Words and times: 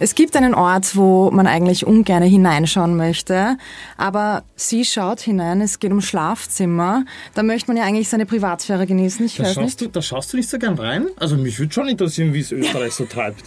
Es 0.00 0.14
gibt 0.14 0.36
einen 0.36 0.54
Ort, 0.54 0.96
wo 0.96 1.30
man 1.30 1.46
eigentlich 1.46 1.86
ungern 1.86 2.22
hineinschauen 2.22 2.96
möchte, 2.96 3.56
aber 3.96 4.42
sie 4.56 4.84
schaut 4.84 5.20
hinein, 5.20 5.60
es 5.60 5.78
geht 5.78 5.92
um 5.92 6.00
Schlafzimmer. 6.00 7.04
Da 7.34 7.42
möchte 7.42 7.68
man 7.68 7.76
ja 7.76 7.84
eigentlich 7.84 8.08
seine 8.08 8.26
Privatsphäre 8.26 8.86
genießen. 8.86 9.24
Ich 9.24 9.36
Da 9.36 9.44
weiß 9.44 9.54
schaust, 9.54 9.64
nicht. 9.66 9.80
du, 9.80 9.88
da 9.88 10.02
schaust 10.02 10.32
du 10.32 10.36
nicht 10.36 10.50
so 10.50 10.58
gern 10.58 10.74
rein? 10.74 11.06
Also 11.16 11.36
mich 11.36 11.58
würde 11.58 11.72
schon 11.72 11.88
interessieren, 11.88 12.34
wie 12.34 12.40
es 12.40 12.50
Österreich 12.52 12.92
so 12.92 13.04
treibt. 13.04 13.44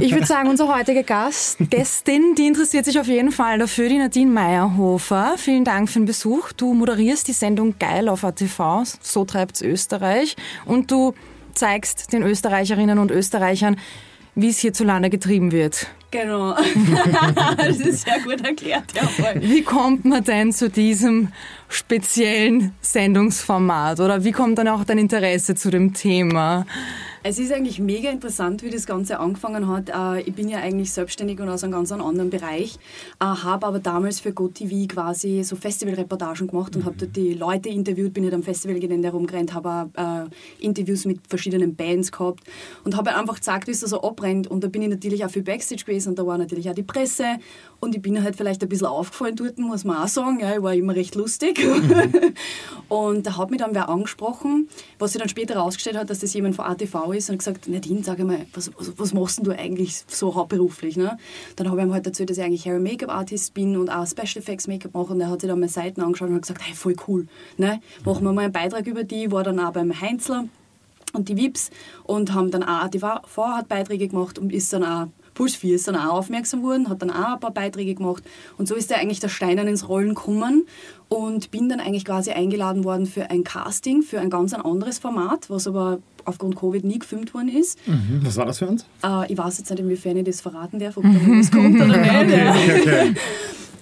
Ich 0.00 0.12
würde 0.12 0.26
sagen, 0.26 0.48
unser 0.48 0.74
heutiger 0.74 1.02
Gast, 1.04 1.58
Gästin, 1.70 2.34
die 2.36 2.46
interessiert 2.46 2.84
sich 2.84 2.98
auf 2.98 3.06
jeden 3.06 3.30
Fall 3.32 3.58
dafür, 3.58 3.88
die 3.88 3.98
Nadine 3.98 4.30
Meyerhofer. 4.30 5.34
Vielen 5.36 5.64
Dank 5.64 5.88
für 5.88 6.00
den 6.00 6.06
Besuch. 6.06 6.52
Du 6.52 6.74
moderierst 6.74 7.28
die 7.28 7.32
Sendung 7.32 7.76
Geil 7.78 8.08
auf 8.08 8.24
ATV, 8.24 8.82
so 9.00 9.24
treibt's 9.24 9.62
Österreich. 9.62 10.36
Und 10.66 10.90
du 10.90 11.14
zeigst 11.54 12.12
den 12.12 12.22
Österreicherinnen 12.22 12.98
und 12.98 13.10
Österreichern, 13.10 13.76
wie 14.34 14.48
es 14.48 14.58
hierzulande 14.58 15.10
getrieben 15.10 15.52
wird. 15.52 15.86
Genau. 16.10 16.56
das 17.56 17.78
ist 17.78 18.04
sehr 18.04 18.18
gut 18.20 18.44
erklärt, 18.44 18.92
ja 18.94 19.06
voll. 19.06 19.40
Wie 19.40 19.62
kommt 19.62 20.04
man 20.04 20.24
denn 20.24 20.52
zu 20.52 20.68
diesem 20.68 21.28
speziellen 21.68 22.74
Sendungsformat? 22.80 24.00
Oder 24.00 24.24
wie 24.24 24.32
kommt 24.32 24.58
dann 24.58 24.68
auch 24.68 24.84
dein 24.84 24.98
Interesse 24.98 25.54
zu 25.54 25.70
dem 25.70 25.94
Thema? 25.94 26.66
Es 27.22 27.38
ist 27.38 27.52
eigentlich 27.52 27.78
mega 27.78 28.08
interessant, 28.08 28.62
wie 28.62 28.70
das 28.70 28.86
Ganze 28.86 29.20
angefangen 29.20 29.68
hat. 29.68 29.90
Äh, 29.90 30.22
Ich 30.22 30.34
bin 30.34 30.48
ja 30.48 30.58
eigentlich 30.60 30.90
selbstständig 30.90 31.38
und 31.38 31.50
aus 31.50 31.62
einem 31.62 31.74
ganz 31.74 31.92
anderen 31.92 32.30
Bereich, 32.30 32.78
äh, 33.20 33.24
habe 33.26 33.66
aber 33.66 33.78
damals 33.78 34.20
für 34.20 34.32
GoTV 34.32 34.88
quasi 34.88 35.42
so 35.44 35.54
Festivalreportagen 35.54 36.46
gemacht 36.46 36.74
und 36.76 36.86
habe 36.86 36.96
dort 36.96 37.14
die 37.14 37.34
Leute 37.34 37.68
interviewt, 37.68 38.14
bin 38.14 38.24
ja 38.24 38.32
am 38.32 38.42
Festivalgelände 38.42 39.08
herumgerannt, 39.08 39.52
habe 39.52 39.90
äh, 39.98 40.64
Interviews 40.64 41.04
mit 41.04 41.20
verschiedenen 41.28 41.74
Bands 41.76 42.10
gehabt 42.10 42.44
und 42.84 42.96
habe 42.96 43.14
einfach 43.14 43.34
gezeigt, 43.34 43.66
wie 43.66 43.72
es 43.72 43.80
da 43.80 43.86
so 43.86 44.00
abbrennt. 44.00 44.46
Und 44.46 44.64
da 44.64 44.68
bin 44.68 44.80
ich 44.80 44.88
natürlich 44.88 45.22
auch 45.22 45.30
viel 45.30 45.42
Backstage 45.42 45.84
gewesen 45.84 46.10
und 46.10 46.18
da 46.18 46.26
war 46.26 46.38
natürlich 46.38 46.70
auch 46.70 46.74
die 46.74 46.82
Presse 46.82 47.36
und 47.80 47.94
ich 47.94 48.00
bin 48.00 48.22
halt 48.22 48.36
vielleicht 48.36 48.62
ein 48.62 48.68
bisschen 48.70 48.86
aufgefallen 48.86 49.36
dort, 49.36 49.58
muss 49.58 49.84
man 49.84 49.98
auch 49.98 50.08
sagen. 50.08 50.40
Ja, 50.40 50.54
ich 50.54 50.62
war 50.62 50.72
immer 50.74 50.94
recht 50.94 51.14
lustig. 51.14 51.60
und 52.88 53.26
da 53.26 53.36
hat 53.36 53.50
mich 53.50 53.60
dann 53.60 53.74
wer 53.74 53.90
angesprochen, 53.90 54.70
was 54.98 55.12
sich 55.12 55.20
dann 55.20 55.28
später 55.28 55.54
herausgestellt 55.54 55.98
hat, 55.98 56.08
dass 56.08 56.20
das 56.20 56.32
jemand 56.32 56.56
von 56.56 56.64
ATV 56.64 57.09
ist 57.12 57.30
und 57.30 57.38
gesagt, 57.38 57.68
Nadine, 57.68 58.02
sag 58.02 58.18
mal, 58.20 58.46
was, 58.52 58.70
was, 58.76 58.98
was 58.98 59.14
machst 59.14 59.40
du 59.44 59.52
eigentlich 59.52 60.04
so 60.08 60.34
hauptberuflich? 60.34 60.96
Ne? 60.96 61.16
Dann 61.56 61.70
habe 61.70 61.80
ich 61.80 61.86
ihm 61.86 61.92
halt 61.92 62.06
erzählt, 62.06 62.30
dass 62.30 62.38
ich 62.38 62.44
eigentlich 62.44 62.66
Hair- 62.66 62.80
Make-up-Artist 62.80 63.54
bin 63.54 63.76
und 63.76 63.90
auch 63.90 64.06
Special 64.06 64.38
Effects 64.42 64.66
Make-up 64.66 64.94
mache 64.94 65.12
und 65.12 65.20
er 65.20 65.30
hat 65.30 65.40
sich 65.40 65.48
dann 65.48 65.60
meine 65.60 65.70
Seiten 65.70 66.00
angeschaut 66.00 66.28
und 66.28 66.36
hat 66.36 66.42
gesagt, 66.42 66.62
hey, 66.64 66.74
voll 66.74 66.96
cool, 67.08 67.26
ne? 67.56 67.80
machen 68.04 68.24
wir 68.24 68.32
mal 68.32 68.42
einen 68.42 68.52
Beitrag 68.52 68.86
über 68.86 69.04
die, 69.04 69.30
war 69.30 69.44
dann 69.44 69.60
auch 69.60 69.72
beim 69.72 70.00
Heinzler 70.00 70.46
und 71.12 71.28
die 71.28 71.36
Vips 71.36 71.70
und 72.04 72.34
haben 72.34 72.50
dann 72.50 72.62
auch, 72.62 72.88
die 72.88 72.98
Vorher 72.98 73.56
hat 73.56 73.68
Beiträge 73.68 74.08
gemacht 74.08 74.38
und 74.38 74.52
ist 74.52 74.72
dann 74.72 74.84
auch, 74.84 75.06
Puls 75.34 75.54
4 75.54 75.76
ist 75.76 75.88
dann 75.88 75.96
auch 75.96 76.18
aufmerksam 76.18 76.60
geworden, 76.60 76.88
hat 76.88 77.02
dann 77.02 77.10
auch 77.10 77.34
ein 77.34 77.40
paar 77.40 77.52
Beiträge 77.52 77.94
gemacht 77.94 78.22
und 78.58 78.68
so 78.68 78.74
ist 78.74 78.90
er 78.90 78.98
eigentlich 78.98 79.20
der 79.20 79.28
Stein 79.28 79.56
dann 79.56 79.68
ins 79.68 79.88
Rollen 79.88 80.10
gekommen 80.10 80.66
und 81.08 81.50
bin 81.50 81.68
dann 81.68 81.80
eigentlich 81.80 82.04
quasi 82.04 82.32
eingeladen 82.32 82.84
worden 82.84 83.06
für 83.06 83.30
ein 83.30 83.44
Casting, 83.44 84.02
für 84.02 84.20
ein 84.20 84.30
ganz 84.30 84.52
anderes 84.52 84.98
Format, 84.98 85.48
was 85.48 85.66
aber 85.66 86.00
aufgrund 86.24 86.56
Covid 86.56 86.84
nie 86.84 86.98
gefilmt 86.98 87.34
worden 87.34 87.48
ist. 87.48 87.78
Mhm. 87.86 88.20
Was 88.22 88.36
war 88.36 88.46
das 88.46 88.58
für 88.58 88.66
uns? 88.66 88.86
Äh, 89.04 89.32
ich 89.32 89.38
weiß 89.38 89.58
jetzt 89.58 89.70
nicht, 89.70 89.80
inwiefern 89.80 90.16
ich 90.16 90.24
das 90.24 90.40
verraten 90.40 90.78
darf, 90.78 90.96
ob 90.96 91.04
da 91.04 91.08
was 91.08 91.50
kommt 91.52 91.76
oder 91.76 91.86
nicht. 91.86 92.10
Okay, 92.10 92.80
okay. 92.80 93.14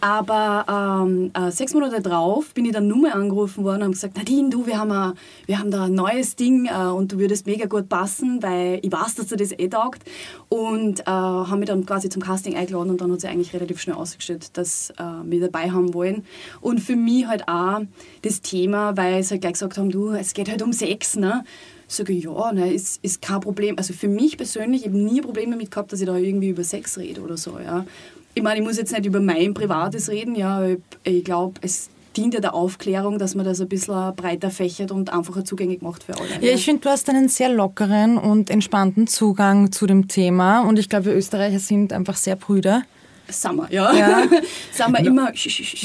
Aber 0.00 1.04
ähm, 1.06 1.30
äh, 1.34 1.50
sechs 1.50 1.74
Monate 1.74 2.00
drauf 2.00 2.54
bin 2.54 2.64
ich 2.64 2.72
dann 2.72 2.86
nur 2.86 2.98
mal 2.98 3.12
angerufen 3.12 3.64
worden 3.64 3.78
und 3.78 3.84
haben 3.84 3.92
gesagt, 3.92 4.16
Nadine, 4.16 4.48
du, 4.48 4.66
wir 4.66 4.78
haben, 4.78 4.92
a, 4.92 5.14
wir 5.46 5.58
haben 5.58 5.70
da 5.70 5.84
ein 5.84 5.94
neues 5.94 6.36
Ding 6.36 6.66
äh, 6.66 6.86
und 6.86 7.12
du 7.12 7.18
würdest 7.18 7.46
mega 7.46 7.66
gut 7.66 7.88
passen, 7.88 8.42
weil 8.42 8.78
ich 8.82 8.92
weiß, 8.92 9.16
dass 9.16 9.26
dir 9.26 9.36
das 9.36 9.52
eh 9.52 9.68
taugt. 9.68 10.02
Und 10.48 11.00
äh, 11.00 11.04
haben 11.06 11.58
mich 11.58 11.68
dann 11.68 11.84
quasi 11.84 12.08
zum 12.08 12.22
Casting 12.22 12.56
eingeladen 12.56 12.90
und 12.90 13.00
dann 13.00 13.10
hat 13.10 13.20
sich 13.20 13.30
eigentlich 13.30 13.52
relativ 13.52 13.80
schnell 13.80 13.96
ausgestellt, 13.96 14.56
dass 14.56 14.90
äh, 14.90 15.02
wir 15.24 15.40
dabei 15.40 15.70
haben 15.70 15.94
wollen. 15.94 16.24
Und 16.60 16.80
für 16.80 16.96
mich 16.96 17.26
halt 17.26 17.48
auch 17.48 17.80
das 18.22 18.40
Thema, 18.40 18.96
weil 18.96 19.22
sie 19.22 19.32
halt 19.32 19.40
gleich 19.40 19.54
gesagt 19.54 19.78
haben, 19.78 19.90
du, 19.90 20.10
es 20.12 20.32
geht 20.32 20.48
halt 20.48 20.62
um 20.62 20.72
Sex, 20.72 21.16
ne? 21.16 21.44
Sage 21.90 22.12
ich, 22.12 22.24
ja, 22.24 22.52
ne, 22.52 22.72
ist, 22.72 23.02
ist 23.02 23.22
kein 23.22 23.40
Problem. 23.40 23.78
Also 23.78 23.94
für 23.94 24.08
mich 24.08 24.36
persönlich, 24.36 24.82
ich 24.82 24.88
habe 24.88 24.98
nie 24.98 25.22
Probleme 25.22 25.52
damit 25.52 25.70
gehabt, 25.70 25.90
dass 25.90 26.00
ich 26.00 26.06
da 26.06 26.16
irgendwie 26.16 26.50
über 26.50 26.62
Sex 26.62 26.98
rede 26.98 27.22
oder 27.22 27.38
so, 27.38 27.58
ja. 27.58 27.86
Ich 28.34 28.42
meine, 28.42 28.60
ich 28.60 28.66
muss 28.66 28.76
jetzt 28.76 28.92
nicht 28.92 29.06
über 29.06 29.20
mein 29.20 29.54
Privates 29.54 30.10
reden, 30.10 30.34
ja, 30.34 30.58
aber 30.58 30.68
ich, 30.68 30.78
ich 31.02 31.24
glaube, 31.24 31.54
es 31.62 31.88
dient 32.16 32.34
ja 32.34 32.40
der 32.40 32.54
Aufklärung, 32.54 33.18
dass 33.18 33.34
man 33.34 33.44
das 33.44 33.60
ein 33.60 33.68
bisschen 33.68 34.14
breiter 34.16 34.50
fächert 34.50 34.90
und 34.90 35.12
einfacher 35.12 35.44
zugänglich 35.44 35.82
macht 35.82 36.04
für 36.04 36.14
alle. 36.14 36.28
Ja, 36.40 36.52
ich 36.52 36.64
finde, 36.64 36.82
du 36.82 36.88
hast 36.90 37.08
einen 37.08 37.28
sehr 37.28 37.48
lockeren 37.48 38.18
und 38.18 38.50
entspannten 38.50 39.06
Zugang 39.06 39.72
zu 39.72 39.86
dem 39.86 40.08
Thema 40.08 40.60
und 40.60 40.78
ich 40.78 40.88
glaube, 40.88 41.06
wir 41.06 41.14
Österreicher 41.14 41.58
sind 41.58 41.92
einfach 41.92 42.16
sehr 42.16 42.36
Brüder. 42.36 42.82
Wir, 43.26 43.66
ja. 43.70 43.92
Ja. 43.94 44.24
Wir 44.88 45.06
immer... 45.06 45.32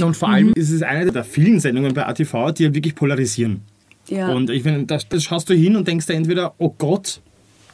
Und 0.06 0.16
vor 0.16 0.30
allem 0.30 0.54
ist 0.56 0.70
es 0.70 0.82
eine 0.82 1.12
der 1.12 1.24
vielen 1.24 1.60
Sendungen 1.60 1.94
bei 1.94 2.06
ATV, 2.06 2.52
die 2.52 2.64
ja 2.64 2.74
wirklich 2.74 2.96
polarisieren. 2.96 3.62
Ja. 4.08 4.32
Und 4.32 4.50
ich 4.50 4.64
finde, 4.64 4.86
da, 4.86 4.98
da 5.08 5.20
schaust 5.20 5.50
du 5.50 5.54
hin 5.54 5.76
und 5.76 5.88
denkst 5.88 6.08
dir 6.08 6.14
entweder, 6.14 6.54
oh 6.58 6.74
Gott, 6.78 7.22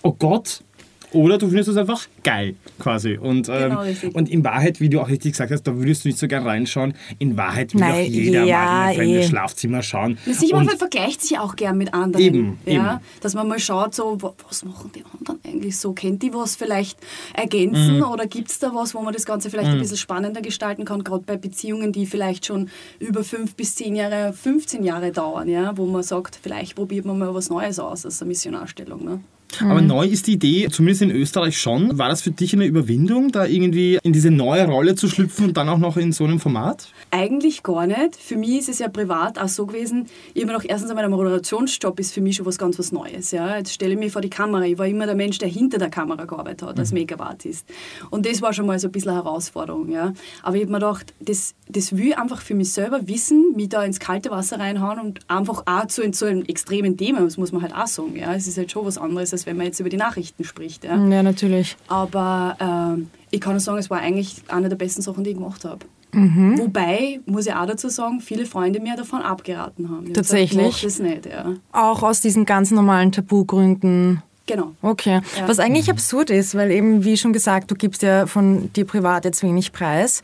oh 0.03 0.13
Gott, 0.13 0.63
oder 1.11 1.37
du 1.37 1.47
findest 1.47 1.69
es 1.69 1.77
einfach 1.77 2.07
geil, 2.23 2.55
quasi. 2.79 3.17
Und, 3.17 3.49
ähm, 3.49 3.69
Genau, 3.69 3.83
und 4.13 4.29
in 4.29 4.43
Wahrheit, 4.43 4.79
wie 4.79 4.89
du 4.89 4.99
auch 5.01 5.09
richtig 5.09 5.31
gesagt 5.33 5.51
hast, 5.51 5.63
da 5.63 5.75
würdest 5.75 6.03
du 6.05 6.09
nicht 6.09 6.19
so 6.19 6.27
gern 6.27 6.43
reinschauen. 6.45 6.93
In 7.17 7.35
Wahrheit 7.37 7.73
will 7.73 7.81
Nein, 7.81 7.91
auch 8.05 8.09
jeder 8.09 8.43
ja, 8.43 8.57
mal 8.57 8.65
in 8.65 8.89
ein 8.89 8.95
fremdes 8.95 9.25
eh. 9.25 9.29
Schlafzimmer 9.29 9.81
schauen. 9.83 10.17
Und- 10.25 10.65
man 10.65 10.77
vergleicht 10.77 11.21
sich 11.21 11.37
auch 11.39 11.55
gern 11.55 11.77
mit 11.77 11.93
anderen. 11.93 12.23
Eben, 12.25 12.59
ja? 12.65 12.73
eben. 12.95 12.99
Dass 13.21 13.33
man 13.33 13.47
mal 13.47 13.59
schaut, 13.59 13.95
so, 13.95 14.21
wa- 14.21 14.33
was 14.47 14.63
machen 14.65 14.91
die 14.95 15.03
anderen 15.17 15.39
eigentlich 15.45 15.77
so? 15.77 15.93
Kennt 15.93 16.21
die 16.23 16.33
was 16.33 16.55
vielleicht 16.55 16.99
ergänzen 17.33 17.97
Mhm. 17.97 18.03
oder 18.03 18.27
gibt 18.27 18.49
es 18.51 18.59
da 18.59 18.73
was, 18.73 18.93
wo 18.93 19.01
man 19.01 19.13
das 19.13 19.25
Ganze 19.25 19.49
vielleicht 19.49 19.69
ein 19.69 19.79
bisschen 19.79 19.97
spannender 19.97 20.41
gestalten 20.41 20.85
kann, 20.85 21.03
gerade 21.03 21.23
bei 21.25 21.37
Beziehungen, 21.37 21.91
die 21.91 22.05
vielleicht 22.05 22.45
schon 22.45 22.69
über 22.99 23.23
fünf 23.23 23.55
bis 23.55 23.75
zehn 23.75 23.95
Jahre, 23.95 24.33
15 24.33 24.83
Jahre 24.83 25.11
dauern, 25.11 25.47
ja? 25.47 25.75
wo 25.77 25.85
man 25.85 26.03
sagt, 26.03 26.39
vielleicht 26.41 26.75
probiert 26.75 27.05
man 27.05 27.17
mal 27.17 27.33
was 27.33 27.49
Neues 27.49 27.79
aus 27.79 28.05
als 28.05 28.21
eine 28.21 28.27
Missionarstellung. 28.29 29.03
Ne? 29.03 29.19
Aber 29.61 29.81
neu 29.81 30.05
ist 30.05 30.27
die 30.27 30.33
Idee, 30.33 30.69
zumindest 30.69 31.01
in 31.01 31.11
Österreich 31.11 31.57
schon. 31.57 31.97
War 31.97 32.09
das 32.09 32.21
für 32.21 32.31
dich 32.31 32.53
eine 32.53 32.65
Überwindung, 32.65 33.31
da 33.31 33.45
irgendwie 33.45 33.99
in 34.03 34.13
diese 34.13 34.31
neue 34.31 34.65
Rolle 34.65 34.95
zu 34.95 35.07
schlüpfen 35.07 35.47
und 35.47 35.57
dann 35.57 35.67
auch 35.69 35.77
noch 35.77 35.97
in 35.97 36.11
so 36.11 36.23
einem 36.23 36.39
Format? 36.39 36.89
Eigentlich 37.11 37.63
gar 37.63 37.87
nicht. 37.87 38.15
Für 38.15 38.37
mich 38.37 38.59
ist 38.59 38.69
es 38.69 38.79
ja 38.79 38.87
privat 38.87 39.39
auch 39.39 39.47
so 39.47 39.65
gewesen, 39.65 40.07
mir 40.35 40.45
gedacht, 40.45 40.65
erstens 40.67 40.89
einmal 40.89 41.03
der 41.03 41.09
Moderationsjob 41.09 41.99
ist 41.99 42.13
für 42.13 42.21
mich 42.21 42.37
schon 42.37 42.45
was 42.45 42.57
ganz 42.57 42.79
was 42.79 42.91
Neues. 42.91 43.31
Ja. 43.31 43.57
Jetzt 43.57 43.73
stelle 43.73 43.93
ich 43.93 43.99
mich 43.99 44.11
vor 44.11 44.21
die 44.21 44.29
Kamera. 44.29 44.63
Ich 44.65 44.77
war 44.77 44.87
immer 44.87 45.05
der 45.05 45.15
Mensch, 45.15 45.37
der 45.37 45.47
hinter 45.47 45.77
der 45.77 45.89
Kamera 45.89 46.25
gearbeitet 46.25 46.67
hat, 46.67 46.79
als 46.79 46.91
Make-up-Artist. 46.91 47.65
Und 48.09 48.25
das 48.25 48.41
war 48.41 48.53
schon 48.53 48.65
mal 48.65 48.79
so 48.79 48.87
ein 48.87 48.91
bisschen 48.91 49.11
eine 49.11 49.23
Herausforderung. 49.23 49.89
Ja. 49.91 50.13
Aber 50.43 50.55
ich 50.55 50.63
habe 50.63 50.71
mir 50.71 50.79
gedacht, 50.79 51.13
das, 51.19 51.55
das 51.67 51.95
will 51.95 52.09
ich 52.09 52.17
einfach 52.17 52.41
für 52.41 52.55
mich 52.55 52.71
selber 52.71 53.07
wissen, 53.07 53.53
mich 53.55 53.69
da 53.69 53.83
ins 53.83 53.99
kalte 53.99 54.31
Wasser 54.31 54.59
reinhauen 54.59 54.99
und 54.99 55.19
einfach 55.27 55.63
auch 55.65 55.87
zu, 55.87 56.01
so 56.13 56.25
einem 56.25 56.43
extremen 56.45 56.97
Thema, 56.97 57.21
das 57.21 57.37
muss 57.37 57.51
man 57.51 57.61
halt 57.61 57.75
auch 57.75 57.87
sagen. 57.87 58.15
Ja. 58.15 58.33
Es 58.33 58.47
ist 58.47 58.57
halt 58.57 58.71
schon 58.71 58.85
was 58.85 58.97
anderes, 58.97 59.31
als 59.39 59.45
wenn 59.45 59.57
man 59.57 59.65
jetzt 59.67 59.79
über 59.79 59.89
die 59.89 59.97
Nachrichten 59.97 60.43
spricht. 60.43 60.83
Ja. 60.83 60.95
Ja, 61.07 61.23
natürlich. 61.23 61.77
Aber 61.87 62.55
ähm, 62.59 63.09
ich 63.31 63.39
kann 63.41 63.53
nur 63.53 63.59
sagen, 63.61 63.77
es 63.77 63.89
war 63.89 63.99
eigentlich 63.99 64.43
eine 64.49 64.69
der 64.69 64.75
besten 64.75 65.01
Sachen, 65.01 65.23
die 65.23 65.31
ich 65.31 65.35
gemacht 65.37 65.63
habe. 65.65 65.85
Mhm. 66.11 66.57
Wobei, 66.57 67.19
muss 67.25 67.45
ich 67.45 67.53
auch 67.53 67.67
dazu 67.67 67.87
sagen, 67.87 68.19
viele 68.19 68.45
Freunde 68.45 68.79
mir 68.79 68.95
davon 68.95 69.21
abgeraten 69.21 69.89
haben. 69.89 70.01
Die 70.01 70.07
haben 70.07 70.13
Tatsächlich? 70.13 70.81
Gesagt, 70.81 70.81
mach 70.81 70.81
das 70.81 70.99
nicht, 70.99 71.25
ja. 71.27 71.53
Auch 71.71 72.01
aus 72.03 72.19
diesen 72.21 72.45
ganz 72.45 72.71
normalen 72.71 73.11
Tabugründen. 73.11 74.21
Genau. 74.47 74.71
Okay. 74.81 75.21
Ja. 75.37 75.47
Was 75.47 75.59
eigentlich 75.59 75.89
absurd 75.91 76.31
ist, 76.31 76.55
weil 76.55 76.71
eben, 76.71 77.03
wie 77.03 77.15
schon 77.17 77.31
gesagt, 77.33 77.69
du 77.69 77.75
gibst 77.75 78.01
ja 78.01 78.25
von 78.25 78.73
dir 78.73 78.85
privat 78.85 79.23
jetzt 79.25 79.43
wenig 79.43 79.71
Preis. 79.71 80.23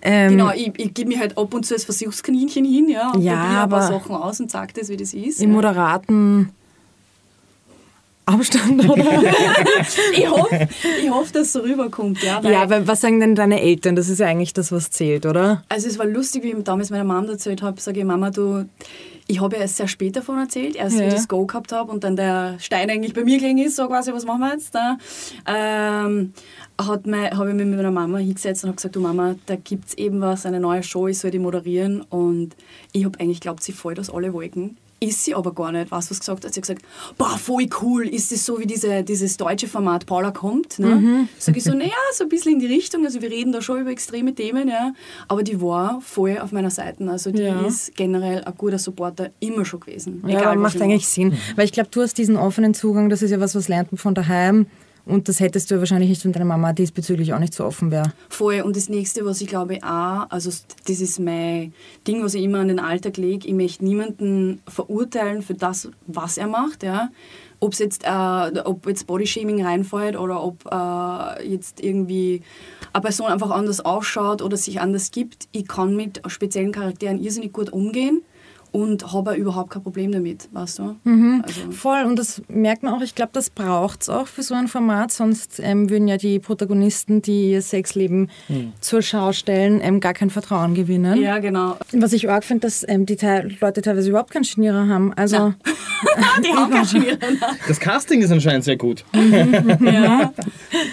Ähm, 0.00 0.30
Genau, 0.30 0.50
ich, 0.54 0.72
ich 0.78 0.94
gebe 0.94 1.08
mich 1.08 1.18
halt 1.18 1.36
ab 1.36 1.52
und 1.52 1.66
zu 1.66 1.74
als 1.74 1.84
Versuchskaninchen 1.84 2.64
hin, 2.64 2.88
ja, 2.88 3.10
und 3.10 3.20
Ja, 3.20 3.34
probiere 3.34 3.62
ein 3.64 3.68
paar 3.68 3.80
aber- 3.80 3.82
Sachen 3.82 4.14
aus 4.16 4.40
und 4.40 4.50
sage 4.50 4.72
das, 4.78 4.88
wie 4.88 4.96
das 4.96 5.12
ist. 5.12 5.42
Im 5.42 5.50
ja. 5.50 5.56
moderaten 5.56 6.50
Abstand, 8.28 8.88
oder? 8.88 9.04
Ich 10.12 10.28
hoffe, 10.30 10.68
ich 11.02 11.10
hoff, 11.10 11.32
dass 11.32 11.46
es 11.48 11.52
so 11.52 11.60
rüberkommt, 11.60 12.22
ja. 12.22 12.42
Weil, 12.42 12.52
ja, 12.52 12.62
aber 12.62 12.86
was 12.86 13.00
sagen 13.00 13.20
denn 13.20 13.34
deine 13.34 13.60
Eltern? 13.60 13.96
Das 13.96 14.08
ist 14.08 14.18
ja 14.20 14.26
eigentlich 14.26 14.52
das, 14.52 14.70
was 14.72 14.90
zählt, 14.90 15.24
oder? 15.26 15.64
Also 15.68 15.88
es 15.88 15.98
war 15.98 16.06
lustig, 16.06 16.42
wie 16.42 16.50
ich 16.50 16.62
damals 16.64 16.90
meiner 16.90 17.04
Mama 17.04 17.28
erzählt 17.30 17.62
habe, 17.62 17.80
sage 17.80 18.00
ich, 18.00 18.04
Mama, 18.06 18.30
du, 18.30 18.64
ich 19.26 19.40
habe 19.40 19.56
ja 19.56 19.62
erst 19.62 19.76
sehr 19.78 19.88
spät 19.88 20.16
davon 20.16 20.38
erzählt, 20.38 20.76
erst 20.76 20.96
wie 20.96 21.02
Ja. 21.02 21.08
ich 21.08 21.14
das 21.14 21.28
Go 21.28 21.46
gehabt 21.46 21.72
habe 21.72 21.90
und 21.90 22.04
dann 22.04 22.16
der 22.16 22.56
Stein 22.58 22.90
eigentlich 22.90 23.14
bei 23.14 23.24
mir 23.24 23.38
gelegen 23.38 23.58
ist, 23.58 23.76
so 23.76 23.86
quasi, 23.86 24.12
was 24.12 24.24
machen 24.24 24.40
wir 24.40 24.52
jetzt 24.52 24.74
da? 24.74 24.98
Ähm, 25.46 26.32
habe 26.80 27.00
ich 27.04 27.54
mich 27.54 27.66
mit 27.66 27.76
meiner 27.76 27.90
Mama 27.90 28.18
hingesetzt 28.18 28.64
und 28.64 28.68
habe 28.68 28.76
gesagt, 28.76 28.94
du 28.96 29.00
Mama, 29.00 29.34
da 29.46 29.56
gibt 29.56 29.88
es 29.88 29.94
eben 29.98 30.20
was, 30.20 30.46
eine 30.46 30.60
neue 30.60 30.82
Show, 30.82 31.08
ich 31.08 31.18
soll 31.18 31.30
die 31.30 31.38
moderieren 31.38 32.02
und 32.02 32.50
ich 32.92 33.04
habe 33.04 33.18
eigentlich 33.20 33.40
geglaubt, 33.40 33.62
sie 33.62 33.72
fällt 33.72 33.98
aus 33.98 34.10
alle 34.10 34.32
Wolken. 34.32 34.76
Ist 35.00 35.24
sie 35.24 35.34
aber 35.34 35.54
gar 35.54 35.70
nicht. 35.70 35.90
Weißt 35.92 36.08
du, 36.08 36.12
was 36.12 36.18
gesagt 36.20 36.44
hat? 36.44 36.52
Sie 36.52 36.58
hat 36.60 36.66
gesagt, 36.66 36.82
boah, 37.16 37.38
voll 37.38 37.68
cool, 37.82 38.08
ist 38.08 38.32
das 38.32 38.44
so 38.44 38.58
wie 38.58 38.66
diese, 38.66 39.04
dieses 39.04 39.36
deutsche 39.36 39.68
Format 39.68 40.06
Paula 40.06 40.32
kommt? 40.32 40.78
Ne? 40.80 40.96
Mhm. 40.96 41.28
Sag 41.38 41.56
ich 41.56 41.62
so, 41.62 41.72
naja, 41.72 41.92
so 42.12 42.24
ein 42.24 42.28
bisschen 42.28 42.54
in 42.54 42.58
die 42.58 42.66
Richtung. 42.66 43.04
Also 43.04 43.22
wir 43.22 43.30
reden 43.30 43.52
da 43.52 43.62
schon 43.62 43.80
über 43.80 43.90
extreme 43.90 44.34
Themen, 44.34 44.68
ja. 44.68 44.92
Aber 45.28 45.44
die 45.44 45.60
war 45.60 46.00
voll 46.00 46.38
auf 46.38 46.50
meiner 46.50 46.70
Seite. 46.70 47.08
Also 47.08 47.30
die 47.30 47.42
Ja. 47.42 47.60
ist 47.60 47.94
generell 47.96 48.42
ein 48.42 48.54
guter 48.58 48.78
Supporter 48.78 49.30
immer 49.38 49.64
schon 49.64 49.80
gewesen. 49.80 50.24
Ja, 50.26 50.38
aber 50.40 50.50
was 50.50 50.58
macht 50.58 50.74
ich 50.76 50.82
eigentlich 50.82 51.08
Sinn. 51.08 51.34
Weil 51.54 51.66
ich 51.66 51.72
glaube, 51.72 51.90
du 51.92 52.02
hast 52.02 52.18
diesen 52.18 52.36
offenen 52.36 52.74
Zugang, 52.74 53.08
das 53.08 53.22
ist 53.22 53.30
ja 53.30 53.38
was, 53.38 53.54
was 53.54 53.68
lernt 53.68 53.92
man 53.92 53.98
von 53.98 54.14
daheim 54.14 54.66
Und 55.08 55.28
das 55.28 55.40
hättest 55.40 55.70
du 55.70 55.78
wahrscheinlich 55.78 56.10
nicht, 56.10 56.24
wenn 56.24 56.32
deine 56.32 56.44
Mama 56.44 56.74
diesbezüglich 56.74 57.32
auch 57.32 57.38
nicht 57.38 57.54
so 57.54 57.64
offen 57.64 57.90
wäre. 57.90 58.12
Voll. 58.28 58.60
Und 58.60 58.76
das 58.76 58.90
nächste, 58.90 59.24
was 59.24 59.40
ich 59.40 59.48
glaube 59.48 59.78
auch, 59.82 60.26
also 60.28 60.50
das 60.86 61.00
ist 61.00 61.18
mein 61.18 61.72
Ding, 62.06 62.22
was 62.22 62.34
ich 62.34 62.44
immer 62.44 62.58
an 62.58 62.68
den 62.68 62.78
Alltag 62.78 63.16
lege, 63.16 63.48
ich 63.48 63.54
möchte 63.54 63.84
niemanden 63.84 64.60
verurteilen 64.68 65.40
für 65.40 65.54
das, 65.54 65.88
was 66.06 66.36
er 66.36 66.46
macht. 66.46 66.82
Ja. 66.82 67.08
Ob 67.58 67.74
jetzt, 67.74 68.04
äh, 68.04 68.60
ob 68.64 68.86
jetzt 68.86 69.06
Bodyshaming 69.06 69.64
reinfällt 69.64 70.16
oder 70.16 70.42
ob 70.42 70.66
äh, 70.70 71.48
jetzt 71.48 71.82
irgendwie 71.82 72.42
eine 72.92 73.02
Person 73.02 73.28
einfach 73.28 73.50
anders 73.50 73.80
ausschaut 73.80 74.42
oder 74.42 74.58
sich 74.58 74.80
anders 74.80 75.10
gibt. 75.10 75.48
Ich 75.52 75.66
kann 75.66 75.96
mit 75.96 76.20
speziellen 76.26 76.70
Charakteren 76.70 77.18
irrsinnig 77.18 77.54
gut 77.54 77.70
umgehen 77.70 78.22
und 78.72 79.12
habe 79.12 79.34
überhaupt 79.34 79.70
kein 79.70 79.82
Problem 79.82 80.12
damit, 80.12 80.48
weißt 80.52 80.78
du? 80.78 80.96
Mhm. 81.04 81.42
Also. 81.46 81.70
Voll, 81.70 82.04
und 82.04 82.18
das 82.18 82.42
merkt 82.48 82.82
man 82.82 82.94
auch, 82.94 83.00
ich 83.00 83.14
glaube, 83.14 83.30
das 83.32 83.50
braucht 83.50 84.02
es 84.02 84.08
auch 84.08 84.26
für 84.26 84.42
so 84.42 84.54
ein 84.54 84.68
Format, 84.68 85.12
sonst 85.12 85.60
ähm, 85.60 85.90
würden 85.90 86.08
ja 86.08 86.16
die 86.16 86.38
Protagonisten, 86.38 87.22
die 87.22 87.52
ihr 87.52 87.62
Sexleben 87.62 88.30
mhm. 88.48 88.72
zur 88.80 89.02
Schau 89.02 89.32
stellen, 89.32 89.80
ähm, 89.82 90.00
gar 90.00 90.14
kein 90.14 90.30
Vertrauen 90.30 90.74
gewinnen. 90.74 91.20
Ja, 91.20 91.38
genau. 91.38 91.76
Was 91.92 92.12
ich 92.12 92.28
arg 92.28 92.44
finde, 92.44 92.66
dass 92.66 92.86
ähm, 92.88 93.06
die 93.06 93.16
Te 93.16 93.48
Leute 93.60 93.82
teilweise 93.82 94.10
überhaupt 94.10 94.30
keinen 94.30 94.44
Schnierer 94.44 94.88
haben. 94.88 95.12
Also, 95.14 95.54
die 96.44 96.52
haben 96.52 96.70
keinen 96.70 96.86
Schnierer. 96.86 97.18
Das 97.66 97.80
Casting 97.80 98.22
ist 98.22 98.30
anscheinend 98.30 98.64
sehr 98.64 98.76
gut. 98.76 99.04
ja. 99.14 100.32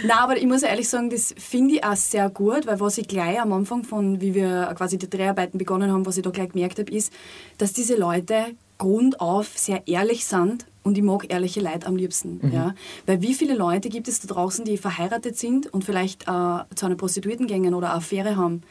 Na, 0.06 0.20
aber 0.20 0.38
ich 0.38 0.46
muss 0.46 0.64
ehrlich 0.64 0.88
sagen, 0.90 1.10
das 1.10 1.34
finde 1.38 1.76
ich 1.76 1.84
auch 1.84 1.96
sehr 1.96 2.30
gut, 2.30 2.66
weil 2.68 2.80
was 2.80 2.98
ich 2.98 3.08
gleich 3.08 3.40
am 3.40 3.54
Anfang 3.54 3.84
von, 3.84 4.22
wie 4.22 4.34
wir 4.34 4.74
quasi 4.78 4.98
die 4.98 5.10
Dreharbeiten 5.10 5.58
begonnen 5.58 5.92
haben, 5.92 6.06
was 6.06 6.18
ich 6.18 6.24
da 6.24 6.30
gleich 6.30 6.50
gemerkt 6.50 6.80
habe, 6.80 6.92
ist, 6.92 7.12
dass 7.58 7.65
diese 7.74 7.96
Leute 7.96 8.56
grundauf 8.78 9.58
sehr 9.58 9.88
ehrlich 9.88 10.26
sind 10.26 10.66
und 10.84 10.98
ich 10.98 11.04
mag 11.04 11.32
ehrliche 11.32 11.62
Leute 11.62 11.88
am 11.88 11.96
liebsten. 11.96 12.40
Mhm. 12.42 12.54
Ja? 12.54 12.76
Weil 13.06 13.22
wie 13.22 13.34
viele 13.34 13.56
Leute 13.56 13.90
gibt 13.90 14.08
es 14.08 14.20
da 14.20 14.34
draußen, 14.34 14.66
die 14.66 14.78
verheiratet 14.78 15.38
sind 15.38 15.74
und 15.74 15.84
vielleicht 15.84 16.24
äh, 16.24 16.64
zu 16.76 16.86
einer 16.86 16.96
Prostituierten 16.96 17.48
gehen 17.48 17.74
oder 17.74 17.88
eine 17.88 17.98
Affäre 17.98 18.36
haben 18.36 18.64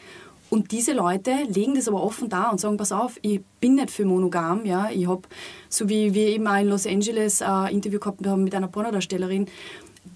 und 0.55 0.71
diese 0.71 0.93
Leute 0.93 1.33
legen 1.49 1.75
das 1.75 1.89
aber 1.89 2.01
offen 2.01 2.29
da 2.29 2.49
und 2.51 2.61
sagen, 2.61 2.77
pass 2.77 2.93
auf, 2.93 3.19
ich 3.23 3.41
bin 3.61 3.75
nicht 3.75 3.91
für 3.91 4.05
monogam. 4.05 4.65
Ja? 4.65 4.89
Ich 4.89 5.09
habe, 5.09 5.23
so 5.69 5.89
wie 5.89 6.15
wir 6.15 6.29
eben 6.29 6.47
auch 6.47 6.61
in 6.61 6.69
Los 6.69 6.87
Angeles 6.87 7.43
ein 7.43 7.67
äh, 7.67 7.73
Interview 7.73 7.99
gehabt 7.99 8.25
haben 8.25 8.45
mit 8.45 8.55
einer 8.55 8.69
Pornodarstellerin, 8.69 9.47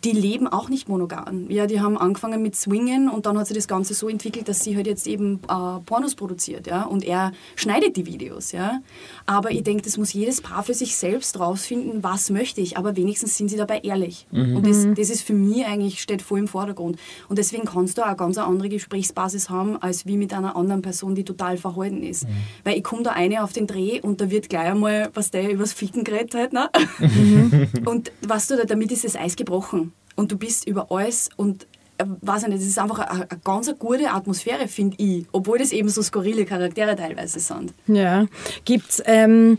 die 0.05 0.13
leben 0.13 0.47
auch 0.47 0.69
nicht 0.69 0.89
monogam. 0.89 1.51
Ja, 1.51 1.67
die 1.67 1.81
haben 1.81 1.99
angefangen 1.99 2.43
mit 2.43 2.55
Swingen 2.55 3.09
und 3.09 3.27
dann 3.27 3.39
hat 3.39 3.47
sich 3.47 3.57
das 3.57 3.67
Ganze 3.67 3.95
so 3.95 4.09
entwickelt, 4.09 4.49
dass 4.49 4.63
sie 4.63 4.77
halt 4.77 4.87
jetzt 4.87 5.07
eben 5.07 5.41
äh, 5.49 5.81
Pornos 5.85 6.15
produziert, 6.15 6.67
ja, 6.67 6.83
und 6.85 7.05
er 7.05 7.33
schneidet 7.57 7.97
die 7.97 8.07
Videos, 8.07 8.53
ja. 8.53 8.81
Aber 9.27 9.51
ich 9.51 9.65
denke, 9.65 9.83
das 9.83 9.97
muss 9.97 10.13
jedes 10.13 10.41
Paar 10.41 10.63
für 10.63 10.75
sich 10.75 10.97
selbst 10.97 11.41
rausfinden, 11.41 12.03
was 12.03 12.31
möchte 12.31 12.61
ich, 12.61 12.77
aber 12.77 12.97
wenigstens 12.97 13.37
sind 13.37 13.49
sie 13.49 13.57
dabei 13.57 13.81
ehrlich. 13.81 14.27
Mhm. 14.31 14.57
Und 14.57 14.67
das, 14.67 14.87
das 14.95 15.11
ist 15.11 15.23
für 15.23 15.33
mich 15.33 15.65
eigentlich, 15.67 16.01
steht 16.01 16.23
voll 16.23 16.41
im 16.41 16.49
Vordergrund. 16.49 16.99
Und 17.29 17.39
deswegen 17.39 17.65
kannst 17.65 17.99
du 17.99 18.03
auch 18.03 18.07
eine 18.07 18.17
ganz 18.17 18.39
andere 18.39 18.69
Gesprächsbasis 18.69 19.51
haben, 19.51 19.81
als 19.83 20.07
wie 20.07 20.17
mit 20.17 20.33
einer 20.33 20.55
anderen 20.55 20.83
Person, 20.83 21.15
die 21.15 21.25
total 21.25 21.57
verhalten 21.57 22.03
ist. 22.03 22.25
Mhm. 22.25 22.33
Weil 22.65 22.77
ich 22.77 22.85
komme 22.85 23.03
da 23.03 23.13
eine 23.13 23.43
auf 23.43 23.53
den 23.53 23.67
Dreh 23.67 24.01
und 24.01 24.21
da 24.21 24.31
wird 24.31 24.49
gleich 24.49 24.69
einmal, 24.69 25.11
was 25.15 25.31
der 25.31 25.51
übers 25.51 25.73
Ficken 25.73 26.05
geredet 26.05 26.35
hat, 26.35 26.53
ne? 26.53 26.71
Mhm. 26.99 27.69
Und 27.85 28.13
was 28.27 28.49
du, 28.49 28.65
damit 28.67 28.93
ist 28.93 29.05
das 29.05 29.17
Eis 29.17 29.35
gebrochen 29.37 29.78
und 30.19 30.33
du 30.33 30.37
bist 30.37 30.67
über 30.67 30.91
alles 30.91 31.31
und 31.37 31.69
äh, 31.97 32.05
weiß 32.05 32.43
ich 32.43 32.49
nicht, 32.49 32.61
es 32.63 32.67
ist 32.67 32.79
einfach 32.79 32.99
eine, 32.99 33.31
eine 33.31 33.41
ganz 33.45 33.73
gute 33.79 34.11
Atmosphäre, 34.11 34.67
finde 34.67 34.97
ich, 34.99 35.27
obwohl 35.31 35.59
das 35.59 35.71
eben 35.71 35.89
so 35.89 36.03
skurrile 36.03 36.45
Charaktere 36.45 36.97
teilweise 36.97 37.39
sind. 37.39 37.73
Ja. 37.87 38.27
Gibt 38.65 38.91
es 38.91 39.03
ähm, 39.07 39.59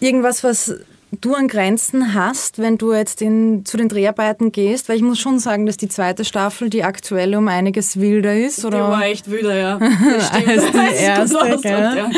irgendwas, 0.00 0.42
was 0.42 0.74
du 1.12 1.34
an 1.34 1.48
Grenzen 1.48 2.14
hast, 2.14 2.58
wenn 2.58 2.78
du 2.78 2.92
jetzt 2.92 3.22
in, 3.22 3.64
zu 3.64 3.76
den 3.76 3.88
Dreharbeiten 3.88 4.52
gehst? 4.52 4.88
Weil 4.88 4.96
ich 4.96 5.02
muss 5.02 5.18
schon 5.18 5.38
sagen, 5.38 5.66
dass 5.66 5.76
die 5.76 5.88
zweite 5.88 6.24
Staffel, 6.24 6.70
die 6.70 6.84
aktuelle, 6.84 7.38
um 7.38 7.48
einiges 7.48 8.00
wilder 8.00 8.36
ist. 8.36 8.64
Oder? 8.64 8.78
Die 8.78 8.90
war 8.90 9.04
echt 9.04 9.30
wilder, 9.30 9.54
ja. 9.54 9.78
Das 10.16 10.28
stimmt. 10.28 10.48
Als 10.48 10.72
die 10.72 11.68
erste, 11.68 11.68
ja. 11.68 12.10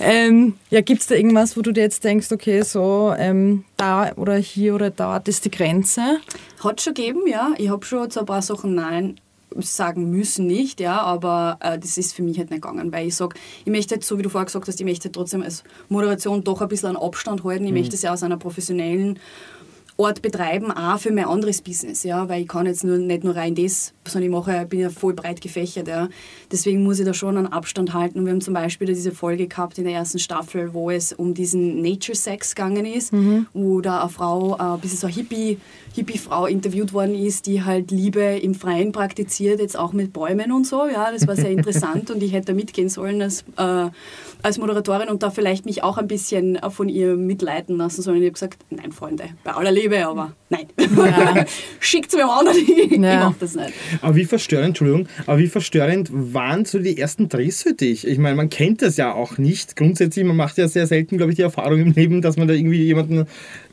Ähm, 0.00 0.54
ja, 0.70 0.80
gibt 0.80 1.00
es 1.00 1.06
da 1.06 1.14
irgendwas, 1.14 1.56
wo 1.56 1.62
du 1.62 1.72
dir 1.72 1.82
jetzt 1.82 2.04
denkst, 2.04 2.32
okay, 2.32 2.62
so 2.62 3.14
ähm, 3.18 3.64
da 3.76 4.12
oder 4.16 4.36
hier 4.36 4.74
oder 4.74 4.90
dort 4.90 5.28
ist 5.28 5.44
die 5.44 5.50
Grenze? 5.50 6.18
Hat 6.62 6.80
schon 6.80 6.94
gegeben, 6.94 7.26
ja. 7.26 7.50
Ich 7.58 7.68
habe 7.68 7.84
schon 7.84 8.10
so 8.10 8.20
ein 8.20 8.26
paar 8.26 8.42
Sachen 8.42 8.74
Nein 8.74 9.20
sagen 9.58 10.10
müssen 10.10 10.46
nicht, 10.46 10.80
ja, 10.80 11.00
aber 11.00 11.58
äh, 11.60 11.78
das 11.78 11.98
ist 11.98 12.14
für 12.14 12.22
mich 12.22 12.38
halt 12.38 12.50
nicht 12.50 12.62
gegangen, 12.62 12.92
weil 12.92 13.08
ich 13.08 13.16
sage, 13.16 13.36
ich 13.64 13.70
möchte 13.70 13.94
halt, 13.94 14.04
so 14.04 14.18
wie 14.18 14.22
du 14.22 14.28
vorher 14.28 14.46
gesagt 14.46 14.68
hast, 14.68 14.80
ich 14.80 14.86
möchte 14.86 15.04
halt 15.04 15.14
trotzdem 15.14 15.42
als 15.42 15.64
Moderation 15.88 16.44
doch 16.44 16.60
ein 16.60 16.68
bisschen 16.68 16.90
einen 16.90 16.96
Abstand 16.96 17.44
halten, 17.44 17.64
ich 17.64 17.72
mhm. 17.72 17.78
möchte 17.78 17.96
es 17.96 18.02
ja 18.02 18.12
aus 18.12 18.22
einer 18.22 18.36
professionellen 18.36 19.18
Ort 19.96 20.22
betreiben, 20.22 20.70
auch 20.72 20.98
für 20.98 21.12
mein 21.12 21.26
anderes 21.26 21.60
Business, 21.60 22.04
ja, 22.04 22.28
weil 22.28 22.42
ich 22.42 22.48
kann 22.48 22.66
jetzt 22.66 22.84
nur, 22.84 22.96
nicht 22.96 23.22
nur 23.22 23.36
rein 23.36 23.54
das, 23.54 23.92
sondern 24.10 24.30
ich 24.30 24.36
mache, 24.36 24.66
bin 24.66 24.80
ja 24.80 24.90
voll 24.90 25.14
breit 25.14 25.40
gefächert, 25.40 25.88
ja. 25.88 26.08
Deswegen 26.50 26.82
muss 26.84 26.98
ich 26.98 27.06
da 27.06 27.14
schon 27.14 27.36
einen 27.36 27.46
Abstand 27.46 27.94
halten. 27.94 28.18
Und 28.18 28.26
wir 28.26 28.32
haben 28.32 28.40
zum 28.40 28.54
Beispiel 28.54 28.88
diese 28.88 29.12
Folge 29.12 29.46
gehabt 29.46 29.78
in 29.78 29.84
der 29.84 29.94
ersten 29.94 30.18
Staffel, 30.18 30.74
wo 30.74 30.90
es 30.90 31.12
um 31.12 31.34
diesen 31.34 31.82
Nature 31.82 32.16
Sex 32.16 32.54
gegangen 32.54 32.84
ist, 32.84 33.12
mhm. 33.12 33.46
wo 33.52 33.80
da 33.80 34.00
eine 34.00 34.10
Frau, 34.10 34.56
äh, 34.56 34.62
ein 34.62 34.80
bisschen 34.80 34.98
so 34.98 35.06
eine 35.06 35.16
Hippie, 35.16 35.58
Hippie-Frau 35.94 36.46
interviewt 36.46 36.92
worden 36.92 37.14
ist, 37.14 37.46
die 37.46 37.62
halt 37.64 37.90
Liebe 37.90 38.20
im 38.20 38.54
Freien 38.54 38.92
praktiziert, 38.92 39.60
jetzt 39.60 39.78
auch 39.78 39.92
mit 39.92 40.12
Bäumen 40.12 40.52
und 40.52 40.66
so, 40.66 40.86
ja, 40.86 41.10
das 41.10 41.26
war 41.26 41.36
sehr 41.36 41.50
interessant 41.50 42.10
und 42.10 42.22
ich 42.22 42.32
hätte 42.32 42.48
da 42.48 42.52
mitgehen 42.52 42.88
sollen 42.88 43.20
als, 43.22 43.44
äh, 43.56 43.90
als 44.42 44.58
Moderatorin 44.58 45.08
und 45.08 45.22
da 45.22 45.30
vielleicht 45.30 45.66
mich 45.66 45.82
auch 45.82 45.98
ein 45.98 46.06
bisschen 46.06 46.58
von 46.70 46.88
ihr 46.88 47.16
mitleiten 47.16 47.76
lassen 47.76 48.02
sollen. 48.02 48.18
Ich 48.18 48.24
habe 48.24 48.32
gesagt, 48.32 48.64
nein, 48.70 48.92
Freunde, 48.92 49.24
bei 49.42 49.52
aller 49.52 49.72
Liebe 49.72 50.06
aber 50.06 50.32
nein. 50.48 50.66
Ja. 50.78 51.44
Schickt 51.80 52.12
es 52.12 52.16
mir 52.16 52.26
ich, 52.52 52.90
ja. 52.90 52.94
ich 52.94 52.98
mache 52.98 53.34
das 53.40 53.54
nicht. 53.54 53.72
Aber 54.00 54.16
wie 54.16 54.24
verstörend, 54.24 54.68
Entschuldigung, 54.68 55.08
aber 55.26 55.38
wie 55.38 55.48
verstörend 55.48 56.10
waren 56.12 56.64
so 56.64 56.78
die 56.78 56.98
ersten 56.98 57.28
Drehs 57.28 57.62
für 57.62 57.74
dich? 57.74 58.06
Ich 58.06 58.18
meine, 58.18 58.36
man 58.36 58.48
kennt 58.48 58.82
das 58.82 58.96
ja 58.96 59.12
auch 59.12 59.38
nicht. 59.38 59.76
Grundsätzlich, 59.76 60.24
man 60.24 60.36
macht 60.36 60.58
ja 60.58 60.68
sehr 60.68 60.86
selten, 60.86 61.16
glaube 61.16 61.32
ich, 61.32 61.36
die 61.36 61.42
Erfahrung 61.42 61.80
im 61.80 61.92
Leben, 61.92 62.22
dass 62.22 62.36
man 62.36 62.48
da 62.48 62.54
irgendwie 62.54 62.82
jemanden 62.82 63.26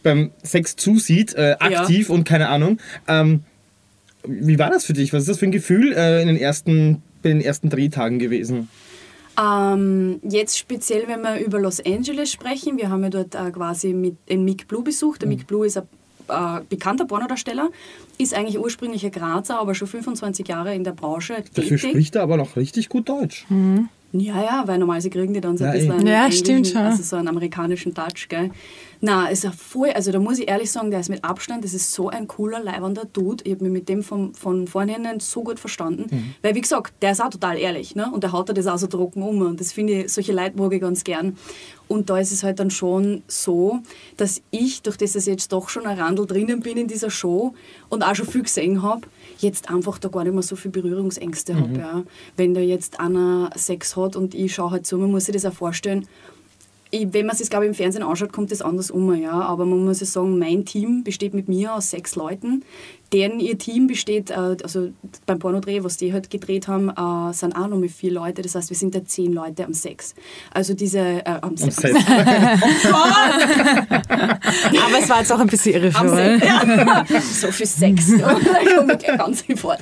beim 0.04 0.32
Sex 0.44 0.76
zusieht, 0.76 1.34
äh, 1.36 1.56
aktiv 1.60 2.10
ja. 2.10 2.16
und 2.16 2.24
keine 2.24 2.50
Ahnung. 2.50 2.80
Ähm, 3.08 3.42
wie 4.26 4.60
war 4.60 4.70
das 4.70 4.86
für 4.86 4.94
dich? 4.94 5.14
Was 5.14 5.22
ist 5.22 5.30
das 5.30 5.40
für 5.40 5.46
ein 5.46 5.52
Gefühl 5.52 5.94
äh, 5.94 6.22
in 6.22 6.28
den 6.28 6.38
ersten, 6.38 7.02
bei 7.24 7.30
den 7.30 7.42
ersten 7.42 7.70
Drehtagen 7.70 8.20
gewesen? 8.20 8.70
Ähm, 9.40 10.20
jetzt 10.24 10.58
speziell, 10.58 11.08
wenn 11.08 11.22
wir 11.22 11.38
über 11.40 11.60
Los 11.60 11.80
Angeles 11.86 12.32
sprechen, 12.32 12.78
wir 12.78 12.90
haben 12.90 13.04
ja 13.04 13.10
dort 13.10 13.36
äh, 13.36 13.52
quasi 13.52 13.94
mit, 13.94 14.16
den 14.30 14.44
Mick 14.44 14.68
Blue 14.68 14.84
besucht. 14.84 15.22
Der 15.22 15.30
mhm. 15.30 15.36
Mick 15.36 15.48
Blue 15.48 15.66
ist 15.66 15.78
ein 15.78 15.88
äh, 16.28 16.62
bekannter 16.70 17.06
Pornodarsteller, 17.06 17.70
ist 18.18 18.34
eigentlich 18.34 18.60
ursprünglicher 18.60 19.10
Grazer, 19.10 19.60
aber 19.60 19.76
schon 19.76 19.88
25 19.88 20.48
Jahre 20.48 20.74
in 20.74 20.84
der 20.84 20.92
Branche 20.92 21.36
tätig. 21.36 21.54
Dafür 21.54 21.78
spricht 21.78 22.16
er 22.16 22.24
aber 22.24 22.38
noch 22.38 22.56
richtig 22.56 22.90
gut 22.90 23.10
Deutsch. 23.10 23.46
Mhm. 23.50 23.90
Ja, 24.14 24.42
ja, 24.42 24.64
weil 24.66 24.78
normalerweise 24.78 25.10
kriegen 25.10 25.34
die 25.34 25.42
dann 25.42 25.58
so 25.58 25.66
ein 25.66 25.74
ja, 25.74 25.94
bisschen 25.94 26.08
ja, 26.08 26.32
stimmt 26.32 26.68
schon. 26.68 26.78
Also 26.78 27.04
so 27.04 27.18
einen 27.18 27.28
amerikanischen 27.28 27.94
Touch, 27.94 28.30
gell. 28.30 28.52
Na, 29.02 29.28
ist 29.28 29.44
ja 29.44 29.52
voll, 29.52 29.92
also 29.92 30.12
da 30.12 30.20
muss 30.20 30.40
ich 30.40 30.48
ehrlich 30.48 30.72
sagen, 30.72 30.92
der 30.92 31.00
ist 31.00 31.10
mit 31.10 31.24
Abstand, 31.24 31.64
das 31.64 31.74
ist 31.74 31.94
so 31.94 32.10
ein 32.10 32.28
cooler, 32.28 32.60
leibender 32.60 33.06
Dude. 33.06 33.44
Ich 33.46 33.54
habe 33.54 33.64
mich 33.64 33.74
mit 33.74 33.90
dem 33.90 34.02
von, 34.02 34.34
von 34.34 34.68
vornherein 34.68 35.20
so 35.20 35.44
gut 35.44 35.60
verstanden. 35.60 36.08
Mhm. 36.10 36.36
Weil, 36.42 36.56
wie 36.56 36.62
gesagt, 36.62 36.94
der 37.02 37.12
ist 37.12 37.22
auch 37.22 37.30
total 37.30 37.58
ehrlich, 37.58 37.96
ne? 37.96 38.10
Und 38.12 38.24
der 38.24 38.32
haut 38.32 38.56
das 38.56 38.68
auch 38.68 38.78
so 38.78 38.88
trocken 38.88 39.22
um. 39.22 39.42
Und 39.42 39.60
das 39.60 39.72
finde 39.72 40.04
ich, 40.04 40.14
solche 40.14 40.34
Leute 40.34 40.58
mag 40.58 40.74
ich 40.74 40.82
ganz 40.82 41.04
gern. 41.04 41.38
Und 41.88 42.10
da 42.10 42.18
ist 42.18 42.32
es 42.32 42.44
halt 42.44 42.60
dann 42.60 42.70
schon 42.70 43.24
so, 43.28 43.80
dass 44.18 44.42
ich, 44.52 44.82
durch 44.82 44.98
das 44.98 45.16
ich 45.16 45.26
jetzt 45.26 45.52
doch 45.54 45.70
schon 45.70 45.86
ein 45.86 45.98
Randel 45.98 46.26
drinnen 46.26 46.60
bin 46.60 46.78
in 46.78 46.88
dieser 46.88 47.10
Show 47.10 47.54
und 47.90 48.04
auch 48.04 48.16
schon 48.16 48.28
viel 48.28 48.44
gesehen 48.44 48.82
habe, 48.84 49.02
jetzt 49.40 49.70
einfach 49.70 49.98
da 49.98 50.10
gar 50.10 50.24
nicht 50.24 50.34
mehr 50.34 50.44
so 50.44 50.56
viel 50.56 50.72
Berührungsängste 50.72 51.54
mhm. 51.54 51.60
habe. 51.60 51.80
Ja. 51.80 52.04
Wenn 52.36 52.54
da 52.54 52.60
jetzt 52.60 53.00
einer 53.00 53.52
Sex 53.56 53.96
hat 53.96 54.16
und 54.16 54.36
ich 54.36 54.54
schaue 54.54 54.72
halt 54.72 54.86
zu, 54.86 54.98
man 54.98 55.12
muss 55.12 55.26
sich 55.26 55.34
das 55.34 55.46
auch 55.46 55.54
vorstellen, 55.54 56.08
wenn 56.92 57.26
man 57.26 57.36
es, 57.36 57.50
glaube 57.50 57.66
ich, 57.66 57.70
im 57.70 57.76
Fernsehen 57.76 58.04
anschaut, 58.04 58.32
kommt 58.32 58.52
das 58.52 58.62
anders 58.62 58.92
um. 58.92 59.14
Ja. 59.16 59.34
Aber 59.34 59.66
man 59.66 59.84
muss 59.86 60.00
ja 60.00 60.06
sagen, 60.06 60.38
mein 60.40 60.66
Team 60.66 61.04
besteht 61.04 61.34
mit 61.34 61.48
mir 61.48 61.74
aus 61.74 61.90
sechs 61.90 62.16
Leuten. 62.16 62.64
Deren 63.14 63.40
ihr 63.40 63.58
Team 63.58 63.88
besteht, 63.88 64.32
äh, 64.32 64.58
also 64.64 64.90
beim 65.26 65.40
Pornodreh, 65.40 65.82
was 65.84 65.96
die 65.96 66.12
halt 66.12 66.30
gedreht 66.30 66.68
haben, 66.68 66.90
äh, 66.90 67.34
sind 67.34 67.56
auch 67.56 67.68
noch 67.68 67.78
mit 67.78 67.92
vier 67.92 68.12
Leute. 68.12 68.42
Das 68.42 68.54
heißt, 68.56 68.70
wir 68.70 68.76
sind 68.76 68.96
da 68.96 69.06
zehn 69.06 69.32
Leute 69.32 69.64
am 69.64 69.74
Sex. 69.74 70.14
Also 70.54 70.74
diese... 70.74 71.00
Äh, 71.00 71.40
am 71.42 71.56
Sex. 71.56 71.78
Aber 71.86 71.96
es 75.00 75.10
war 75.10 75.20
jetzt 75.20 75.32
auch 75.32 75.40
ein 75.40 75.48
bisschen 75.48 75.76
irreführend. 75.76 76.44
Ja. 76.44 77.06
so 77.22 77.48
viel 77.52 77.66
Sex. 77.66 78.12
ganz 79.18 79.44
fort. 79.56 79.80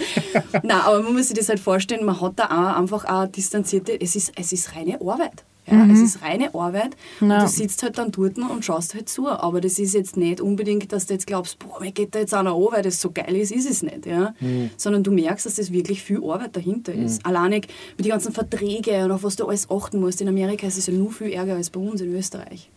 Nein, 0.62 0.82
aber 0.86 1.02
man 1.02 1.14
muss 1.14 1.30
sich 1.30 1.38
das 1.38 1.50
halt 1.50 1.60
vorstellen, 1.60 2.06
man 2.06 2.22
hat 2.22 2.34
da 2.36 2.46
auch 2.46 2.78
einfach 2.80 3.06
auch 3.06 3.26
distanzierte... 3.28 4.00
Es 4.00 4.16
ist, 4.16 4.34
es 4.36 4.52
ist 4.52 4.76
reine 4.76 5.02
Arbeit. 5.02 5.44
Ja, 5.68 5.86
Es 5.92 6.00
ist 6.00 6.22
reine 6.22 6.54
Arbeit 6.54 6.96
und 7.20 7.30
du 7.30 7.48
sitzt 7.48 7.82
halt 7.84 7.98
dann 7.98 8.12
dort 8.12 8.38
und 8.38 8.64
schaust 8.64 8.94
halt 8.94 9.10
zu. 9.10 9.28
Aber 9.28 9.62
das 9.62 9.80
ist 9.80 9.94
jetzt 9.94 10.16
nicht 10.16 10.42
unbedingt, 10.42 10.92
dass 10.92 11.08
du 11.08 11.14
jetzt 11.14 11.26
glaubst, 11.28 11.58
boah, 11.60 11.80
mir 11.82 11.92
geht 11.92 12.14
da 12.14 12.20
jetzt 12.20 12.34
einer 12.34 12.54
an, 12.54 12.68
weil 12.72 12.84
das 12.84 13.02
so 13.02 13.12
geil 13.12 13.36
ist, 13.36 13.52
ist 13.52 13.70
es 13.70 13.82
nicht. 13.82 14.06
Ja? 14.06 14.34
Sondern 14.78 15.04
du 15.04 15.12
merkst, 15.12 15.46
dass 15.46 15.56
das 15.56 15.72
wirklich 15.72 16.04
viel 16.04 16.24
Arbeit 16.24 16.56
dahinter 16.56 16.94
ist. 16.94 17.26
Alleinig 17.26 17.68
mit 17.98 18.06
den 18.06 18.12
ganzen 18.12 18.32
Verträgen 18.32 19.06
und 19.06 19.12
auf 19.12 19.24
was 19.24 19.36
du 19.36 19.48
alles 19.48 19.70
achten 19.70 20.00
musst. 20.00 20.22
In 20.22 20.28
Amerika 20.28 20.68
ist 20.68 20.78
es 20.78 20.86
ja 20.88 20.94
nur 20.94 21.12
viel 21.12 21.32
ärger 21.32 21.56
als 21.56 21.70
bei 21.70 21.80
uns 21.80 22.02
in 22.02 22.14
Österreich. 22.14 22.70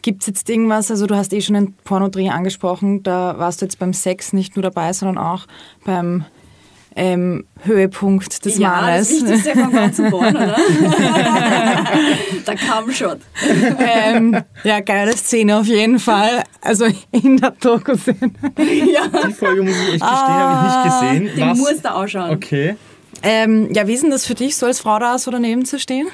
Gibt 0.00 0.22
es 0.22 0.26
jetzt 0.26 0.48
irgendwas, 0.48 0.90
also 0.90 1.06
du 1.06 1.14
hast 1.16 1.32
eh 1.34 1.42
schon 1.42 1.54
den 1.54 1.74
Pornodreh 1.84 2.30
angesprochen, 2.30 3.02
da 3.02 3.38
warst 3.38 3.60
du 3.60 3.66
jetzt 3.66 3.78
beim 3.78 3.92
Sex 3.92 4.32
nicht 4.32 4.56
nur 4.56 4.62
dabei, 4.62 4.94
sondern 4.94 5.18
auch 5.18 5.46
beim 5.84 6.24
ähm, 6.96 7.44
Höhepunkt 7.62 8.44
des 8.44 8.58
ja, 8.58 8.70
Mannes. 8.70 9.08
das 9.08 9.22
Wichtigste 9.22 9.52
vom 9.52 9.72
ganzen 9.72 10.10
Porn, 10.10 10.34
oder? 10.34 10.56
Der 12.46 12.54
Kammshot. 12.56 13.18
ähm, 13.78 14.36
ja, 14.64 14.80
geile 14.80 15.16
Szene 15.16 15.58
auf 15.58 15.66
jeden 15.66 15.98
Fall. 15.98 16.42
Also 16.62 16.86
in 17.12 17.36
der 17.36 17.50
Doku-Szene. 17.52 18.32
Ja, 18.92 19.02
Die 19.28 19.32
Folge 19.32 19.62
muss 19.62 19.74
ich 19.74 19.94
echt 19.94 20.00
gestehen, 20.00 20.08
habe 20.08 20.68
ich 20.68 20.84
nicht 20.84 21.00
gesehen. 21.00 21.36
den 21.36 21.50
Was? 21.50 21.58
musst 21.58 21.84
du 21.84 21.90
anschauen. 21.92 22.30
Okay. 22.30 22.76
Ähm, 23.22 23.72
ja, 23.72 23.86
wie 23.86 23.94
ist 23.94 24.02
denn 24.02 24.10
das 24.10 24.26
für 24.26 24.34
dich, 24.34 24.56
so 24.56 24.66
als 24.66 24.80
Frau 24.80 24.98
da 24.98 25.18
so 25.18 25.30
daneben 25.30 25.64
zu 25.64 25.78
stehen? 25.78 26.06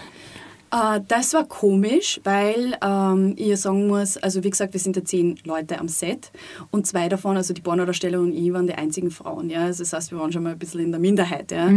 Äh, 0.73 1.00
das 1.07 1.35
war 1.35 1.45
komisch, 1.45 2.21
weil 2.25 2.76
ähm, 2.83 3.35
ich 3.37 3.61
sagen 3.61 3.87
muss, 3.87 4.17
also 4.17 4.43
wie 4.43 4.50
gesagt, 4.50 4.73
wir 4.73 4.81
sind 4.81 4.97
ja 4.97 5.05
zehn 5.05 5.38
Leute 5.45 5.79
am 5.79 5.88
Set 5.88 6.33
und 6.71 6.87
zwei 6.87 7.09
davon, 7.09 7.37
also 7.37 7.52
die 7.52 7.61
Pornodarsteller 7.61 8.19
und 8.19 8.33
ich, 8.33 8.52
waren 8.52 8.67
die 8.67 8.75
einzigen 8.75 9.11
Frauen. 9.11 9.50
Ja? 9.50 9.64
Also 9.64 9.83
das 9.83 9.93
heißt, 9.93 10.11
wir 10.11 10.19
waren 10.19 10.33
schon 10.33 10.43
mal 10.43 10.52
ein 10.52 10.59
bisschen 10.59 10.81
in 10.81 10.91
der 10.91 11.00
Minderheit. 11.00 11.52
Ja? 11.52 11.71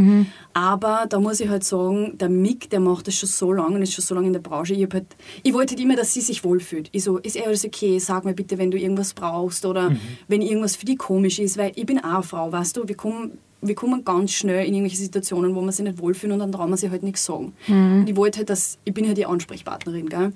Aber 0.54 1.06
da 1.10 1.20
muss 1.20 1.42
ich 1.42 1.50
halt 1.50 1.66
sagen, 1.66 2.18
der 2.18 2.30
Mick, 2.30 2.70
der 2.70 2.80
macht 2.80 3.08
das 3.08 3.16
schon 3.16 3.28
so 3.28 3.52
lange 3.52 3.76
und 3.76 3.82
ist 3.82 3.94
schon 3.94 4.06
so 4.06 4.16
lange 4.16 4.28
in 4.28 4.34
der 4.34 4.40
Branche. 4.40 4.74
Ich, 4.74 4.88
halt, 4.92 5.06
ich 5.44 5.54
wollte 5.54 5.74
halt 5.74 5.84
immer, 5.84 5.96
dass 5.96 6.14
sie 6.14 6.22
sich 6.22 6.44
wohlfühlt. 6.44 6.90
Ich 6.94 7.04
so, 7.04 7.18
ist 7.18 7.38
alles 7.40 7.66
okay, 7.66 8.00
sag 8.00 8.24
mir 8.24 8.34
bitte, 8.34 8.58
wenn 8.58 8.72
du 8.72 8.78
irgendwas 8.78 9.14
brauchst 9.14 9.66
oder 9.66 9.92
wenn 10.28 10.42
irgendwas 10.42 10.78
für 10.78 10.86
dich 10.86 10.98
komisch 10.98 11.40
ist, 11.40 11.58
weil 11.58 11.74
ich 11.76 11.86
bin 11.86 12.00
auch 12.00 12.14
eine 12.14 12.24
Frau, 12.24 12.52
weißt 12.52 12.78
du, 12.78 12.88
wir 12.88 12.96
kommen 12.96 13.38
wir 13.68 13.76
kommen 13.76 14.04
ganz 14.06 14.32
schnell 14.32 14.66
in 14.66 14.74
irgendwelche 14.74 14.98
Situationen, 14.98 15.56
wo 15.56 15.62
man 15.62 15.72
sich 15.72 15.84
nicht 15.84 16.00
wohlfühlen 16.00 16.34
und 16.34 16.40
dann 16.40 16.52
trauen 16.52 16.70
wir 16.70 16.78
sich 16.78 16.90
halt 16.90 17.04
nichts 17.04 17.26
sagen. 17.26 17.54
Und 18.02 18.10
ich 18.10 18.16
wollte 18.16 18.40
halt, 18.40 18.50
dass, 18.50 18.78
ich 18.84 18.94
bin 18.94 19.08
halt 19.08 19.18
die 19.18 19.26
Ansprechpartnerin, 19.26 20.10
gell? 20.10 20.34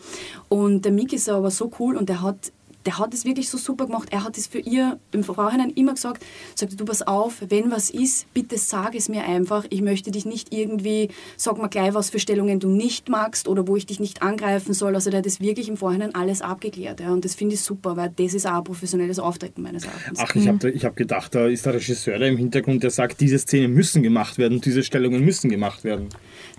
Und 0.48 0.86
der 0.86 0.92
Mick 0.92 1.14
ist 1.14 1.30
aber 1.30 1.52
so 1.52 1.72
cool 1.80 1.96
und 1.96 2.10
der 2.10 2.22
hat 2.22 2.52
der 2.86 2.98
hat 2.98 3.14
es 3.14 3.26
wirklich 3.26 3.50
so 3.50 3.58
super 3.58 3.86
gemacht. 3.86 4.10
Er 4.12 4.24
hat 4.24 4.38
es 4.38 4.48
für 4.48 4.60
ihr 4.60 5.00
im 5.12 5.24
Vorhinein 5.24 5.72
immer 5.72 5.94
gesagt, 5.94 6.26
sagte, 6.56 6.76
du 6.76 6.86
pass 6.86 7.02
auf, 7.02 7.44
wenn 7.50 7.72
was 7.72 7.90
ist, 7.90 8.32
bitte 8.34 8.58
sag 8.58 8.96
es 8.96 9.10
mir 9.10 9.24
einfach. 9.24 9.66
Ich 9.70 9.82
möchte 9.82 10.12
dich 10.12 10.26
nicht 10.26 10.54
irgendwie, 10.54 11.10
sag 11.36 11.58
mal 11.58 11.68
gleich, 11.68 11.94
was 11.94 12.10
für 12.10 12.20
Stellungen 12.20 12.60
du 12.60 12.70
nicht 12.70 13.10
magst 13.10 13.48
oder 13.48 13.68
wo 13.68 13.76
ich 13.76 13.86
dich 13.86 14.00
nicht 14.00 14.22
angreifen 14.22 14.74
soll. 14.74 14.96
Also 14.96 15.10
der 15.10 15.20
hat 15.20 15.26
das 15.26 15.42
wirklich 15.42 15.68
im 15.68 15.78
Vorhinein 15.78 16.16
alles 16.16 16.42
abgeklärt. 16.42 17.02
Ja. 17.02 17.12
Und 17.12 17.26
das 17.26 17.36
finde 17.36 17.56
ich 17.56 17.62
super, 17.62 17.98
weil 17.98 18.12
das 18.16 18.34
ist 18.34 18.46
auch 18.46 18.58
ein 18.58 18.64
professionelles 18.64 19.20
Auftreten 19.20 19.62
meines 19.62 19.84
Erachtens. 19.84 20.20
Ach, 20.20 20.34
ich 20.36 20.48
habe 20.48 20.72
hab 20.72 20.96
gedacht, 20.96 21.36
da 21.36 21.48
ist 21.48 21.66
der 21.66 21.74
Regisseur 21.74 22.18
da 22.18 22.26
im 22.26 22.38
Hintergrund, 22.38 22.84
der 22.84 22.92
sagt, 22.92 23.20
diese 23.20 23.40
Szenen 23.40 23.74
müssen 23.74 24.04
gemacht 24.04 24.38
werden, 24.38 24.62
diese 24.62 24.84
Stellungen 24.84 25.24
müssen 25.24 25.50
gemacht 25.50 25.84
werden. 25.84 26.10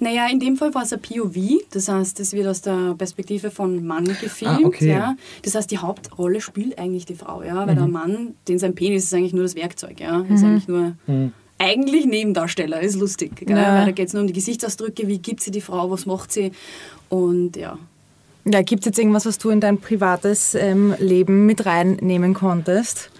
Naja, 0.00 0.28
in 0.30 0.40
dem 0.40 0.56
Fall 0.56 0.74
war 0.74 0.82
es 0.82 0.92
ein 0.92 1.00
POV, 1.00 1.36
das 1.70 1.88
heißt, 1.88 2.20
es 2.20 2.32
wird 2.32 2.46
aus 2.46 2.62
der 2.62 2.94
Perspektive 2.96 3.50
von 3.50 3.84
Mann 3.86 4.04
gefilmt. 4.04 4.64
Ah, 4.64 4.66
okay. 4.66 4.88
ja. 4.88 5.16
Das 5.42 5.54
heißt, 5.54 5.70
die 5.70 5.78
Hauptrolle 6.10 6.40
spielt 6.40 6.78
eigentlich 6.78 7.06
die 7.06 7.14
Frau, 7.14 7.42
ja, 7.42 7.66
weil 7.66 7.74
der 7.74 7.86
Mann, 7.86 8.34
den 8.48 8.58
sein 8.58 8.74
Penis 8.74 9.04
ist 9.04 9.14
eigentlich 9.14 9.32
nur 9.32 9.44
das 9.44 9.54
Werkzeug, 9.54 10.00
ja, 10.00 10.20
ist 10.20 10.44
eigentlich 10.44 10.68
nur 10.68 10.94
eigentlich 11.58 12.06
Nebendarsteller, 12.06 12.80
ist 12.80 12.96
lustig, 12.96 13.36
gell? 13.36 13.56
Ja. 13.56 13.78
weil 13.78 13.86
da 13.86 13.92
geht 13.92 14.08
es 14.08 14.14
nur 14.14 14.22
um 14.22 14.26
die 14.26 14.32
Gesichtsausdrücke, 14.32 15.08
wie 15.08 15.18
gibt 15.18 15.42
sie 15.42 15.50
die 15.50 15.60
Frau, 15.60 15.90
was 15.90 16.06
macht 16.06 16.32
sie 16.32 16.52
und 17.08 17.56
ja. 17.56 17.78
Ja, 18.46 18.62
gibt 18.62 18.80
es 18.82 18.86
jetzt 18.86 18.98
irgendwas, 18.98 19.26
was 19.26 19.36
du 19.38 19.50
in 19.50 19.60
dein 19.60 19.78
privates 19.78 20.54
ähm, 20.54 20.94
Leben 20.98 21.44
mit 21.44 21.66
reinnehmen 21.66 22.32
konntest? 22.32 23.10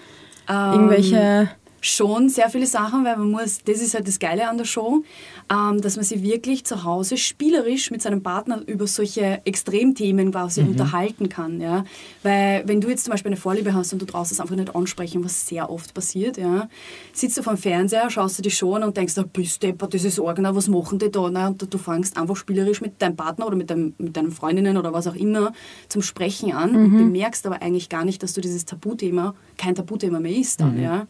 Ähm, 0.49 0.73
Irgendwelche. 0.73 1.51
Schon 1.81 2.29
sehr 2.29 2.51
viele 2.51 2.67
Sachen, 2.67 3.05
weil 3.05 3.17
man 3.17 3.31
muss, 3.31 3.61
das 3.65 3.81
ist 3.81 3.95
halt 3.95 4.07
das 4.07 4.19
Geile 4.19 4.49
an 4.49 4.59
der 4.59 4.65
Show, 4.65 5.03
ähm, 5.51 5.81
dass 5.81 5.97
man 5.97 6.05
sich 6.05 6.23
wirklich 6.23 6.65
zu 6.65 6.85
Hause 6.85 7.17
spielerisch 7.17 7.91
mit 7.91 8.03
seinem 8.03 8.23
Partner 8.23 8.63
über 8.67 8.87
solche 8.87 9.41
Extremthemen 9.45 10.31
quasi 10.31 10.61
unterhalten 10.61 11.29
kann. 11.29 11.61
Ja? 11.61 11.85
Weil 12.23 12.63
wenn 12.67 12.81
du 12.81 12.89
jetzt 12.89 13.05
zum 13.05 13.13
Beispiel 13.13 13.31
eine 13.31 13.41
Vorliebe 13.41 13.75
hast 13.75 13.93
und 13.93 14.03
du 14.03 14.07
traust 14.07 14.33
es 14.33 14.41
einfach 14.41 14.57
nicht 14.57 14.75
ansprechen, 14.75 15.25
was 15.25 15.47
sehr 15.47 15.71
oft 15.71 15.95
passiert, 15.95 16.37
ja? 16.37 16.69
sitzt 17.13 17.39
du 17.39 17.43
vor 17.43 17.55
dem 17.55 17.59
Fernseher, 17.59 18.11
schaust 18.11 18.39
du 18.39 18.43
die 18.43 18.51
Show 18.51 18.75
an 18.75 18.85
und 18.85 18.97
denkst, 18.97 19.15
da 19.15 19.23
bist 19.23 19.63
du 19.63 19.73
das 19.73 20.05
ist 20.05 20.19
Orgner, 20.21 20.55
was 20.55 20.69
machen 20.69 20.99
die 20.99 21.11
da? 21.11 21.31
Ne? 21.31 21.49
Und 21.49 21.73
du 21.73 21.79
fängst 21.79 22.17
einfach 22.17 22.37
spielerisch 22.37 22.81
mit 22.81 23.01
deinem 23.01 23.17
Partner 23.17 23.47
oder 23.47 23.57
mit, 23.57 23.71
deinem, 23.71 23.95
mit 23.99 24.17
deinen 24.17 24.31
Freundinnen 24.31 24.77
oder 24.77 24.93
was 24.93 25.07
auch 25.07 25.15
immer 25.15 25.53
zum 25.89 26.03
Sprechen 26.03 26.53
an 26.53 26.77
und 26.77 26.97
bemerkst 26.97 27.47
aber 27.47 27.63
eigentlich 27.63 27.89
gar 27.89 28.05
nicht, 28.05 28.23
dass 28.23 28.35
du 28.35 28.41
dieses 28.41 28.65
Tabuthema 28.65 29.35
kein 29.57 29.75
Tabuthema 29.75 30.21
mehr 30.21 30.37
ist 30.37 30.61
dann. 30.61 30.81
Ja? 30.81 31.07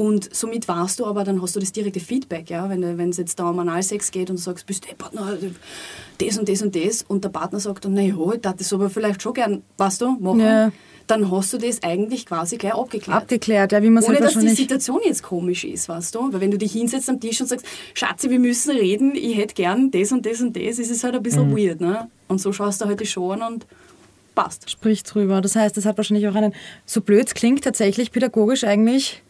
Und 0.00 0.34
somit 0.34 0.66
warst 0.66 0.98
du 0.98 1.04
aber, 1.04 1.24
dann 1.24 1.42
hast 1.42 1.56
du 1.56 1.60
das 1.60 1.72
direkte 1.72 2.00
Feedback, 2.00 2.48
ja? 2.48 2.70
wenn 2.70 3.10
es 3.10 3.18
jetzt 3.18 3.38
da 3.38 3.50
um 3.50 3.58
Analsex 3.58 4.10
geht 4.10 4.30
und 4.30 4.38
du 4.38 4.42
sagst, 4.42 4.64
bist 4.64 4.84
du 4.84 4.88
deppert, 4.88 5.10
na, 5.12 5.36
das 6.16 6.38
und 6.38 6.48
das 6.48 6.62
und 6.62 6.74
das 6.74 7.02
und 7.06 7.22
der 7.22 7.28
Partner 7.28 7.60
sagt 7.60 7.84
dann, 7.84 7.92
naja, 7.92 8.14
ich 8.34 8.40
darf 8.40 8.56
das 8.56 8.72
aber 8.72 8.88
vielleicht 8.88 9.20
schon 9.20 9.34
gern, 9.34 9.62
weißt 9.76 10.00
du, 10.00 10.12
machen, 10.12 10.40
Ja. 10.40 10.72
dann 11.06 11.30
hast 11.30 11.52
du 11.52 11.58
das 11.58 11.82
eigentlich 11.82 12.24
quasi 12.24 12.56
gleich 12.56 12.72
abgeklärt. 12.72 13.24
Abgeklärt, 13.24 13.72
ja, 13.72 13.82
wie 13.82 13.90
man 13.90 14.02
es 14.02 14.08
Ohne 14.08 14.20
dass 14.20 14.38
die. 14.38 14.48
Situation 14.48 15.00
jetzt 15.04 15.22
komisch 15.22 15.64
ist, 15.64 15.90
weißt 15.90 16.14
du? 16.14 16.32
Weil 16.32 16.40
wenn 16.40 16.50
du 16.50 16.56
dich 16.56 16.72
hinsetzt 16.72 17.10
am 17.10 17.20
Tisch 17.20 17.38
und 17.42 17.48
sagst, 17.48 17.66
Schatzi, 17.92 18.30
wir 18.30 18.38
müssen 18.38 18.70
reden, 18.70 19.14
ich 19.14 19.36
hätte 19.36 19.52
gern 19.52 19.90
das 19.90 20.12
und 20.12 20.24
das 20.24 20.40
und 20.40 20.56
das, 20.56 20.78
ist 20.78 20.90
es 20.90 21.04
halt 21.04 21.14
ein 21.14 21.22
bisschen 21.22 21.54
weird, 21.54 21.82
ne? 21.82 22.08
Und 22.26 22.40
so 22.40 22.54
schaust 22.54 22.80
du 22.80 22.86
halt 22.86 23.00
die 23.00 23.06
Show 23.06 23.32
an 23.32 23.42
und 23.42 23.66
passt. 24.34 24.70
Sprich 24.70 25.02
drüber. 25.02 25.42
Das 25.42 25.56
heißt, 25.56 25.76
das 25.76 25.84
hat 25.84 25.98
wahrscheinlich 25.98 26.26
auch 26.26 26.34
einen, 26.34 26.54
so 26.86 27.02
blöd 27.02 27.26
es 27.26 27.34
klingt, 27.34 27.64
tatsächlich 27.64 28.12
pädagogisch 28.12 28.64
eigentlich. 28.64 29.22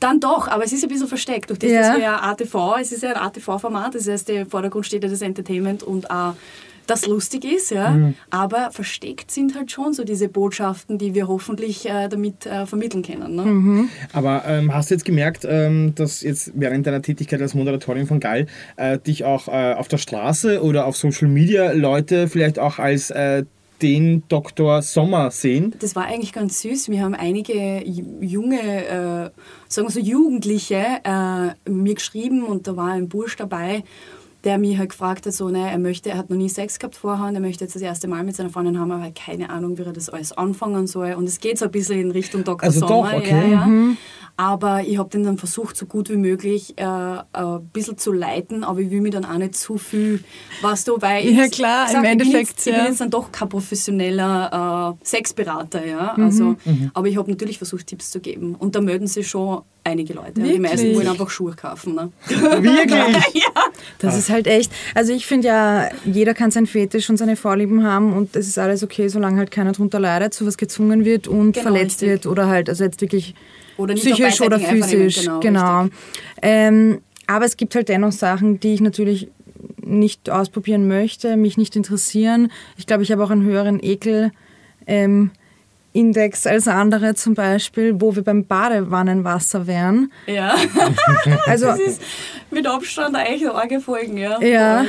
Dann 0.00 0.20
doch, 0.20 0.48
aber 0.48 0.64
es 0.64 0.72
ist 0.72 0.82
ein 0.84 0.88
bisschen 0.88 1.08
versteckt. 1.08 1.50
Durch 1.50 1.58
das, 1.58 1.70
Ja. 1.70 1.80
dass 1.82 1.96
wir 1.96 2.02
ja 2.04 2.22
ATV, 2.22 2.76
es 2.80 2.92
ist 2.92 3.02
ja 3.02 3.10
ein 3.10 3.16
ATV-Format, 3.16 3.94
das 3.94 4.08
heißt, 4.08 4.30
im 4.30 4.48
Vordergrund 4.48 4.86
steht 4.86 5.02
ja 5.02 5.10
das 5.10 5.22
Entertainment 5.22 5.82
und 5.82 6.10
auch 6.10 6.34
das 6.86 7.06
lustig 7.06 7.44
ist, 7.44 7.70
ja. 7.70 7.98
Aber 8.30 8.70
versteckt 8.70 9.30
sind 9.30 9.54
halt 9.54 9.70
schon 9.70 9.92
so 9.92 10.04
diese 10.04 10.28
Botschaften, 10.28 10.96
die 10.96 11.14
wir 11.14 11.28
hoffentlich 11.28 11.86
äh, 11.86 12.08
damit 12.08 12.46
äh, 12.46 12.64
vermitteln 12.64 13.02
können. 13.02 13.34
Ne? 13.36 13.88
Aber 14.14 14.44
ähm, 14.46 14.72
hast 14.72 14.90
du 14.90 14.94
jetzt 14.94 15.04
gemerkt, 15.04 15.44
ähm, 15.46 15.94
dass 15.94 16.22
jetzt 16.22 16.52
während 16.54 16.86
deiner 16.86 17.02
Tätigkeit 17.02 17.42
als 17.42 17.52
Moderatorin 17.54 18.06
von 18.06 18.20
Geil 18.20 18.46
äh, 18.76 18.98
dich 18.98 19.24
auch 19.24 19.48
äh, 19.48 19.74
auf 19.74 19.88
der 19.88 19.98
Straße 19.98 20.62
oder 20.62 20.86
auf 20.86 20.96
Social 20.96 21.28
Media 21.28 21.72
Leute 21.72 22.26
vielleicht 22.26 22.58
auch 22.58 22.78
als 22.78 23.10
äh, 23.10 23.44
den 23.82 24.22
Dr. 24.28 24.82
Sommer 24.82 25.30
sehen? 25.30 25.74
Das 25.78 25.94
war 25.96 26.06
eigentlich 26.06 26.32
ganz 26.32 26.60
süß. 26.62 26.88
Wir 26.88 27.02
haben 27.02 27.14
einige 27.14 27.52
ju- 27.84 28.20
junge, 28.20 28.60
äh, 28.60 29.30
sagen 29.68 29.88
wir 29.88 29.90
so 29.90 30.00
Jugendliche 30.00 30.84
äh, 31.04 31.70
mir 31.70 31.94
geschrieben 31.94 32.42
und 32.44 32.66
da 32.66 32.76
war 32.76 32.92
ein 32.92 33.08
Bursch 33.08 33.36
dabei, 33.36 33.84
der 34.44 34.58
mich 34.58 34.78
halt 34.78 34.90
gefragt 34.90 35.26
hat, 35.26 35.32
so, 35.32 35.48
ne, 35.48 35.70
er 35.70 35.78
möchte, 35.78 36.10
er 36.10 36.18
hat 36.18 36.30
noch 36.30 36.36
nie 36.36 36.48
Sex 36.48 36.78
gehabt 36.78 36.94
vorher 36.96 37.26
und 37.26 37.34
er 37.34 37.40
möchte 37.40 37.64
jetzt 37.64 37.74
das 37.74 37.82
erste 37.82 38.06
Mal 38.08 38.22
mit 38.22 38.36
seiner 38.36 38.50
Freundin 38.50 38.78
haben, 38.78 38.90
aber 38.92 39.02
hat 39.02 39.14
keine 39.16 39.50
Ahnung, 39.50 39.78
wie 39.78 39.82
er 39.82 39.92
das 39.92 40.08
alles 40.08 40.32
anfangen 40.32 40.86
soll. 40.86 41.14
Und 41.14 41.24
es 41.28 41.40
geht 41.40 41.58
so 41.58 41.64
ein 41.64 41.70
bisschen 41.70 42.00
in 42.00 42.10
Richtung 42.12 42.44
Dr. 42.44 42.62
Also 42.64 42.80
doch, 42.80 42.88
Sommer. 42.88 43.16
okay. 43.16 43.50
Ja, 43.52 43.66
ja. 43.66 43.96
Aber 44.36 44.82
ich 44.82 44.98
habe 44.98 45.08
den 45.08 45.24
dann 45.24 45.36
versucht, 45.36 45.76
so 45.76 45.86
gut 45.86 46.10
wie 46.10 46.16
möglich 46.16 46.74
äh, 46.78 46.84
ein 46.84 47.68
bisschen 47.72 47.98
zu 47.98 48.12
leiten, 48.12 48.62
aber 48.62 48.78
ich 48.78 48.88
will 48.88 49.00
mich 49.00 49.10
dann 49.12 49.24
auch 49.24 49.36
nicht 49.36 49.56
zu 49.56 49.78
viel, 49.78 50.22
weißt 50.62 50.86
du, 50.86 51.02
weil 51.02 51.26
ich, 51.26 51.36
Ja, 51.36 51.48
klar, 51.48 51.86
ich 51.88 51.94
im 51.94 51.96
sag, 51.96 52.04
ich 52.04 52.10
Endeffekt, 52.10 52.48
jetzt, 52.50 52.66
ich 52.68 52.72
ja. 52.72 52.78
bin 52.78 52.86
jetzt 52.86 53.00
dann 53.00 53.10
doch 53.10 53.32
kein 53.32 53.48
professioneller 53.48 54.96
äh, 55.00 55.04
Sexberater, 55.04 55.84
ja. 55.84 56.14
Also, 56.14 56.54
Aber 56.94 57.08
ich 57.08 57.16
habe 57.16 57.28
natürlich 57.28 57.58
versucht, 57.58 57.88
Tipps 57.88 58.12
zu 58.12 58.20
geben. 58.20 58.54
Und 58.54 58.76
da 58.76 58.80
melden 58.80 59.08
sich 59.08 59.26
schon 59.26 59.62
einige 59.82 60.14
Leute. 60.14 60.40
Und 60.40 60.46
die 60.46 60.58
meisten 60.58 60.78
Wirklich? 60.78 60.96
wollen 60.96 61.08
einfach 61.08 61.30
Schuhe 61.30 61.54
kaufen. 61.54 61.94
Ne? 61.94 62.12
Wirklich? 62.28 63.44
Das 63.98 64.16
ist 64.16 64.30
halt 64.30 64.46
echt. 64.46 64.72
Also 64.94 65.12
ich 65.12 65.26
finde 65.26 65.48
ja, 65.48 65.88
jeder 66.04 66.34
kann 66.34 66.50
sein 66.50 66.66
Fetisch 66.66 67.08
und 67.10 67.16
seine 67.16 67.36
Vorlieben 67.36 67.84
haben 67.84 68.12
und 68.12 68.34
es 68.36 68.46
ist 68.48 68.58
alles 68.58 68.82
okay, 68.82 69.08
solange 69.08 69.38
halt 69.38 69.50
keiner 69.50 69.72
drunter 69.72 69.98
leidet, 70.00 70.34
zu 70.34 70.46
was 70.46 70.56
gezwungen 70.56 71.04
wird 71.04 71.28
und 71.28 71.52
Genau, 71.52 71.62
verletzt 71.62 72.02
richtig. 72.02 72.08
wird 72.08 72.26
oder 72.26 72.48
halt, 72.48 72.68
also 72.68 72.84
jetzt 72.84 73.00
wirklich 73.00 73.34
Oder 73.76 73.94
psychisch 73.94 74.40
oder 74.40 74.58
physisch. 74.60 75.20
genau, 75.24 75.40
Genau. 75.40 75.88
Ähm, 76.42 77.00
aber 77.26 77.44
es 77.44 77.56
gibt 77.56 77.74
halt 77.74 77.88
dennoch 77.88 78.12
Sachen, 78.12 78.60
die 78.60 78.74
ich 78.74 78.80
natürlich 78.80 79.28
nicht 79.84 80.30
ausprobieren 80.30 80.86
möchte, 80.88 81.36
mich 81.36 81.56
nicht 81.56 81.74
interessieren. 81.76 82.50
Ich 82.76 82.86
glaube, 82.86 83.02
ich 83.02 83.12
habe 83.12 83.22
auch 83.24 83.30
einen 83.30 83.42
höheren 83.44 83.80
Ekel. 83.82 84.30
Ähm, 84.86 85.30
Index 85.98 86.46
als 86.46 86.68
andere 86.68 87.14
zum 87.14 87.34
Beispiel, 87.34 88.00
wo 88.00 88.14
wir 88.14 88.22
beim 88.22 88.44
Badewannenwasser 88.44 89.66
wären. 89.66 90.12
Ja, 90.26 90.54
Also 91.46 91.66
das 91.66 91.80
ist 91.80 92.02
mit 92.50 92.66
Abstand 92.66 93.16
eigentlich 93.16 93.48
arge 93.50 93.80
Folgen, 93.80 94.16
ja. 94.16 94.40
Ja. 94.40 94.84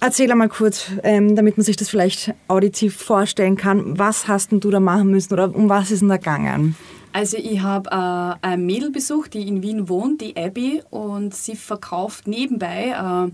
Erzähl 0.00 0.32
einmal 0.32 0.48
kurz, 0.48 0.90
ähm, 1.04 1.36
damit 1.36 1.56
man 1.56 1.64
sich 1.64 1.76
das 1.76 1.88
vielleicht 1.88 2.34
auditiv 2.48 2.96
vorstellen 2.96 3.56
kann. 3.56 3.98
Was 4.00 4.26
hast 4.26 4.50
denn 4.50 4.58
du 4.58 4.70
da 4.70 4.80
machen 4.80 5.12
müssen 5.12 5.32
oder 5.32 5.54
um 5.54 5.68
was 5.68 5.92
ist 5.92 6.00
denn 6.00 6.08
da 6.08 6.16
gegangen? 6.16 6.74
Also 7.12 7.36
ich 7.36 7.60
habe 7.60 7.90
äh, 7.90 8.46
ein 8.46 8.66
Mädel 8.66 8.90
besucht, 8.90 9.34
die 9.34 9.46
in 9.46 9.62
Wien 9.62 9.88
wohnt, 9.88 10.22
die 10.22 10.36
Abby, 10.36 10.82
und 10.90 11.34
sie 11.34 11.54
verkauft 11.54 12.26
nebenbei 12.26 12.96
äh, 12.96 13.30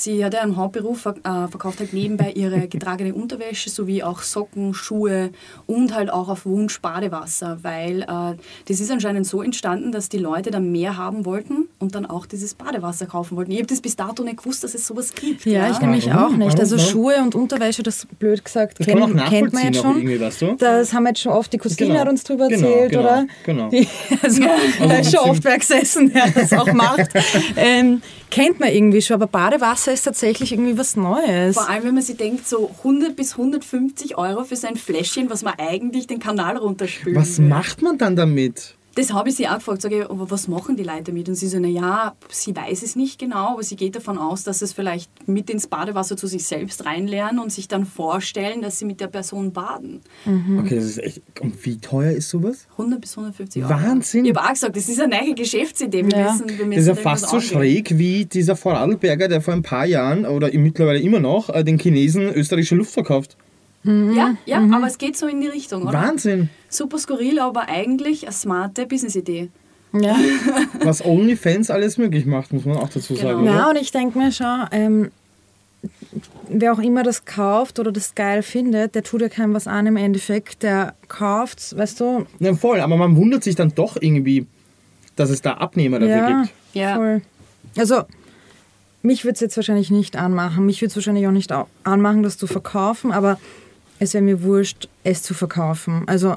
Sie 0.00 0.24
hat 0.24 0.32
ja 0.34 0.40
einen 0.40 0.56
Hauptberuf, 0.56 1.04
äh, 1.06 1.12
verkauft 1.48 1.80
halt 1.80 1.92
nebenbei 1.92 2.32
ihre 2.32 2.68
getragene 2.68 3.12
Unterwäsche 3.14 3.68
sowie 3.68 4.02
auch 4.02 4.22
Socken, 4.22 4.72
Schuhe 4.72 5.30
und 5.66 5.94
halt 5.94 6.10
auch 6.10 6.28
auf 6.28 6.46
Wunsch 6.46 6.80
Badewasser, 6.80 7.58
weil 7.62 8.02
äh, 8.02 8.36
das 8.66 8.80
ist 8.80 8.90
anscheinend 8.90 9.26
so 9.26 9.42
entstanden, 9.42 9.92
dass 9.92 10.08
die 10.08 10.18
Leute 10.18 10.50
dann 10.50 10.72
mehr 10.72 10.96
haben 10.96 11.24
wollten 11.26 11.68
und 11.78 11.94
dann 11.94 12.06
auch 12.06 12.24
dieses 12.26 12.54
Badewasser 12.54 13.06
kaufen 13.06 13.36
wollten. 13.36 13.50
Ich 13.50 13.58
habe 13.58 13.66
das 13.66 13.80
bis 13.80 13.94
dato 13.96 14.22
nicht 14.22 14.38
gewusst, 14.38 14.64
dass 14.64 14.74
es 14.74 14.86
sowas 14.86 15.14
gibt. 15.14 15.44
Ja, 15.44 15.70
ich 15.70 15.78
nämlich 15.80 16.10
auch 16.12 16.30
nicht. 16.30 16.58
Also? 16.58 16.78
Schuhe 16.78 17.16
und 17.22 17.34
Unterwäsche, 17.34 17.82
das 17.82 18.06
blöd 18.18 18.44
gesagt, 18.44 18.80
Das 18.80 18.86
kennt, 18.86 19.16
kennt 19.28 19.52
man 19.52 19.64
jetzt 19.64 19.82
schon. 19.82 20.02
weißt 20.20 20.42
du? 20.42 20.54
Das 20.58 20.92
haben 20.94 21.02
wir 21.04 21.10
jetzt 21.10 21.20
schon 21.20 21.32
oft, 21.32 21.52
die 21.52 21.58
Cousine 21.58 21.88
Genau. 21.90 22.00
hat 22.00 22.08
uns 22.08 22.24
drüber 22.24 22.48
Genau, 22.48 22.66
erzählt, 22.68 22.90
genau, 22.92 23.02
oder? 23.02 23.26
genau. 23.44 23.68
Die, 23.68 23.86
also, 24.22 24.42
da 24.42 24.94
ist 24.98 25.14
schon 25.14 25.28
oft 25.30 25.44
wer 25.44 25.58
gesessen, 25.58 26.12
der 26.12 26.30
das 26.30 26.52
auch 26.52 26.72
macht. 26.72 27.08
ähm, 27.56 28.00
kennt 28.30 28.60
man 28.60 28.70
irgendwie 28.70 29.02
schon, 29.02 29.14
aber 29.14 29.26
Badewasser 29.26 29.92
ist 29.92 30.02
tatsächlich 30.02 30.52
irgendwie 30.52 30.78
was 30.78 30.96
Neues. 30.96 31.56
Vor 31.56 31.68
allem, 31.68 31.84
wenn 31.84 31.94
man 31.94 32.02
sich 32.02 32.16
denkt, 32.16 32.48
so 32.48 32.70
100 32.78 33.16
bis 33.16 33.32
150 33.32 34.16
Euro 34.16 34.44
für 34.44 34.56
so 34.56 34.66
ein 34.66 34.76
Fläschchen, 34.76 35.28
was 35.30 35.42
man 35.42 35.54
eigentlich 35.58 36.06
den 36.06 36.18
Kanal 36.18 36.56
runterspült. 36.56 37.16
Was 37.16 37.38
macht 37.38 37.82
man 37.82 37.98
dann 37.98 38.16
damit? 38.16 38.74
Das 38.94 39.12
habe 39.12 39.28
ich 39.28 39.36
sie 39.36 39.46
auch 39.48 39.54
gefragt. 39.56 39.82
Sage 39.82 40.00
ich, 40.00 40.10
aber 40.10 40.30
was 40.30 40.48
machen 40.48 40.76
die 40.76 40.82
Leute 40.82 41.04
damit? 41.04 41.28
Und 41.28 41.34
sie 41.36 41.46
so, 41.48 41.58
naja, 41.60 42.14
sie 42.28 42.54
weiß 42.54 42.82
es 42.82 42.96
nicht 42.96 43.18
genau, 43.18 43.52
aber 43.54 43.62
sie 43.62 43.76
geht 43.76 43.94
davon 43.96 44.18
aus, 44.18 44.42
dass 44.42 44.62
es 44.62 44.72
vielleicht 44.72 45.10
mit 45.28 45.48
ins 45.48 45.66
Badewasser 45.68 46.16
zu 46.16 46.26
sich 46.26 46.44
selbst 46.44 46.84
reinlernen 46.84 47.38
und 47.40 47.52
sich 47.52 47.68
dann 47.68 47.86
vorstellen, 47.86 48.62
dass 48.62 48.78
sie 48.78 48.84
mit 48.84 49.00
der 49.00 49.06
Person 49.06 49.52
baden. 49.52 50.00
Okay, 50.58 50.74
das 50.76 50.84
ist 50.84 50.98
echt. 50.98 51.22
Und 51.40 51.64
wie 51.64 51.78
teuer 51.78 52.10
ist 52.12 52.28
sowas? 52.30 52.66
100 52.72 53.00
bis 53.00 53.16
150 53.16 53.62
Euro. 53.64 53.70
Wahnsinn. 53.74 54.24
Ich 54.24 54.34
habe 54.36 54.44
auch 54.46 54.52
gesagt, 54.52 54.76
das 54.76 54.88
ist 54.88 55.00
eine 55.00 55.16
neue 55.16 55.34
Geschäftsidee. 55.34 56.04
Wir 56.04 56.18
Ja. 56.18 56.32
müssen, 56.32 56.48
wir 56.48 56.66
müssen 56.66 56.70
Das 56.70 56.78
ist 56.82 56.86
ja 56.88 56.94
da 56.94 57.00
fast 57.00 57.28
so 57.28 57.40
schräg 57.40 57.96
wie 57.98 58.24
dieser 58.24 58.56
Vorarlberger, 58.56 59.28
der 59.28 59.40
vor 59.40 59.54
ein 59.54 59.62
paar 59.62 59.86
Jahren 59.86 60.26
oder 60.26 60.50
mittlerweile 60.52 60.98
immer 61.00 61.20
noch 61.20 61.48
äh, 61.50 61.62
den 61.64 61.78
Chinesen 61.78 62.22
österreichische 62.34 62.74
Luft 62.74 62.92
verkauft. 62.92 63.36
Ja, 63.82 64.34
ja 64.44 64.60
Mhm. 64.60 64.74
aber 64.74 64.86
es 64.86 64.98
geht 64.98 65.16
so 65.16 65.26
in 65.26 65.40
die 65.40 65.46
Richtung, 65.46 65.82
oder? 65.82 65.92
Wahnsinn. 65.94 66.50
Super 66.68 66.98
skurril, 66.98 67.38
aber 67.38 67.68
eigentlich 67.68 68.24
eine 68.24 68.32
smarte 68.32 68.86
Business-Idee. 68.86 69.48
Ja. 69.92 70.16
Was 70.84 71.04
OnlyFans 71.04 71.70
alles 71.70 71.98
möglich 71.98 72.26
macht, 72.26 72.52
muss 72.52 72.64
man 72.64 72.76
auch 72.76 72.90
dazu 72.90 73.14
sagen. 73.16 73.40
Genau. 73.40 73.42
Oder? 73.42 73.54
Ja, 73.54 73.70
und 73.70 73.76
ich 73.76 73.90
denke 73.90 74.18
mir 74.18 74.30
schon, 74.32 74.66
ähm, 74.70 75.10
wer 76.48 76.72
auch 76.74 76.78
immer 76.78 77.02
das 77.02 77.24
kauft 77.24 77.78
oder 77.78 77.90
das 77.90 78.14
geil 78.14 78.42
findet, 78.42 78.94
der 78.94 79.02
tut 79.02 79.22
ja 79.22 79.28
keinem 79.28 79.54
was 79.54 79.66
an 79.66 79.86
im 79.86 79.96
Endeffekt. 79.96 80.62
Der 80.62 80.94
kauft, 81.08 81.76
weißt 81.76 82.00
du, 82.00 82.26
Ja, 82.38 82.54
voll, 82.54 82.80
aber 82.80 82.96
man 82.96 83.16
wundert 83.16 83.42
sich 83.42 83.56
dann 83.56 83.74
doch 83.74 83.96
irgendwie, 84.00 84.46
dass 85.16 85.30
es 85.30 85.42
da 85.42 85.54
Abnehmer 85.54 85.98
dafür 85.98 86.16
ja, 86.16 86.42
gibt. 86.42 86.54
Ja. 86.74 86.94
voll. 86.96 87.22
Also, 87.76 88.02
mich 89.02 89.24
würde 89.24 89.34
es 89.34 89.40
jetzt 89.40 89.56
wahrscheinlich 89.56 89.90
nicht 89.90 90.16
anmachen. 90.16 90.66
Mich 90.66 90.82
würde 90.82 90.90
es 90.90 90.96
wahrscheinlich 90.96 91.26
auch 91.26 91.32
nicht 91.32 91.50
anmachen, 91.84 92.22
das 92.22 92.36
zu 92.36 92.46
verkaufen, 92.46 93.12
aber 93.12 93.38
es 94.00 94.14
wäre 94.14 94.22
mir 94.24 94.42
wurscht, 94.42 94.88
es 95.04 95.22
zu 95.22 95.34
verkaufen. 95.34 96.02
Also, 96.06 96.36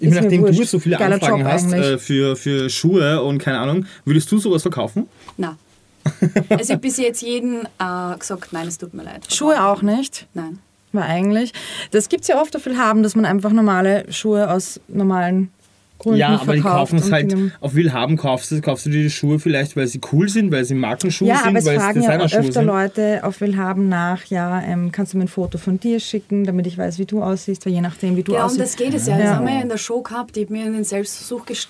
Ich 0.00 0.08
meine, 0.08 0.22
nachdem 0.22 0.42
du 0.42 0.48
wurscht. 0.48 0.60
jetzt 0.60 0.70
so 0.72 0.78
viele 0.78 0.96
Geiler 0.98 1.14
Anfragen 1.14 1.40
Job 1.40 1.48
hast 1.48 1.72
äh, 1.72 1.96
für, 1.98 2.36
für 2.36 2.68
Schuhe 2.68 3.22
und 3.22 3.38
keine 3.38 3.58
Ahnung, 3.60 3.86
würdest 4.04 4.30
du 4.30 4.38
sowas 4.38 4.62
verkaufen? 4.62 5.08
Nein. 5.38 5.56
Also 6.50 6.64
ich 6.64 6.70
habe 6.70 6.80
bis 6.80 6.98
jetzt 6.98 7.22
jeden 7.22 7.64
äh, 7.78 8.18
gesagt, 8.18 8.52
nein, 8.52 8.68
es 8.68 8.76
tut 8.76 8.92
mir 8.92 9.04
leid. 9.04 9.32
Schuhe 9.32 9.64
auch 9.64 9.80
nicht. 9.80 10.26
Nein. 10.34 10.58
Weil 10.92 11.04
eigentlich, 11.04 11.52
das 11.92 12.08
gibt 12.10 12.22
es 12.22 12.28
ja 12.28 12.40
oft 12.40 12.54
auf 12.54 12.66
Willhaben, 12.66 13.02
dass 13.02 13.16
man 13.16 13.24
einfach 13.24 13.50
normale 13.52 14.04
Schuhe 14.12 14.50
aus 14.50 14.78
normalen 14.88 15.50
Gründen 15.98 16.18
ja, 16.18 16.38
aber 16.40 16.54
die 16.54 16.60
kaufen 16.60 16.98
es 16.98 17.10
halt, 17.12 17.34
auf 17.60 17.74
Willhaben 17.74 18.16
kaufst 18.16 18.50
du, 18.50 18.60
kaufst 18.60 18.84
du 18.86 18.90
dir 18.90 19.04
die 19.04 19.10
Schuhe 19.10 19.38
vielleicht, 19.38 19.76
weil 19.76 19.86
sie 19.86 20.00
cool 20.12 20.28
sind, 20.28 20.50
weil 20.50 20.64
sie 20.64 20.74
Markenschuhe 20.74 21.28
Ja, 21.28 21.36
sind, 21.38 21.48
aber 21.48 21.58
es 21.60 21.64
weil 21.66 21.76
es 21.76 21.82
fragen 21.82 22.02
ja 22.02 22.08
Designerschuhe 22.08 22.40
öfter 22.40 22.52
sind. 22.52 22.66
Leute 22.66 23.20
auf 23.22 23.40
Willhaben 23.40 23.88
nach, 23.88 24.24
ja, 24.26 24.60
ähm, 24.62 24.90
kannst 24.92 25.14
du 25.14 25.18
mir 25.18 25.24
ein 25.24 25.28
Foto 25.28 25.56
von 25.56 25.78
dir 25.78 26.00
schicken, 26.00 26.44
damit 26.44 26.66
ich 26.66 26.76
weiß, 26.76 26.98
wie 26.98 27.06
du 27.06 27.22
aussiehst, 27.22 27.64
weil 27.64 27.72
je 27.72 27.80
nachdem, 27.80 28.16
wie 28.16 28.22
du 28.24 28.32
Ja, 28.32 28.40
um 28.40 28.44
aussiehst. 28.46 28.60
das 28.60 28.76
geht 28.76 28.92
es 28.92 29.06
ja. 29.06 29.16
Das 29.16 29.24
Ja. 29.26 29.36
haben 29.36 29.46
wir 29.46 29.54
ja 29.54 29.60
in 29.62 29.68
der 29.68 29.78
Show 29.78 30.02
gehabt. 30.02 30.36
Ich 30.36 30.44
habe 30.44 30.52
mir 30.52 30.66
in 30.66 30.72
den 30.74 30.84
Selbstversuch 30.84 31.46
gesch 31.46 31.68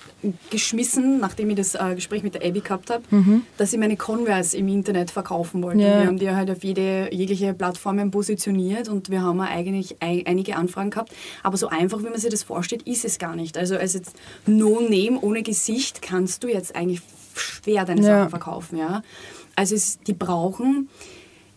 geschmissen, 0.49 1.19
nachdem 1.19 1.49
ich 1.51 1.55
das 1.57 1.75
äh, 1.75 1.93
Gespräch 1.95 2.23
mit 2.23 2.33
der 2.35 2.43
Abby 2.45 2.61
gehabt 2.61 2.89
habe, 2.89 3.03
dass 3.57 3.73
ich 3.73 3.79
meine 3.79 3.95
Converse 3.95 4.57
im 4.57 4.67
Internet 4.67 5.11
verkaufen 5.11 5.61
wollte. 5.61 5.77
Mhm. 5.77 5.83
Ja. 5.83 5.99
Wir 6.01 6.07
haben 6.07 6.17
die 6.19 6.29
halt 6.31 6.49
auf 6.51 6.63
jede, 6.63 7.09
jegliche 7.13 7.53
Plattformen 7.53 8.11
positioniert 8.11 8.89
und 8.89 9.09
wir 9.09 9.21
haben 9.21 9.39
eigentlich 9.41 9.97
ei- 10.01 10.23
einige 10.25 10.55
Anfragen 10.55 10.89
gehabt. 10.89 11.11
Aber 11.43 11.57
so 11.57 11.67
einfach, 11.69 11.99
wie 11.99 12.09
man 12.09 12.17
sich 12.19 12.31
das 12.31 12.43
vorstellt, 12.43 12.81
ist 12.83 13.05
es 13.05 13.19
gar 13.19 13.35
nicht. 13.35 13.57
Also 13.57 13.77
als 13.77 13.93
jetzt 13.93 14.13
No-Name 14.45 15.19
ohne 15.21 15.43
Gesicht 15.43 16.01
kannst 16.01 16.43
du 16.43 16.47
jetzt 16.47 16.75
eigentlich 16.75 17.01
schwer 17.35 17.85
deine 17.85 18.01
Ja. 18.01 18.07
Sachen 18.07 18.29
verkaufen. 18.29 18.77
Ja? 18.77 19.03
Also 19.55 19.75
es, 19.75 19.99
die 19.99 20.13
brauchen 20.13 20.89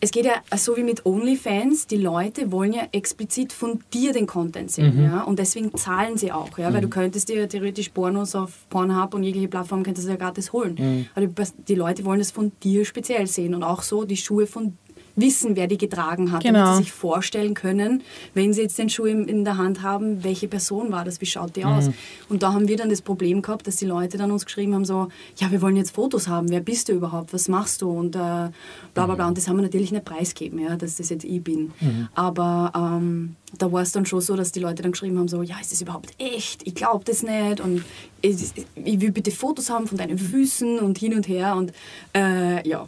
es 0.01 0.11
geht 0.11 0.25
ja 0.25 0.35
so 0.55 0.77
wie 0.77 0.83
mit 0.83 1.05
OnlyFans, 1.05 1.87
die 1.87 1.97
Leute 1.97 2.51
wollen 2.51 2.71
ja 2.71 2.87
explizit 2.93 3.51
von 3.51 3.79
dir 3.93 4.13
den 4.13 4.27
Content 4.27 4.71
sehen. 4.71 5.03
Ja? 5.03 5.23
Und 5.23 5.39
deswegen 5.39 5.75
zahlen 5.75 6.17
sie 6.17 6.31
auch. 6.31 6.57
Ja? 6.57 6.73
Weil 6.73 6.81
du 6.81 6.87
könntest 6.87 7.27
dir 7.27 7.49
theoretisch 7.49 7.89
Pornos 7.89 8.33
auf 8.35 8.69
Pornhub 8.69 9.13
und 9.13 9.23
jegliche 9.23 9.49
Plattform 9.49 9.83
könntest 9.83 10.07
du 10.07 10.11
ja 10.11 10.17
gratis 10.17 10.53
holen. 10.53 11.07
Aber 11.15 11.25
die, 11.25 11.43
die 11.67 11.75
Leute 11.75 12.05
wollen 12.05 12.19
das 12.19 12.31
von 12.31 12.51
dir 12.63 12.85
speziell 12.85 13.27
sehen 13.27 13.53
und 13.53 13.63
auch 13.63 13.81
so 13.81 14.05
die 14.05 14.17
Schuhe 14.17 14.47
von 14.47 14.77
wissen, 15.19 15.55
wer 15.55 15.67
die 15.67 15.77
getragen 15.77 16.31
hat, 16.31 16.43
Genau. 16.43 16.59
damit 16.59 16.77
sie 16.77 16.83
sich 16.83 16.91
vorstellen 16.91 17.53
können, 17.53 18.03
wenn 18.33 18.53
sie 18.53 18.61
jetzt 18.61 18.77
den 18.77 18.89
Schuh 18.89 19.05
in, 19.05 19.27
in 19.27 19.43
der 19.43 19.57
Hand 19.57 19.81
haben, 19.81 20.23
welche 20.23 20.47
Person 20.47 20.91
war 20.91 21.05
das, 21.05 21.21
wie 21.21 21.25
schaut 21.25 21.55
die 21.55 21.65
aus. 21.65 21.89
Und 22.29 22.43
da 22.43 22.53
haben 22.53 22.67
wir 22.67 22.77
dann 22.77 22.89
das 22.89 23.01
Problem 23.01 23.41
gehabt, 23.41 23.67
dass 23.67 23.77
die 23.77 23.85
Leute 23.85 24.17
dann 24.17 24.31
uns 24.31 24.45
geschrieben 24.45 24.73
haben, 24.75 24.85
so, 24.85 25.07
ja, 25.37 25.51
wir 25.51 25.61
wollen 25.61 25.75
jetzt 25.75 25.91
Fotos 25.91 26.27
haben, 26.27 26.49
wer 26.49 26.61
bist 26.61 26.89
du 26.89 26.93
überhaupt, 26.93 27.33
was 27.33 27.47
machst 27.47 27.81
du 27.81 27.89
und 27.89 28.15
äh, 28.15 28.19
bla 28.19 28.51
bla 28.93 29.15
bla. 29.15 29.27
Und 29.27 29.37
das 29.37 29.47
haben 29.47 29.57
wir 29.57 29.63
natürlich 29.63 29.91
nicht 29.91 30.05
preisgeben, 30.05 30.59
ja, 30.59 30.75
dass 30.75 30.95
das 30.97 31.09
jetzt 31.09 31.23
ich 31.25 31.43
bin. 31.43 31.71
Aber 32.15 32.71
ähm, 32.75 33.35
da 33.57 33.71
war 33.71 33.81
es 33.81 33.91
dann 33.91 34.05
schon 34.05 34.21
so, 34.21 34.35
dass 34.35 34.51
die 34.51 34.59
Leute 34.59 34.83
dann 34.83 34.91
geschrieben 34.91 35.17
haben, 35.17 35.27
so, 35.27 35.41
ja, 35.41 35.55
ist 35.59 35.71
das 35.71 35.81
überhaupt 35.81 36.11
echt? 36.17 36.65
Ich 36.67 36.75
glaube 36.75 37.03
das 37.05 37.23
nicht 37.23 37.59
und 37.61 37.83
ich, 38.21 38.35
ich 38.75 39.01
will 39.01 39.11
bitte 39.11 39.31
Fotos 39.31 39.69
haben 39.69 39.87
von 39.87 39.97
deinen 39.97 40.17
Füßen 40.17 40.79
und 40.79 40.97
hin 40.97 41.13
und 41.13 41.27
her 41.27 41.55
und 41.55 41.71
äh, 42.15 42.67
ja, 42.67 42.87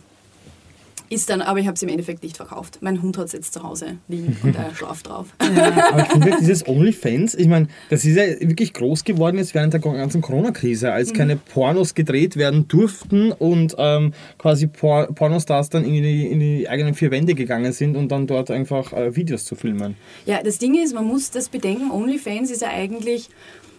ist 1.12 1.30
dann, 1.30 1.42
aber 1.42 1.60
ich 1.60 1.68
habe 1.68 1.76
es 1.76 1.84
im 1.84 1.90
Endeffekt 1.90 2.24
nicht 2.24 2.38
verkauft. 2.38 2.80
Mein 2.82 3.02
Hund 3.02 3.18
hat 3.18 3.26
es 3.28 3.34
jetzt 3.34 3.54
zu 3.54 3.62
Hause 3.64 3.98
liegen 4.08 4.38
und 4.44 4.56
er 4.56 4.74
schlaft 4.74 5.08
drauf. 5.10 5.28
Aber 5.40 6.02
ich 6.04 6.08
finde 6.12 6.32
halt 6.32 6.42
dieses 6.42 6.68
OnlyFans, 6.68 7.36
ich 7.36 7.48
meine, 7.48 7.68
das 7.90 8.06
ist 8.06 8.16
ja 8.16 8.24
wirklich 8.40 8.74
groß 8.74 9.04
geworden 9.04 9.38
jetzt 9.38 9.54
während 9.54 9.74
der 9.74 9.82
ganzen 9.82 10.22
Corona-Krise, 10.22 10.88
Mhm. 10.88 10.94
als 10.94 11.14
keine 11.14 11.36
Pornos 11.36 11.94
gedreht 11.94 12.38
werden 12.38 12.68
durften 12.68 13.32
und 13.32 13.76
ähm, 13.78 14.14
quasi 14.38 14.68
Por 14.68 15.08
Pornostars 15.14 15.70
dann 15.70 15.84
in 15.84 16.02
die, 16.02 16.28
in 16.28 16.40
die 16.40 16.70
eigenen 16.70 16.94
vier 16.94 17.12
Wände 17.12 17.36
gegangen 17.36 17.74
sind 17.74 17.96
und 17.98 18.10
dann 18.10 18.26
dort 18.28 18.50
einfach 18.50 18.94
äh, 18.94 19.16
Videos 19.16 19.46
zu 19.46 19.56
filmen. 19.56 19.96
Ja, 20.26 20.42
das 20.44 20.58
Ding 20.60 20.76
ist, 20.82 20.94
man 20.96 21.06
muss 21.06 21.30
das 21.32 21.50
bedenken, 21.50 21.92
OnlyFans 21.92 22.50
ist 22.52 22.62
ja 22.62 22.70
eigentlich 22.70 23.30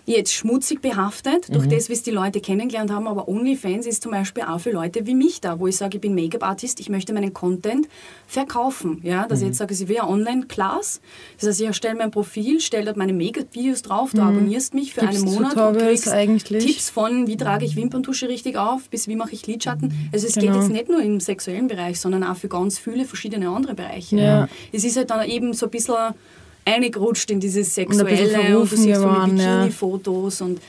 jetzt 0.05 0.33
schmutzig 0.33 0.81
behaftet, 0.83 1.55
durch 1.55 1.69
das, 1.69 1.89
wie 1.89 1.93
es 1.93 2.03
die 2.03 2.11
Leute 2.11 2.41
kennengelernt 2.41 2.91
haben, 2.91 3.07
aber 3.07 3.29
OnlyFans 3.29 3.87
ist 3.87 4.03
zum 4.03 4.13
Beispiel 4.13 4.43
auch 4.43 4.59
für 4.59 4.71
Leute 4.71 5.07
wie 5.07 5.15
mich 5.15 5.41
da, 5.41 5.61
wo 5.61 5.67
ich 5.67 5.77
sage, 5.77 5.97
ich 5.97 6.01
bin 6.01 6.15
Make-up-Artist, 6.15 6.81
ich 6.81 6.89
möchte 6.89 7.13
meinen 7.13 7.33
Content 7.33 7.89
verkaufen. 8.27 9.01
Ja? 9.03 9.27
Dass 9.27 9.41
ich 9.41 9.49
jetzt 9.49 9.59
sage, 9.59 9.75
ich 9.75 9.89
will 9.89 9.97
ja 9.97 10.09
Online-Class, 10.09 11.01
das 11.39 11.49
heißt, 11.49 11.61
ich 11.61 11.67
erstelle 11.67 11.95
mein 11.95 12.11
Profil, 12.11 12.61
stelle 12.61 12.87
dort 12.87 12.97
meine 12.97 13.13
Make-up-Videos 13.13 13.83
drauf, 13.83 14.11
du 14.13 14.23
abonnierst 14.23 14.75
mich 14.75 14.95
für 14.95 15.03
Gibst 15.03 15.25
einen 15.25 15.35
Monat 15.35 15.57
und 15.57 15.79
kriegst 15.79 16.09
eigentlich? 16.09 16.65
Tipps 16.67 16.91
von, 16.91 17.27
wie 17.27 17.37
trage 17.37 17.65
ich 17.65 17.77
Wimperntusche 17.77 18.29
richtig 18.29 18.57
auf, 18.57 18.89
bis 18.89 19.09
wie 19.09 19.17
mache 19.17 19.33
ich 19.33 19.47
Lidschatten. 19.47 20.11
Also 20.13 20.27
es 20.27 20.35
Genau. 20.35 20.55
geht 20.55 20.63
jetzt 20.63 20.73
nicht 20.73 20.89
nur 20.89 21.01
im 21.01 21.21
sexuellen 21.21 21.69
Bereich, 21.69 22.01
sondern 22.01 22.25
auch 22.25 22.37
für 22.37 22.49
ganz 22.49 22.79
viele 22.79 23.05
verschiedene 23.05 23.49
andere 23.49 23.75
Bereiche. 23.75 24.17
Ja. 24.17 24.49
Es 24.73 24.85
ist 24.85 24.97
halt 24.97 25.11
dann 25.11 25.29
eben 25.29 25.53
so 25.55 25.67
ein 25.67 25.71
bisschen 25.71 26.15
eingerutscht 26.65 27.31
in 27.31 27.41
dieses 27.41 27.75
Sexuelle 27.75 28.11
und, 28.25 28.33
du 28.33 28.43
verrufen 28.43 28.79
siehst 28.79 29.01
von 29.01 29.11
geworden, 29.13 29.37
ja. 29.39 29.57
Bikini-Fotos 29.65 30.41
und 30.41 30.61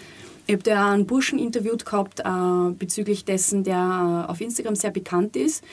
ich 0.45 0.53
habe 0.53 0.63
da 0.63 0.91
einen 0.91 1.06
Burschen 1.06 1.39
interviewt 1.39 1.86
gehabt 1.86 2.19
äh, 2.19 2.71
bezüglich 2.77 3.23
dessen, 3.25 3.63
der 3.63 4.25
äh, 4.27 4.32
auf 4.32 4.41
Instagram 4.41 4.75
sehr 4.75 4.91
bekannt 4.91 5.36
ist, 5.36 5.63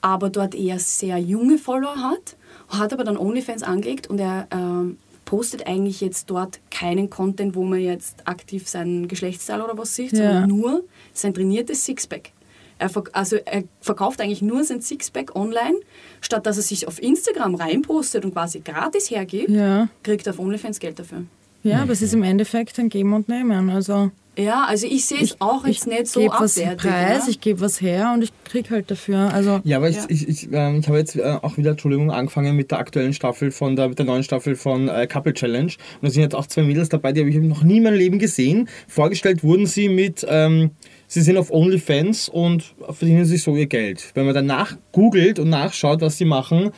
aber 0.00 0.30
dort 0.30 0.54
eher 0.54 0.78
sehr 0.78 1.18
junge 1.18 1.58
Follower 1.58 1.96
hat, 1.96 2.36
hat 2.68 2.92
aber 2.92 3.04
dann 3.04 3.18
OnlyFans 3.18 3.62
angelegt 3.62 4.06
und 4.08 4.18
er 4.18 4.46
ähm, 4.50 4.96
postet 5.26 5.66
eigentlich 5.66 6.00
jetzt 6.00 6.30
dort 6.30 6.60
keinen 6.70 7.10
Content, 7.10 7.56
wo 7.56 7.64
man 7.64 7.80
jetzt 7.80 8.26
aktiv 8.26 8.68
seinen 8.68 9.08
Geschlechtsteil 9.08 9.60
oder 9.60 9.76
was 9.76 9.94
sieht, 9.94 10.12
Ja. 10.12 10.18
sondern 10.18 10.48
nur 10.48 10.84
sein 11.12 11.34
trainiertes 11.34 11.84
Sixpack. 11.84 12.30
Er, 12.78 12.90
verk- 12.90 13.10
also 13.12 13.36
er 13.44 13.64
verkauft 13.80 14.20
eigentlich 14.20 14.42
nur 14.42 14.62
sein 14.64 14.80
Sixpack 14.82 15.34
online, 15.34 15.76
statt 16.20 16.44
dass 16.46 16.56
er 16.58 16.62
sich 16.62 16.86
auf 16.86 17.00
Instagram 17.02 17.54
reinpostet 17.54 18.24
und 18.24 18.32
quasi 18.34 18.60
gratis 18.60 19.10
hergibt, 19.10 19.48
Ja. 19.50 19.88
kriegt 20.02 20.26
er 20.26 20.32
auf 20.34 20.38
OnlyFans 20.38 20.78
Geld 20.78 20.98
dafür. 20.98 21.22
ja, 21.62 21.82
aber 21.82 21.92
es 21.92 22.02
ist 22.02 22.12
im 22.14 22.22
Endeffekt 22.22 22.78
ein 22.78 22.88
Geben 22.90 23.12
und 23.14 23.28
Nehmen. 23.28 23.70
Also 23.70 24.10
Ja, 24.38 24.64
also 24.68 24.86
ich 24.86 25.06
sehe 25.06 25.22
es 25.22 25.40
auch 25.40 25.66
jetzt 25.66 25.86
nicht 25.86 26.06
so 26.08 26.20
gebe 26.20 26.34
was 26.38 26.58
abwertend. 26.58 26.82
Preis, 26.82 27.24
ja. 27.24 27.30
ich 27.30 27.40
gebe 27.40 27.60
was 27.62 27.80
her 27.80 28.12
und 28.14 28.22
ich 28.22 28.30
krieg 28.44 28.70
halt 28.70 28.90
dafür. 28.90 29.32
Also 29.32 29.60
Ja, 29.64 29.78
aber 29.78 29.88
ich, 29.88 29.96
Ja. 29.96 30.04
ich, 30.08 30.28
ich, 30.28 30.48
ähm, 30.52 30.80
ich 30.80 30.86
habe 30.88 30.98
jetzt 30.98 31.16
äh, 31.16 31.22
auch 31.40 31.56
wieder, 31.56 31.70
Entschuldigung, 31.70 32.10
angefangen 32.10 32.54
mit 32.54 32.70
der 32.70 32.78
aktuellen 32.78 33.14
Staffel 33.14 33.50
von 33.50 33.74
der, 33.76 33.88
mit 33.88 33.98
der 33.98 34.04
neuen 34.04 34.22
Staffel 34.22 34.54
von 34.54 34.88
äh, 34.88 35.06
Couple 35.06 35.32
Challenge. 35.32 35.72
Und 35.72 36.02
da 36.02 36.10
sind 36.10 36.20
jetzt 36.22 36.34
auch 36.34 36.46
zwei 36.46 36.62
Mädels 36.62 36.90
dabei, 36.90 37.12
die 37.12 37.20
habe 37.20 37.30
ich 37.30 37.36
noch 37.36 37.62
nie 37.62 37.78
in 37.78 37.84
meinem 37.84 37.94
Leben 37.96 38.18
gesehen. 38.18 38.68
Vorgestellt 38.86 39.42
wurden 39.42 39.64
sie 39.66 39.88
mit, 39.88 40.26
ähm, 40.28 40.72
sie 41.08 41.20
sind 41.20 41.36
auf 41.36 41.50
OnlyFans 41.50 42.28
und 42.28 42.74
verdienen 42.90 43.24
sich 43.24 43.42
so 43.42 43.56
ihr 43.56 43.66
Geld. 43.66 44.10
Wenn 44.14 44.26
man 44.26 44.34
danach 44.34 44.76
googelt 44.92 45.38
und 45.38 45.48
nachschaut, 45.50 46.00
was 46.00 46.18
sie 46.18 46.24
machen, 46.24 46.70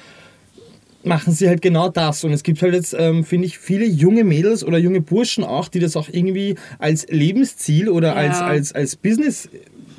machen 1.04 1.32
sie 1.32 1.48
halt 1.48 1.62
genau 1.62 1.88
das. 1.88 2.24
Und 2.24 2.32
es 2.32 2.42
gibt 2.42 2.60
halt 2.60 2.74
jetzt, 2.74 2.94
ähm, 2.98 3.24
finde 3.24 3.46
ich, 3.46 3.58
viele 3.58 3.86
junge 3.86 4.24
Mädels 4.24 4.64
oder 4.64 4.78
junge 4.78 5.00
Burschen 5.00 5.44
auch, 5.44 5.68
die 5.68 5.78
das 5.78 5.96
auch 5.96 6.08
irgendwie 6.10 6.56
als 6.78 7.06
Lebensziel 7.08 7.88
oder 7.88 8.08
Ja. 8.08 8.14
als, 8.14 8.40
als, 8.40 8.72
als 8.72 8.96
Business 8.96 9.48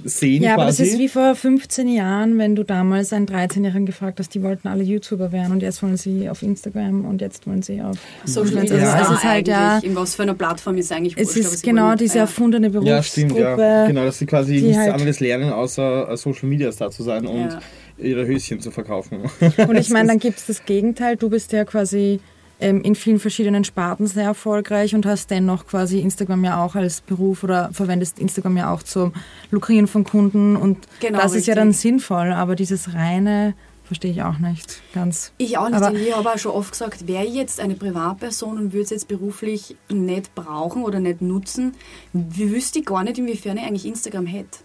sehen 0.03 0.43
Ja, 0.43 0.53
aber 0.53 0.65
das 0.65 0.77
quasi. 0.77 0.91
ist 0.91 0.99
wie 0.99 1.07
vor 1.09 1.35
15 1.35 1.87
Jahren, 1.87 2.37
wenn 2.37 2.55
du 2.55 2.63
damals 2.63 3.11
einen 3.13 3.25
13-Jährigen 3.27 3.85
gefragt 3.85 4.19
hast, 4.19 4.33
die 4.33 4.41
wollten 4.43 4.67
alle 4.67 4.83
YouTuber 4.83 5.31
werden 5.31 5.51
und 5.51 5.61
jetzt 5.61 5.83
wollen 5.83 5.97
sie 5.97 6.29
auf 6.29 6.41
Instagram 6.41 7.05
und 7.05 7.21
jetzt 7.21 7.45
wollen 7.47 7.61
sie 7.61 7.81
auf 7.81 7.97
Social. 8.25 8.61
Media 8.61 8.75
Also 8.93 9.01
ist 9.01 9.09
es 9.11 9.17
ist 9.17 9.23
halt 9.23 9.47
ja, 9.47 9.79
in 9.79 9.95
was 9.95 10.15
für 10.15 10.23
einer 10.23 10.33
Plattform 10.33 10.77
ist 10.77 10.91
eigentlich 10.91 11.17
es 11.17 11.35
wurscht, 11.35 11.45
aber 11.45 11.53
ist 11.55 11.63
genau 11.63 11.87
wollen- 11.87 11.97
diese 11.97 12.15
ja. 12.15 12.21
erfundene 12.21 12.67
ja, 12.67 12.71
Berufsgruppe. 12.71 13.03
stimmt, 13.03 13.37
ja. 13.39 13.87
Genau, 13.87 14.05
dass 14.05 14.17
sie 14.19 14.25
quasi 14.25 14.55
die 14.55 14.61
nichts 14.63 14.77
halt- 14.77 14.93
anderes 14.93 15.19
lernen, 15.19 15.51
außer 15.51 16.09
äh, 16.09 16.17
Social 16.17 16.47
Media 16.49 16.71
Star 16.71 16.91
zu 16.91 17.03
sein 17.03 17.25
und 17.27 17.49
Ja. 17.49 17.59
ihre 17.97 18.25
Höschen 18.25 18.59
zu 18.61 18.71
verkaufen. 18.71 19.19
Und 19.67 19.77
ich 19.77 19.89
meine, 19.91 20.07
dann 20.07 20.19
gibt 20.19 20.39
es 20.39 20.45
das 20.45 20.65
Gegenteil. 20.65 21.17
Du 21.17 21.29
bist 21.29 21.51
ja 21.51 21.65
quasi 21.65 22.19
ähm, 22.59 22.81
in 22.81 22.95
vielen 22.95 23.19
verschiedenen 23.19 23.63
Sparten 23.63 24.07
sehr 24.07 24.25
erfolgreich 24.25 24.93
und 24.95 25.05
hast 25.05 25.31
dennoch 25.31 25.65
quasi 25.67 25.99
Instagram 25.99 26.43
ja 26.43 26.63
auch 26.63 26.75
als 26.75 27.01
Beruf 27.01 27.43
oder 27.43 27.69
verwendest 27.73 28.19
Instagram 28.19 28.57
ja 28.57 28.73
auch 28.73 28.83
zum 28.83 29.13
Lukrieren 29.51 29.87
von 29.87 30.03
Kunden 30.03 30.55
und 30.55 30.77
Genau, 30.99 31.19
das 31.19 31.33
ist 31.33 31.47
ja 31.47 31.53
richtig. 31.53 31.55
dann 31.55 31.73
sinnvoll, 31.73 32.31
aber 32.33 32.55
dieses 32.55 32.93
reine 32.93 33.53
verstehe 33.85 34.11
ich 34.11 34.21
auch 34.21 34.37
nicht 34.37 34.81
ganz. 34.93 35.31
Ich 35.39 35.57
auch 35.57 35.67
nicht. 35.69 35.81
Aber- 35.81 35.95
ich 35.97 36.15
habe 36.15 36.29
auch 36.29 36.37
schon 36.37 36.51
oft 36.51 36.71
gesagt, 36.73 37.07
wäre 37.07 37.25
ich 37.25 37.33
jetzt 37.33 37.59
eine 37.59 37.73
Privatperson 37.73 38.57
und 38.57 38.71
würde 38.73 38.83
es 38.83 38.89
jetzt 38.91 39.07
beruflich 39.07 39.75
nicht 39.91 40.35
brauchen 40.35 40.83
oder 40.83 40.99
nicht 40.99 41.21
nutzen, 41.21 41.73
wüsste 42.13 42.79
ich 42.79 42.85
gar 42.85 43.03
nicht, 43.03 43.17
inwiefern 43.17 43.57
ich 43.57 43.63
eigentlich 43.63 43.85
Instagram 43.87 44.27
hätte. 44.27 44.59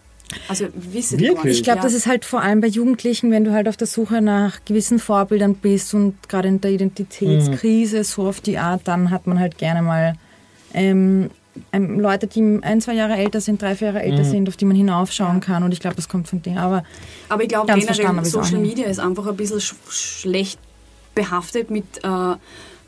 Also 0.47 0.67
wisse 0.73 1.15
ich 1.15 1.21
gar 1.21 1.35
Wirklich? 1.35 1.57
Ich 1.57 1.63
glaube, 1.63 1.79
ja. 1.79 1.83
das 1.83 1.93
ist 1.93 2.07
halt 2.07 2.25
vor 2.25 2.41
allem 2.41 2.61
bei 2.61 2.67
Jugendlichen, 2.67 3.31
wenn 3.31 3.43
du 3.43 3.51
halt 3.51 3.67
auf 3.67 3.77
der 3.77 3.87
Suche 3.87 4.21
nach 4.21 4.59
gewissen 4.65 4.99
Vorbildern 4.99 5.55
bist 5.55 5.93
und 5.93 6.15
gerade 6.29 6.47
in 6.47 6.61
der 6.61 6.71
Identitätskrise 6.71 8.03
so 8.03 8.27
auf 8.27 8.41
die 8.41 8.57
Art, 8.57 8.81
dann 8.85 9.11
hat 9.11 9.27
man 9.27 9.39
halt 9.39 9.57
gerne 9.57 9.81
mal 9.81 10.15
ähm, 10.73 11.29
ähm, 11.71 11.99
Leute, 11.99 12.27
die 12.27 12.59
ein, 12.61 12.81
zwei 12.81 12.93
Jahre 12.93 13.15
älter 13.15 13.39
sind, 13.39 13.61
drei, 13.61 13.75
vier 13.75 13.87
Jahre 13.87 14.03
älter 14.03 14.25
sind, 14.25 14.49
auf 14.49 14.57
die 14.57 14.65
man 14.65 14.75
hinaufschauen 14.75 15.39
kann. 15.39 15.63
Und 15.63 15.71
ich 15.71 15.79
glaube, 15.79 15.95
das 15.95 16.09
kommt 16.09 16.27
von 16.27 16.41
dem. 16.41 16.57
Aber 16.57 16.83
Aber 17.29 17.43
ich 17.43 17.49
glaube 17.49 17.71
generell, 17.71 18.25
Social. 18.25 18.59
Media 18.59 18.87
ist 18.87 18.99
einfach 18.99 19.25
ein 19.27 19.37
bisschen 19.37 19.61
sch 19.61 19.75
schlecht 19.89 20.59
behaftet 21.13 21.71
mit, 21.71 21.85
äh, 22.03 22.35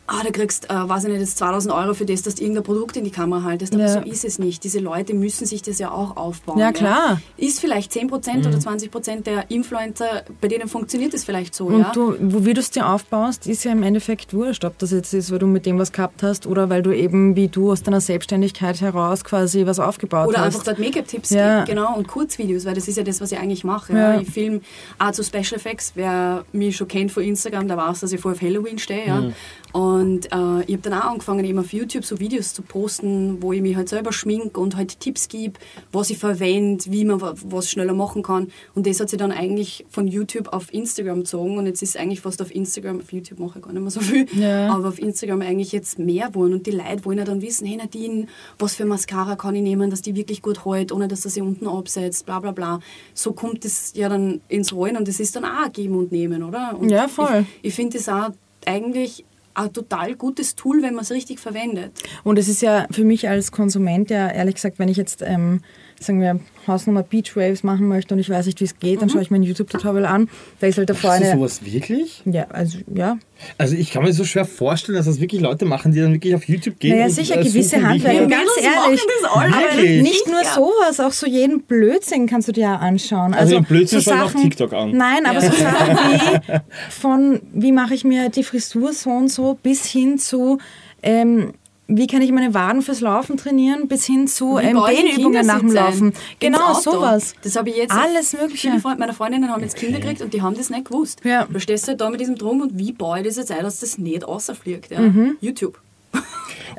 ah, 0.08 0.22
da 0.24 0.32
kriegst, 0.32 0.70
äh, 0.70 0.74
weiß 0.90 1.04
ich 1.04 1.12
nicht, 1.12 1.20
jetzt 1.20 1.38
2000 1.38 1.74
Euro 1.74 1.94
für 1.94 2.06
das, 2.06 2.22
dass 2.22 2.36
du 2.36 2.42
irgendein 2.44 2.64
Produkt 2.64 2.96
in 2.98 3.04
die 3.04 3.12
Kamera 3.12 3.44
haltest. 3.44 3.74
Aber 3.74 3.84
Ja. 3.84 3.90
so 3.90 4.00
ist 4.00 4.24
es 4.26 4.40
nicht. 4.40 4.64
Diese 4.64 4.80
Leute 4.80 5.14
müssen 5.14 5.46
sich 5.46 5.62
das 5.62 5.80
ja 5.80 5.92
auch 5.92 6.16
aufbauen. 6.18 6.58
Ja, 6.60 6.72
klar. 6.72 7.22
Ist 7.36 7.60
vielleicht 7.60 7.92
10% 7.92 8.42
Mhm. 8.46 8.48
oder 8.48 8.58
20% 8.60 9.26
der 9.28 9.52
Influencer, 9.52 10.24
bei 10.42 10.48
denen 10.48 10.68
funktioniert 10.70 11.14
es 11.14 11.24
vielleicht 11.26 11.54
so, 11.54 11.66
und 11.68 11.80
ja. 11.82 11.92
du, 11.94 12.16
wo, 12.22 12.46
wie 12.46 12.54
du 12.54 12.62
es 12.62 12.72
dir 12.72 12.88
aufbaust, 12.90 13.48
ist 13.48 13.64
ja 13.66 13.72
im 13.72 13.84
Endeffekt 13.84 14.34
wurscht, 14.34 14.64
ob 14.66 14.78
das 14.80 14.92
jetzt 14.92 15.14
ist, 15.14 15.32
weil 15.32 15.40
du 15.40 15.48
mit 15.48 15.66
dem 15.66 15.78
was 15.78 15.92
gehabt 15.92 16.24
hast 16.24 16.48
oder 16.48 16.70
weil 16.70 16.82
du 16.84 16.96
eben 16.96 17.36
wie 17.36 17.50
du 17.50 17.72
aus 17.72 17.84
deiner 17.84 18.00
Selbstständigkeit 18.02 18.80
heraus 18.82 19.24
quasi 19.24 19.66
was 19.66 19.80
aufgebaut 19.80 20.28
Oder 20.30 20.40
hast. 20.40 20.46
einfach 20.56 20.64
dort 20.64 20.80
Make-up-Tipps 20.80 21.32
Ja. 21.32 21.58
gibt, 21.66 21.70
genau, 21.70 21.96
und 21.98 22.08
Kurzvideos, 22.08 22.66
weil 22.66 22.76
das 22.76 22.88
ist 22.88 22.96
ja 22.98 23.04
das, 23.04 23.20
was 23.22 23.32
ich 23.34 23.40
eigentlich 23.40 23.64
mache. 23.64 23.94
Ja. 23.94 24.14
Ja. 24.16 24.22
Ich 24.22 24.30
filme 24.30 24.62
auch 25.00 25.12
zu 25.12 25.24
Special 25.24 25.56
Effects. 25.56 25.92
Wer 25.96 26.46
mich 26.54 26.78
schon 26.78 26.88
kennt 26.88 27.12
von 27.12 27.24
Instagram, 27.24 27.68
der 27.68 27.76
weiß, 27.78 28.00
dass 28.00 28.12
ich 28.14 28.22
vor 28.22 28.32
auf 28.32 28.42
Halloween 28.42 28.78
stehe. 28.80 29.06
Ja. 29.08 29.24
Und 29.74 30.28
äh, 30.28 30.62
ich 30.66 30.74
habe 30.74 30.82
dann 30.84 30.94
auch 30.94 31.06
angefangen, 31.12 31.44
eben 31.46 31.60
auf 31.60 31.74
YouTube 31.74 32.06
so 32.06 32.20
Videos 32.20 32.54
zu 32.54 32.62
posten, 32.62 33.42
wo 33.42 33.54
ich 33.54 33.62
mich 33.62 33.76
halt 33.76 33.90
selber 33.90 34.12
schminke 34.14 34.60
und 34.60 34.76
halt 34.76 35.00
Tipps 35.00 35.28
gebe, 35.28 35.60
was 35.92 36.10
ich 36.10 36.18
verwende, 36.18 36.84
wie 36.88 37.06
man 37.06 37.22
wa- 37.22 37.34
was 37.46 37.70
schneller 37.70 37.94
machen 37.94 38.24
kann. 38.24 38.48
Und 38.76 38.88
das 38.88 39.00
hat 39.00 39.10
sich 39.10 39.20
dann 39.20 39.32
eigentlich 39.32 39.86
von 39.90 40.08
YouTube 40.08 40.48
auf 40.54 40.74
Instagram 40.74 41.20
gezogen. 41.20 41.58
Und 41.58 41.66
jetzt 41.68 41.82
ist 41.84 41.98
eigentlich 41.98 42.22
fast 42.22 42.42
auf 42.42 42.54
Instagram, 42.54 43.00
auf 43.02 43.12
YouTube 43.12 43.40
mache 43.40 43.60
ich 43.60 43.66
gar 43.66 43.74
nicht 43.74 43.82
mehr 43.82 43.92
so 43.92 44.00
viel, 44.00 44.26
Ja. 44.34 44.74
aber 44.74 44.88
auf 44.88 45.00
Instagram 45.00 45.42
eigentlich 45.42 45.72
jetzt 45.74 46.00
mehr 46.00 46.28
geworden. 46.30 46.54
Und 46.54 46.66
die 46.66 46.72
Leute 46.72 47.04
wollen 47.06 47.18
ja 47.20 47.26
dann 47.26 47.42
wissen, 47.42 47.68
hey 47.68 47.78
Nadine, 47.78 48.28
was 48.58 48.76
für 48.76 48.86
Mascara 48.86 49.36
kann 49.36 49.56
ich 49.56 49.62
nehmen, 49.64 49.90
dass 49.90 50.02
die 50.02 50.16
wirklich 50.16 50.42
gut 50.42 50.66
hält, 50.66 50.92
ohne 50.92 51.08
dass 51.08 51.26
er 51.26 51.32
sie 51.32 51.42
unten 51.42 51.68
absetzt, 51.68 52.26
bla 52.26 52.40
bla 52.40 52.52
bla. 52.52 52.80
So 53.14 53.34
kommt 53.34 53.66
es 53.66 53.94
ja 53.96 54.10
dann 54.10 54.42
ins 54.48 54.74
Rollen 54.74 54.98
und 54.98 55.08
das 55.08 55.20
ist 55.20 55.36
dann 55.36 55.46
auch 55.46 55.66
ein 55.66 55.72
Geben 55.74 55.96
und 55.96 56.12
Nehmen, 56.12 56.42
oder? 56.44 56.78
Und 56.80 56.90
Ja, 56.90 57.08
voll. 57.08 57.46
Ich, 57.62 57.70
ich 57.70 57.74
finde 57.76 57.98
das 57.98 58.08
auch 58.10 58.30
eigentlich 58.66 59.26
ein 59.58 59.74
total 59.74 60.16
gutes 60.16 60.56
Tool, 60.56 60.82
wenn 60.82 60.94
man 60.94 61.04
es 61.04 61.12
richtig 61.12 61.40
verwendet. 61.40 61.92
Und 62.24 62.38
es 62.38 62.48
ist 62.48 62.62
ja 62.62 62.88
für 62.92 63.04
mich 63.04 63.28
als 63.28 63.52
Konsument 63.52 64.10
ja 64.10 64.30
ehrlich 64.30 64.56
gesagt, 64.56 64.80
wenn 64.80 64.90
ich 64.90 64.98
jetzt, 64.98 65.22
ähm, 65.22 65.62
sagen 66.00 66.22
wir, 66.22 66.40
Hausnummer 66.68 67.02
Beachwaves 67.04 67.64
machen 67.64 67.88
möchte 67.88 68.14
und 68.14 68.20
ich 68.20 68.30
weiß 68.30 68.46
nicht, 68.46 68.60
wie 68.60 68.66
es 68.66 68.78
geht, 68.78 69.02
dann 69.02 69.10
schaue 69.10 69.22
ich 69.22 69.32
mir 69.32 69.38
ein 69.38 69.44
YouTube-Tutorial 69.44 70.06
an. 70.06 70.30
Da 70.60 70.68
ist 70.68 70.78
halt 70.78 70.90
davor 70.90 71.12
Machst 71.12 71.22
du 71.24 71.26
eine. 71.30 71.38
sowas 71.40 71.66
wirklich? 71.66 72.22
Ja, 72.26 72.46
also 72.50 72.80
ja. 72.94 73.18
Also 73.58 73.76
ich 73.76 73.92
kann 73.92 74.04
mir 74.04 74.12
so 74.14 74.26
schwer 74.26 74.46
vorstellen, 74.46 74.98
dass 74.98 75.06
das 75.06 75.22
wirklich 75.22 75.40
Leute 75.42 75.64
machen, 75.66 75.92
die 75.94 76.02
dann 76.02 76.12
wirklich 76.14 76.36
auf 76.36 76.44
YouTube 76.44 76.80
gehen. 76.80 76.92
Naja, 76.92 77.06
und, 77.06 77.12
sicher, 77.12 77.40
äh, 77.40 77.44
gewisse 77.44 77.82
Handwerker, 77.82 78.28
ganz 78.28 78.50
ehrlich. 78.62 79.02
Aber 79.32 79.46
Wirklich? 79.48 80.02
nicht 80.04 80.28
nur 80.28 80.42
Ja. 80.44 80.54
sowas, 80.56 81.00
auch 81.00 81.12
so 81.14 81.26
jeden 81.26 81.62
Blödsinn 81.62 82.28
kannst 82.28 82.48
du 82.50 82.52
dir 82.52 82.62
ja 82.62 82.76
anschauen. 82.76 83.34
Also 83.34 83.56
den 83.56 83.64
Blödsinn 83.64 84.02
so 84.02 84.12
schaue 84.12 84.20
ich 84.20 84.36
auf 84.36 84.42
TikTok 84.42 84.74
an. 84.74 84.92
Nein, 84.92 85.26
aber 85.26 85.42
Ja. 85.42 85.52
so 85.52 85.58
Sachen 85.58 85.98
wie 85.98 86.60
von, 86.90 87.42
wie 87.54 87.72
mache 87.72 87.94
ich 87.94 88.04
mir 88.04 88.30
die 88.30 88.44
Frisur 88.44 88.92
so 88.94 89.10
und 89.12 89.30
so, 89.32 89.58
bis 89.64 89.86
hin 89.86 90.18
zu, 90.20 90.58
ähm, 91.02 91.54
wie 91.88 92.08
kann 92.08 92.22
ich 92.22 92.32
meine 92.32 92.54
Waden 92.54 92.82
fürs 92.82 93.02
Laufen 93.02 93.38
trainieren, 93.38 93.88
bis 93.88 94.06
hin 94.06 94.28
zu 94.28 94.58
ähm, 94.58 94.80
Dehnübungen 94.88 95.46
nach 95.46 95.60
dem? 95.60 95.72
Laufen. 95.72 96.14
Genau, 96.40 96.72
Auto. 96.72 96.92
sowas. 96.92 97.34
Das 97.44 97.56
habe 97.56 97.70
ich 97.70 97.78
jetzt. 97.78 97.92
Alles 97.92 98.34
Mögliche. 98.34 98.70
Viele 98.70 98.82
Freunde, 98.82 99.00
meine 99.00 99.14
Freundinnen 99.14 99.50
haben 99.50 99.62
jetzt 99.62 99.78
Kinder 99.78 100.00
gekriegt 100.00 100.22
und 100.22 100.34
die 100.34 100.42
haben 100.42 100.56
das 100.56 100.70
nicht 100.70 100.86
gewusst. 100.86 101.22
Ja. 101.24 101.46
Du 101.50 101.60
stehst 101.60 101.88
halt 101.88 102.02
da 102.02 102.10
mit 102.10 102.20
diesem 102.20 102.36
Drum 102.36 102.62
und 102.62 102.78
wie 102.78 102.92
baue 102.92 103.20
ich 103.20 103.26
das 103.26 103.38
jetzt 103.38 103.52
ein, 103.52 103.64
dass 103.64 103.80
das 103.80 103.98
nicht 103.98 104.26
außerfliegt? 104.26 104.92
Ja? 104.92 105.00
Mhm. 105.00 105.38
YouTube. 105.40 105.80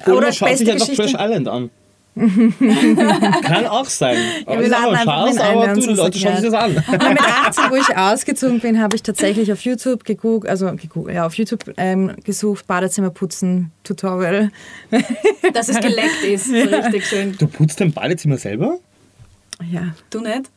Oder 0.07 0.17
Oder 0.17 0.33
schaut 0.33 0.49
sich 0.51 0.59
beste 0.59 0.73
einfach 0.73 0.87
Geschichte. 0.87 1.03
Fresh 1.03 1.15
Island 1.15 1.49
an. 1.49 1.71
Kann 3.43 3.67
auch 3.67 3.87
sein. 3.87 4.17
wir 4.47 4.61
ist 4.61 4.71
laden 4.71 4.85
aber 4.85 4.99
einfach 4.99 5.29
Spaß, 5.29 5.39
aber 5.41 5.75
du, 5.75 5.95
Leute 5.95 6.19
schauen 6.19 6.37
sich 6.37 6.51
das 6.51 6.55
an. 6.55 6.77
Und 6.77 7.09
mit 7.11 7.21
18, 7.47 7.65
wo 7.71 7.77
ich 7.77 7.97
ausgezogen 7.97 8.61
bin, 8.61 8.81
habe 8.81 8.97
ich 8.97 9.03
tatsächlich 9.03 9.53
auf 9.53 9.61
YouTube 9.61 10.05
gegoogelt, 10.05 10.51
also 10.51 10.67
gegoogelt, 10.75 11.17
ja, 11.17 11.27
auf 11.27 11.35
YouTube 11.35 11.65
ähm, 11.77 12.13
gesucht, 12.25 12.67
Badezimmerputzen, 12.67 13.71
Tutorial. 13.85 14.51
Dass 15.53 15.69
es 15.69 15.81
geleckt 15.81 16.25
ist. 16.25 16.47
So 16.47 16.53
richtig 16.55 17.07
schön. 17.07 17.37
Du 17.39 17.47
putzt 17.47 17.81
dein 17.81 17.93
Badezimmer 17.93 18.37
selber? 18.37 18.79
Ja, 19.71 19.95
Du 20.11 20.21
nicht? 20.21 20.51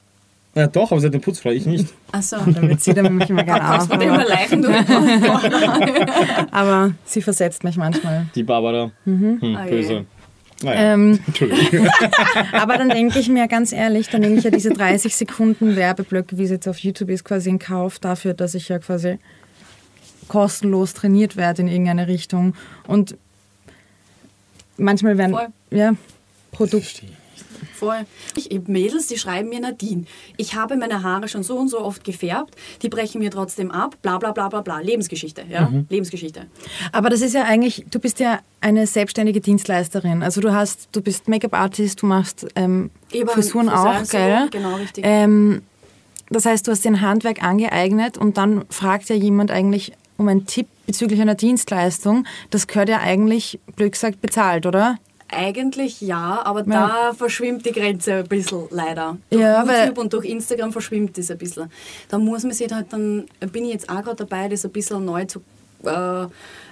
Ja 0.53 0.67
doch, 0.67 0.91
aber 0.91 0.99
sie 0.99 1.07
hat 1.07 1.13
den 1.13 1.21
Putzfrau, 1.21 1.49
ich 1.51 1.65
nicht. 1.65 1.87
Achso. 2.11 2.35
damit 2.45 2.81
sie 2.83 2.93
dann 2.93 3.15
mich 3.15 3.29
immer 3.29 3.45
gerne 3.45 3.73
auf. 3.77 3.89
Aber, 3.89 4.25
leichen? 4.25 4.61
Du? 4.61 4.67
aber 6.51 6.91
sie 7.05 7.21
versetzt 7.21 7.63
mich 7.63 7.77
manchmal. 7.77 8.25
Die 8.35 8.43
Barbara. 8.43 8.91
Hm, 9.05 9.55
Ah, 9.57 9.65
böse. 9.65 10.05
Naja, 10.63 10.93
Ähm, 10.93 11.19
aber 12.53 12.77
dann 12.77 12.89
denke 12.89 13.19
ich 13.19 13.29
mir 13.29 13.47
ganz 13.47 13.71
ehrlich, 13.71 14.09
dann 14.09 14.21
nehme 14.21 14.37
ich 14.37 14.43
ja 14.43 14.51
diese 14.51 14.71
30 14.71 15.15
Sekunden 15.15 15.75
Werbeblöcke, 15.75 16.37
wie 16.37 16.43
es 16.43 16.51
jetzt 16.51 16.67
auf 16.67 16.79
YouTube 16.79 17.09
ist, 17.09 17.23
quasi 17.23 17.49
in 17.49 17.59
Kauf 17.59 17.99
dafür, 17.99 18.33
dass 18.33 18.55
ich 18.55 18.69
ja 18.69 18.79
quasi 18.79 19.17
kostenlos 20.27 20.93
trainiert 20.93 21.35
werde 21.35 21.63
in 21.63 21.67
irgendeine 21.67 22.07
Richtung. 22.07 22.55
Und 22.87 23.17
manchmal 24.77 25.17
werden 25.17 25.33
Voll. 25.33 25.47
ja, 25.71 25.93
Produkte. 26.51 27.05
Voll. 27.81 28.05
Ich 28.35 28.45
habe 28.55 28.71
Mädels, 28.71 29.07
die 29.07 29.17
schreiben 29.17 29.49
mir 29.49 29.59
Nadine. 29.59 30.03
Ich 30.37 30.53
habe 30.53 30.77
meine 30.77 31.01
Haare 31.01 31.27
schon 31.27 31.41
so 31.41 31.57
und 31.57 31.67
so 31.67 31.81
oft 31.81 32.03
gefärbt, 32.03 32.55
die 32.83 32.89
brechen 32.89 33.17
mir 33.17 33.31
trotzdem 33.31 33.71
ab, 33.71 33.95
bla 34.03 34.19
bla 34.19 34.31
bla 34.33 34.49
bla 34.49 34.61
bla. 34.61 34.79
Lebensgeschichte, 34.79 35.43
ja? 35.49 35.67
Mhm. 35.67 35.87
Lebensgeschichte. 35.89 36.45
Aber 36.91 37.09
das 37.09 37.21
ist 37.21 37.33
ja 37.33 37.43
eigentlich, 37.43 37.85
du 37.89 37.97
bist 37.97 38.19
ja 38.19 38.39
eine 38.59 38.85
selbstständige 38.85 39.41
Dienstleisterin. 39.41 40.21
Also 40.21 40.41
du 40.41 40.53
hast, 40.53 40.89
du 40.91 41.01
bist 41.01 41.27
Make-up-Artist, 41.27 42.03
du 42.03 42.05
machst 42.05 42.45
ähm, 42.55 42.91
Eben 43.11 43.27
Frisuren 43.29 43.67
auch, 43.67 44.07
gell? 44.07 44.47
genau, 44.51 44.75
richtig. 44.75 45.03
Ähm, 45.07 45.63
das 46.29 46.45
heißt, 46.45 46.67
du 46.67 46.71
hast 46.71 46.85
dir 46.85 46.89
ein 46.89 47.01
Handwerk 47.01 47.41
angeeignet 47.41 48.15
und 48.15 48.37
dann 48.37 48.63
fragt 48.69 49.09
ja 49.09 49.15
jemand 49.15 49.49
eigentlich 49.49 49.93
um 50.17 50.27
einen 50.27 50.45
Tipp 50.45 50.67
bezüglich 50.85 51.19
einer 51.19 51.33
Dienstleistung. 51.33 52.27
Das 52.51 52.67
gehört 52.67 52.89
ja 52.89 52.99
eigentlich, 52.99 53.59
blöd 53.75 53.93
gesagt, 53.93 54.21
bezahlt, 54.21 54.67
oder? 54.67 54.99
Eigentlich 55.31 56.01
ja, 56.01 56.41
aber 56.43 56.59
Ja. 56.67 56.87
da 57.09 57.13
verschwimmt 57.13 57.65
die 57.65 57.71
Grenze 57.71 58.15
ein 58.15 58.27
bisschen, 58.27 58.63
leider. 58.69 59.17
Durch 59.29 59.41
Ja, 59.41 59.65
weil- 59.67 59.85
YouTube 59.85 59.97
und 59.99 60.13
durch 60.13 60.25
Instagram 60.25 60.71
verschwimmt 60.73 61.17
das 61.17 61.31
ein 61.31 61.37
bisschen. 61.37 61.71
Da 62.09 62.17
muss 62.17 62.43
man 62.43 62.51
sich 62.51 62.71
halt 62.71 62.87
dann, 62.91 63.25
bin 63.51 63.63
ich 63.65 63.71
jetzt 63.73 63.89
auch 63.89 64.03
gerade 64.03 64.17
dabei, 64.17 64.49
das 64.49 64.65
ein 64.65 64.71
bisschen 64.71 65.05
neu 65.05 65.25
zu 65.25 65.41
äh, 65.83 66.27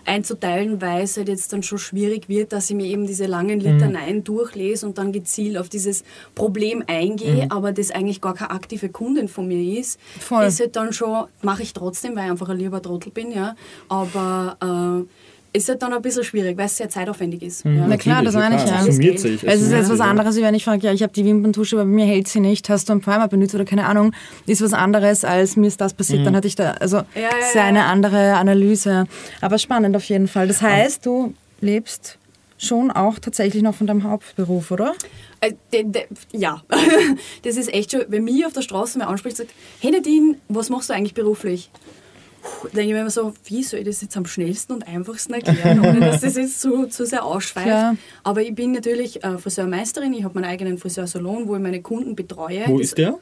einzuteilen, 0.06 0.80
weil 0.84 1.02
es 1.02 1.18
halt 1.18 1.30
jetzt 1.30 1.52
dann 1.52 1.64
schon 1.64 1.80
schwierig 1.80 2.30
wird, 2.30 2.54
dass 2.54 2.70
ich 2.70 2.76
mir 2.76 2.86
eben 2.86 3.08
diese 3.08 3.26
langen 3.26 3.60
Litaneien 3.60 4.24
durchlese 4.24 4.86
und 4.86 5.00
dann 5.00 5.12
gezielt 5.12 5.58
auf 5.58 5.68
dieses 5.68 6.04
Problem 6.36 6.84
eingehe, 6.86 7.48
aber 7.50 7.72
das 7.72 7.90
eigentlich 7.90 8.22
gar 8.22 8.36
keine 8.36 8.52
aktive 8.52 8.90
Kundin 8.90 9.28
von 9.28 9.48
mir 9.48 9.80
ist, 9.80 10.00
Voll. 10.20 10.46
ist 10.46 10.60
halt 10.60 10.76
dann 10.76 10.94
schon, 10.94 11.26
mache 11.42 11.64
ich 11.64 11.74
trotzdem, 11.74 12.16
weil 12.16 12.26
ich 12.26 12.32
einfach 12.32 12.50
ein 12.50 12.58
lieber 12.60 12.84
Trottel 12.84 13.12
bin, 13.12 13.32
ja, 13.32 13.56
aber 13.88 14.58
äh, 14.62 15.08
ist 15.52 15.70
halt 15.70 15.82
dann 15.82 15.94
ein 15.94 16.02
bisschen 16.02 16.24
schwierig, 16.24 16.58
weil 16.58 16.66
es 16.66 16.78
sehr 16.78 16.90
zeitaufwendig 16.90 17.42
ist. 17.42 17.66
Mhm. 17.66 17.78
Ja. 17.78 17.88
Na 17.88 17.98
klar, 17.98 18.24
das 18.24 18.36
meine 18.36 18.56
ich 18.56 18.70
ja. 18.70 18.80
Es 18.80 18.96
summiert 18.96 19.20
sich. 19.20 19.44
Es 19.44 19.56
ist 19.56 19.62
summiert 19.62 19.82
jetzt 19.82 19.92
was 19.92 20.00
ja. 20.00 20.06
anderes, 20.06 20.36
wie 20.38 20.42
wenn 20.42 20.54
ich 20.54 20.64
frage, 20.64 20.86
ja, 20.86 20.94
ich 20.94 21.04
habe 21.04 21.14
die 21.14 21.26
Wimperntusche, 21.26 21.76
aber 21.76 21.86
bei 21.86 21.92
mir 21.92 22.06
hält 22.06 22.28
sie 22.28 22.40
nicht, 22.40 22.70
hast 22.70 22.90
du 22.90 22.94
einen 22.94 23.02
Primer 23.02 23.28
benutzt 23.28 23.56
oder 23.56 23.66
keine 23.66 23.86
Ahnung, 23.86 24.14
ist 24.46 24.62
was 24.62 24.74
anderes, 24.74 25.24
als 25.24 25.56
mir 25.56 25.68
ist 25.68 25.82
das 25.82 25.94
passiert, 25.94 26.26
dann 26.26 26.36
hatte 26.36 26.48
ich 26.48 26.56
da, 26.56 26.72
also 26.72 26.98
ja, 26.98 27.30
ist 27.40 27.56
ja 27.56 27.64
eine 27.64 27.80
ja. 27.80 27.86
andere 27.88 28.36
Analyse. 28.36 29.06
Aber 29.42 29.58
spannend 29.58 29.96
auf 29.96 30.04
jeden 30.06 30.28
Fall. 30.28 30.48
Das 30.48 30.62
heißt, 30.62 31.06
du 31.06 31.34
lebst 31.62 32.18
schon 32.58 32.92
auch 32.92 33.20
tatsächlich 33.20 33.64
noch 33.64 33.76
von 33.76 33.88
deinem 33.88 34.04
Hauptberuf, 34.04 34.72
oder? 34.72 34.94
Äh, 35.40 35.54
ja, 36.34 36.62
das 37.44 37.56
ist 37.56 37.74
echt 37.74 37.92
schon, 37.92 38.02
wenn 38.10 38.26
mich 38.26 38.46
auf 38.46 38.54
der 38.54 38.62
Straße 38.62 39.00
mal 39.00 39.06
anspricht 39.06 39.38
sagt, 39.38 39.52
hey 39.80 39.92
Nadine, 39.92 40.36
was 40.50 40.70
machst 40.70 40.90
du 40.90 40.94
eigentlich 40.94 41.14
beruflich? 41.14 41.72
Denke 42.74 42.82
ich 42.82 42.94
mir 42.94 43.02
immer 43.02 43.10
so, 43.10 43.34
wie 43.46 43.64
soll 43.64 43.80
ich 43.82 43.86
das 43.86 44.02
jetzt 44.02 44.16
am 44.18 44.26
schnellsten 44.26 44.74
und 44.74 44.88
einfachsten 44.88 45.34
erklären, 45.34 45.80
ohne 45.80 46.00
dass 46.00 46.22
das 46.22 46.36
jetzt 46.36 46.60
zu, 46.62 46.88
zu 46.88 47.06
sehr 47.06 47.24
ausschweift. 47.24 47.68
Klar. 47.68 47.96
Aber 48.24 48.42
ich 48.42 48.54
bin 48.56 48.72
natürlich 48.74 49.24
äh, 49.24 49.38
Friseurmeisterin, 49.38 50.14
ich 50.14 50.24
habe 50.24 50.40
meinen 50.40 50.50
eigenen 50.50 50.78
Friseursalon, 50.78 51.48
wo 51.48 51.56
ich 51.56 51.62
meine 51.62 51.82
Kunden 51.82 52.16
betreue. 52.16 52.64
Wo 52.68 52.78
Das- 52.78 52.88
ist 52.88 52.98
der? 52.98 53.18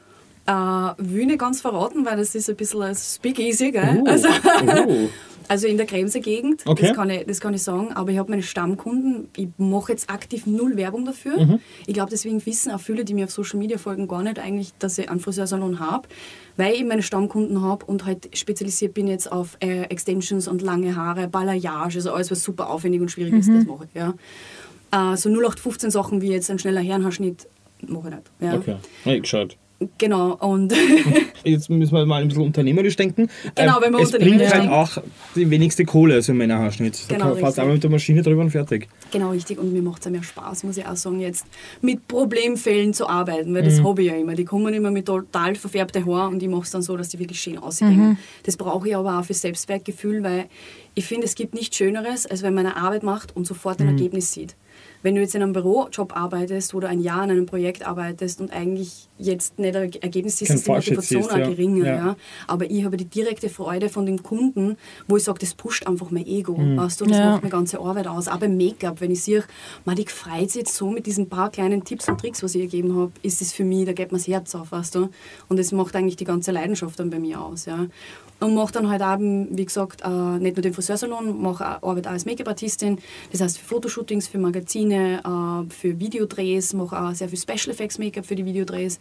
Äh, 0.46 0.50
will 0.98 1.20
ich 1.20 1.26
nicht 1.26 1.38
ganz 1.40 1.60
verraten, 1.60 2.04
weil 2.06 2.16
das 2.16 2.34
ist 2.34 2.48
ein 2.48 2.56
bisschen 2.56 2.80
ein 2.82 2.94
Speakeasy, 2.96 3.70
gell? 3.70 4.02
Oh. 4.02 4.08
Also, 4.08 4.28
Oh. 4.28 5.08
also 5.48 5.66
in 5.66 5.76
der 5.76 5.86
Kremser 5.86 6.20
Gegend, 6.20 6.62
Okay. 6.66 6.88
das, 6.88 6.96
kann 6.96 7.10
ich, 7.10 7.26
das 7.26 7.40
kann 7.40 7.54
ich 7.54 7.62
sagen. 7.62 7.92
Aber 7.92 8.10
ich 8.12 8.18
habe 8.18 8.30
meine 8.30 8.42
Stammkunden, 8.42 9.28
ich 9.36 9.48
mache 9.56 9.92
jetzt 9.92 10.10
aktiv 10.10 10.46
null 10.46 10.76
Werbung 10.76 11.04
dafür. 11.04 11.38
Mhm. 11.44 11.60
Ich 11.86 11.94
glaube, 11.94 12.10
deswegen 12.10 12.44
wissen 12.46 12.70
auch 12.70 12.80
viele, 12.80 13.04
die 13.04 13.14
mir 13.14 13.24
auf 13.24 13.30
Social 13.30 13.58
Media 13.58 13.78
folgen, 13.78 14.08
gar 14.08 14.22
nicht 14.22 14.38
eigentlich, 14.38 14.72
dass 14.78 14.98
ich 14.98 15.10
einen 15.10 15.20
Friseursalon 15.20 15.80
habe, 15.80 16.08
weil 16.56 16.74
ich 16.74 16.84
meine 16.84 17.02
Stammkunden 17.02 17.62
habe 17.62 17.84
und 17.86 18.04
halt 18.04 18.36
spezialisiert 18.36 18.94
bin 18.94 19.08
jetzt 19.08 19.30
auf 19.32 19.56
äh, 19.60 19.82
Extensions 19.84 20.48
und 20.48 20.62
lange 20.62 20.94
Haare, 20.96 21.28
Balayage, 21.28 21.96
also 21.96 22.12
alles, 22.12 22.30
was 22.30 22.42
super 22.42 22.70
aufwendig 22.70 23.00
und 23.00 23.10
schwierig 23.10 23.34
ist, 23.34 23.48
das 23.48 23.64
mache 23.64 23.84
ich. 23.92 23.94
Ja. 23.94 24.14
Äh, 24.90 25.16
so 25.16 25.28
0815 25.28 25.90
Sachen 25.90 26.20
wie 26.20 26.28
jetzt 26.30 26.50
ein 26.50 26.58
schneller 26.58 26.80
Herrenhaarschnitt 26.80 27.46
mache 27.86 28.08
ich 28.08 28.14
nicht. 28.14 28.30
Ja. 28.40 28.54
Okay. 28.58 28.76
Hey, 29.04 29.20
geschaut. 29.20 29.56
Genau, 29.96 30.32
und 30.34 30.72
Jetzt 31.44 31.70
müssen 31.70 31.94
wir 31.94 32.04
mal 32.04 32.20
ein 32.22 32.26
bisschen 32.28 32.42
unternehmerisch 32.42 32.96
denken. 32.96 33.28
Genau, 33.54 33.80
wenn 33.80 33.92
wir 33.92 34.00
es 34.00 34.10
bringt 34.10 34.22
unternehmerisch 34.24 34.52
halt 34.52 34.62
denken. 34.64 34.74
auch 34.74 34.98
die 35.36 35.48
wenigste 35.50 35.84
Kohle, 35.84 36.14
also 36.14 36.32
im 36.32 36.38
Männerhaarschnitt. 36.38 36.98
Da 37.08 37.14
Genau, 37.14 37.26
kann- 37.26 37.34
fährst 37.34 37.42
richtig. 37.44 37.54
du 37.54 37.60
einmal 37.62 37.74
mit 37.74 37.82
der 37.84 37.90
Maschine 37.90 38.22
drüber 38.22 38.40
und 38.42 38.50
fertig. 38.50 38.88
Genau, 39.12 39.30
richtig. 39.30 39.56
Und 39.58 39.72
mir 39.72 39.80
macht 39.82 40.00
es 40.00 40.06
ja 40.06 40.10
mehr 40.10 40.24
Spaß, 40.24 40.64
muss 40.64 40.76
ich 40.78 40.84
auch 40.86 40.96
sagen, 40.96 41.20
jetzt 41.20 41.46
mit 41.80 42.08
Problemfällen 42.08 42.92
zu 42.92 43.08
arbeiten, 43.08 43.54
weil 43.54 43.62
Mhm. 43.62 43.66
das 43.66 43.82
habe 43.84 44.02
ich 44.02 44.08
ja 44.08 44.16
immer. 44.16 44.34
Die 44.34 44.44
kommen 44.44 44.74
immer 44.74 44.90
mit 44.90 45.06
total 45.06 45.54
verfärbten 45.54 46.04
Haaren 46.06 46.34
und 46.34 46.42
ich 46.42 46.48
mache 46.48 46.62
es 46.62 46.70
dann 46.70 46.82
so, 46.82 46.96
dass 46.96 47.10
die 47.10 47.20
wirklich 47.20 47.40
schön 47.40 47.56
aussehen. 47.58 47.96
Mhm. 47.96 48.16
Das 48.44 48.56
brauche 48.56 48.88
ich 48.88 48.96
aber 48.96 49.20
auch 49.20 49.24
für 49.24 49.34
Selbstwertgefühl, 49.34 50.24
weil 50.24 50.46
ich 50.94 51.06
finde, 51.06 51.26
es 51.26 51.36
gibt 51.36 51.54
nichts 51.54 51.76
Schöneres, 51.76 52.26
als 52.26 52.42
wenn 52.42 52.52
man 52.54 52.66
eine 52.66 52.76
Arbeit 52.76 53.04
macht 53.04 53.36
und 53.36 53.46
sofort 53.46 53.78
ein 53.78 53.86
Mhm. 53.86 53.92
Ergebnis 53.92 54.32
sieht. 54.32 54.56
Wenn 55.02 55.14
du 55.14 55.20
jetzt 55.20 55.34
in 55.34 55.42
einem 55.42 55.52
Bürojob 55.52 56.16
arbeitest 56.16 56.74
oder 56.74 56.88
ein 56.88 57.00
Jahr 57.00 57.22
an 57.22 57.30
einem 57.30 57.46
Projekt 57.46 57.86
arbeitest 57.86 58.40
und 58.40 58.52
eigentlich 58.52 59.08
jetzt 59.18 59.58
nicht 59.58 59.74
ein 59.76 59.92
Ergebnis 60.00 60.38
siehst, 60.38 60.52
ist 60.52 60.66
die 60.66 60.70
Motivation 60.70 61.22
siehst, 61.22 61.32
auch 61.34 61.38
ja. 61.38 61.48
geringer. 61.48 61.86
Ja. 61.86 61.96
Ja. 61.96 62.16
Aber 62.46 62.70
ich 62.70 62.84
habe 62.84 62.96
die 62.96 63.04
direkte 63.04 63.48
Freude 63.48 63.88
von 63.88 64.06
dem 64.06 64.22
Kunden, 64.22 64.76
wo 65.06 65.16
ich 65.16 65.24
sage, 65.24 65.38
das 65.40 65.54
pusht 65.54 65.86
einfach 65.86 66.10
mein 66.10 66.26
Ego. 66.26 66.56
Mhm. 66.56 66.76
Weißt 66.76 67.00
du, 67.00 67.04
das 67.06 67.16
Ja. 67.18 67.30
macht 67.32 67.42
mir 67.44 67.50
ganze 67.50 67.80
Arbeit 67.80 68.06
aus. 68.06 68.28
Auch 68.28 68.38
beim 68.38 68.56
Make-up, 68.56 69.00
wenn 69.00 69.10
ich 69.10 69.22
sehe, 69.22 69.44
man, 69.84 69.96
die 69.96 70.06
freut 70.06 70.50
sich 70.50 70.60
jetzt 70.60 70.74
so 70.74 70.90
mit 70.90 71.06
diesen 71.06 71.28
paar 71.28 71.50
kleinen 71.50 71.84
Tipps 71.84 72.08
und 72.08 72.20
Tricks, 72.20 72.42
was 72.42 72.54
ich 72.54 72.62
ihr 72.62 72.66
gegeben 72.68 72.96
habe, 72.96 73.12
ist 73.22 73.40
es 73.42 73.52
für 73.52 73.64
mich, 73.64 73.86
da 73.86 73.92
geht 73.92 74.12
mir 74.12 74.18
das 74.18 74.28
Herz 74.28 74.54
auf, 74.54 74.72
weißt 74.72 74.94
du. 74.94 75.08
Und 75.48 75.58
das 75.58 75.72
macht 75.72 75.96
eigentlich 75.96 76.16
die 76.16 76.24
ganze 76.24 76.52
Leidenschaft 76.52 76.98
dann 77.00 77.10
bei 77.10 77.18
mir 77.18 77.40
aus. 77.40 77.66
Ja. 77.66 77.86
Und 78.40 78.54
mache 78.54 78.72
dann 78.72 78.88
halt 78.88 79.02
auch, 79.02 79.18
wie 79.18 79.64
gesagt, 79.64 80.02
äh, 80.04 80.38
nicht 80.38 80.56
nur 80.56 80.62
den 80.62 80.72
Friseursalon, 80.72 81.42
mache 81.42 81.82
arbeite 81.82 82.08
auch 82.08 82.12
als 82.12 82.24
Make-up-Artistin, 82.24 82.98
das 83.32 83.40
heißt 83.40 83.58
für 83.58 83.64
Fotoshootings, 83.64 84.28
für 84.28 84.38
Magazine, 84.38 85.20
äh, 85.24 85.72
für 85.72 85.98
Videodrehs, 85.98 86.72
mache 86.72 87.00
auch 87.00 87.14
sehr 87.14 87.28
viel 87.28 87.38
Special 87.38 87.70
Effects 87.70 87.98
Make-up 87.98 88.24
für 88.24 88.36
die 88.36 88.44
Videodrehs, 88.44 89.00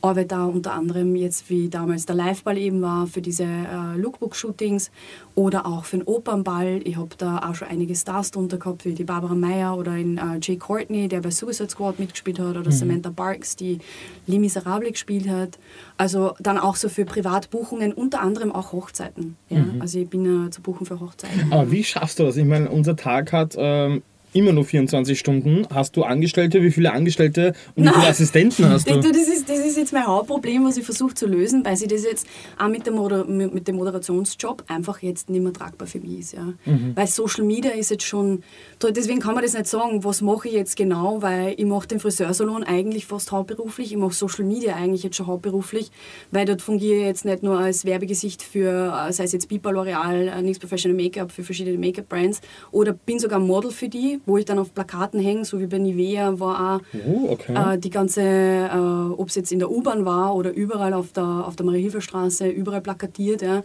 arbeite 0.00 0.38
auch 0.38 0.54
unter 0.54 0.72
anderem 0.72 1.14
jetzt, 1.16 1.50
wie 1.50 1.68
damals 1.68 2.06
der 2.06 2.16
Liveball 2.16 2.56
eben 2.56 2.80
war, 2.80 3.06
für 3.06 3.20
diese 3.20 3.44
äh, 3.44 3.96
Lookbook-Shootings 3.96 4.90
oder 5.38 5.66
auch 5.66 5.84
für 5.84 5.98
den 5.98 6.06
Opernball. 6.06 6.80
Ich 6.82 6.96
habe 6.96 7.10
da 7.16 7.38
auch 7.48 7.54
schon 7.54 7.68
einige 7.68 7.94
Stars 7.94 8.32
drunter 8.32 8.56
gehabt, 8.56 8.84
wie 8.84 8.92
die 8.92 9.04
Barbara 9.04 9.36
Meyer 9.36 9.78
oder 9.78 9.94
in 9.94 10.18
äh, 10.18 10.40
Jay 10.42 10.56
Courtney, 10.56 11.06
der 11.06 11.20
bei 11.20 11.30
Suicide 11.30 11.70
Squad 11.70 12.00
mitgespielt 12.00 12.40
hat, 12.40 12.56
oder 12.56 12.72
Samantha 12.72 13.10
Barks, 13.10 13.54
die 13.54 13.78
Les 14.26 14.40
Miserables 14.40 14.94
gespielt 14.94 15.28
hat. 15.28 15.60
Also 15.96 16.34
dann 16.40 16.58
auch 16.58 16.74
so 16.74 16.88
für 16.88 17.04
Privatbuchungen, 17.04 17.92
unter 17.92 18.20
anderem 18.20 18.50
auch 18.50 18.72
Hochzeiten. 18.72 19.36
Ja? 19.48 19.64
Also 19.78 20.00
ich 20.00 20.08
bin 20.08 20.24
ja 20.24 20.50
zu 20.50 20.60
buchen 20.60 20.86
für 20.86 20.98
Hochzeiten. 20.98 21.52
Aber 21.52 21.70
wie 21.70 21.84
schaffst 21.84 22.18
du 22.18 22.24
das? 22.24 22.36
Ich 22.36 22.44
meine, 22.44 22.68
unser 22.68 22.96
Tag 22.96 23.32
hat 23.32 23.54
ähm, 23.56 24.02
immer 24.38 24.52
nur 24.52 24.64
24 24.64 25.18
Stunden. 25.18 25.66
Hast 25.72 25.96
du 25.96 26.04
Angestellte? 26.04 26.62
Wie 26.62 26.70
viele 26.70 26.92
Angestellte 26.92 27.54
und 27.74 27.84
wie 27.84 27.88
viele 27.88 28.06
Assistenten 28.06 28.68
hast 28.68 28.88
du? 28.90 29.00
das, 29.00 29.28
ist, 29.28 29.48
das 29.48 29.58
ist 29.58 29.76
jetzt 29.76 29.92
mein 29.92 30.06
Hauptproblem, 30.06 30.64
was 30.64 30.76
ich 30.76 30.84
versuche 30.84 31.14
zu 31.14 31.26
lösen, 31.26 31.64
weil 31.64 31.76
sie 31.76 31.86
das 31.86 32.04
jetzt 32.04 32.26
auch 32.58 32.68
mit, 32.68 32.86
der 32.86 32.92
Moder 32.92 33.24
mit 33.24 33.66
dem 33.68 33.76
Moderationsjob 33.76 34.64
einfach 34.68 35.02
jetzt 35.02 35.28
nicht 35.28 35.42
mehr 35.42 35.52
tragbar 35.52 35.88
für 35.88 35.98
mich 35.98 36.20
ist. 36.20 36.32
Ja. 36.34 36.54
Mhm. 36.64 36.92
Weil 36.94 37.06
Social 37.06 37.44
Media 37.44 37.72
ist 37.72 37.90
jetzt 37.90 38.04
schon, 38.04 38.42
deswegen 38.82 39.20
kann 39.20 39.34
man 39.34 39.42
das 39.42 39.54
nicht 39.54 39.66
sagen, 39.66 40.04
was 40.04 40.20
mache 40.20 40.48
ich 40.48 40.54
jetzt 40.54 40.76
genau, 40.76 41.20
weil 41.22 41.54
ich 41.56 41.66
mache 41.66 41.88
den 41.88 42.00
Friseursalon 42.00 42.62
eigentlich 42.64 43.06
fast 43.06 43.32
hauptberuflich, 43.32 43.92
ich 43.92 43.98
mache 43.98 44.14
Social 44.14 44.44
Media 44.44 44.74
eigentlich 44.76 45.02
jetzt 45.02 45.16
schon 45.16 45.26
hauptberuflich, 45.26 45.90
weil 46.30 46.46
dort 46.46 46.62
fungiere 46.62 46.98
ich 46.98 47.04
jetzt 47.04 47.24
nicht 47.24 47.42
nur 47.42 47.58
als 47.58 47.84
Werbegesicht 47.84 48.42
für, 48.42 49.06
äh, 49.08 49.12
sei 49.12 49.24
es 49.24 49.32
jetzt 49.32 49.48
Bipa, 49.48 49.70
L'Oreal, 49.70 50.28
äh, 50.28 50.42
NYX 50.42 50.58
Professional 50.58 50.96
Make-up, 50.96 51.32
für 51.32 51.42
verschiedene 51.42 51.78
Make-up-Brands 51.78 52.40
oder 52.70 52.92
bin 52.92 53.18
sogar 53.18 53.38
Model 53.38 53.70
für 53.70 53.88
die, 53.88 54.20
wo 54.28 54.38
ich 54.38 54.44
dann 54.44 54.58
auf 54.58 54.72
Plakaten 54.74 55.18
hänge, 55.20 55.44
so 55.44 55.58
wie 55.58 55.66
bei 55.66 55.78
Nivea 55.78 56.38
war 56.38 56.76
auch 56.76 56.80
Oh, 57.06 57.30
okay. 57.30 57.74
äh, 57.74 57.78
die 57.78 57.90
ganze, 57.90 58.20
äh, 58.22 59.12
ob 59.16 59.28
es 59.28 59.34
jetzt 59.34 59.50
in 59.50 59.58
der 59.58 59.70
U-Bahn 59.70 60.04
war 60.04 60.34
oder 60.36 60.52
überall 60.52 60.92
auf 60.92 61.12
der, 61.12 61.24
auf 61.24 61.56
der 61.56 61.66
Marie-Hilfer-Straße, 61.66 62.46
überall 62.48 62.80
plakatiert. 62.82 63.42
Ja. 63.42 63.62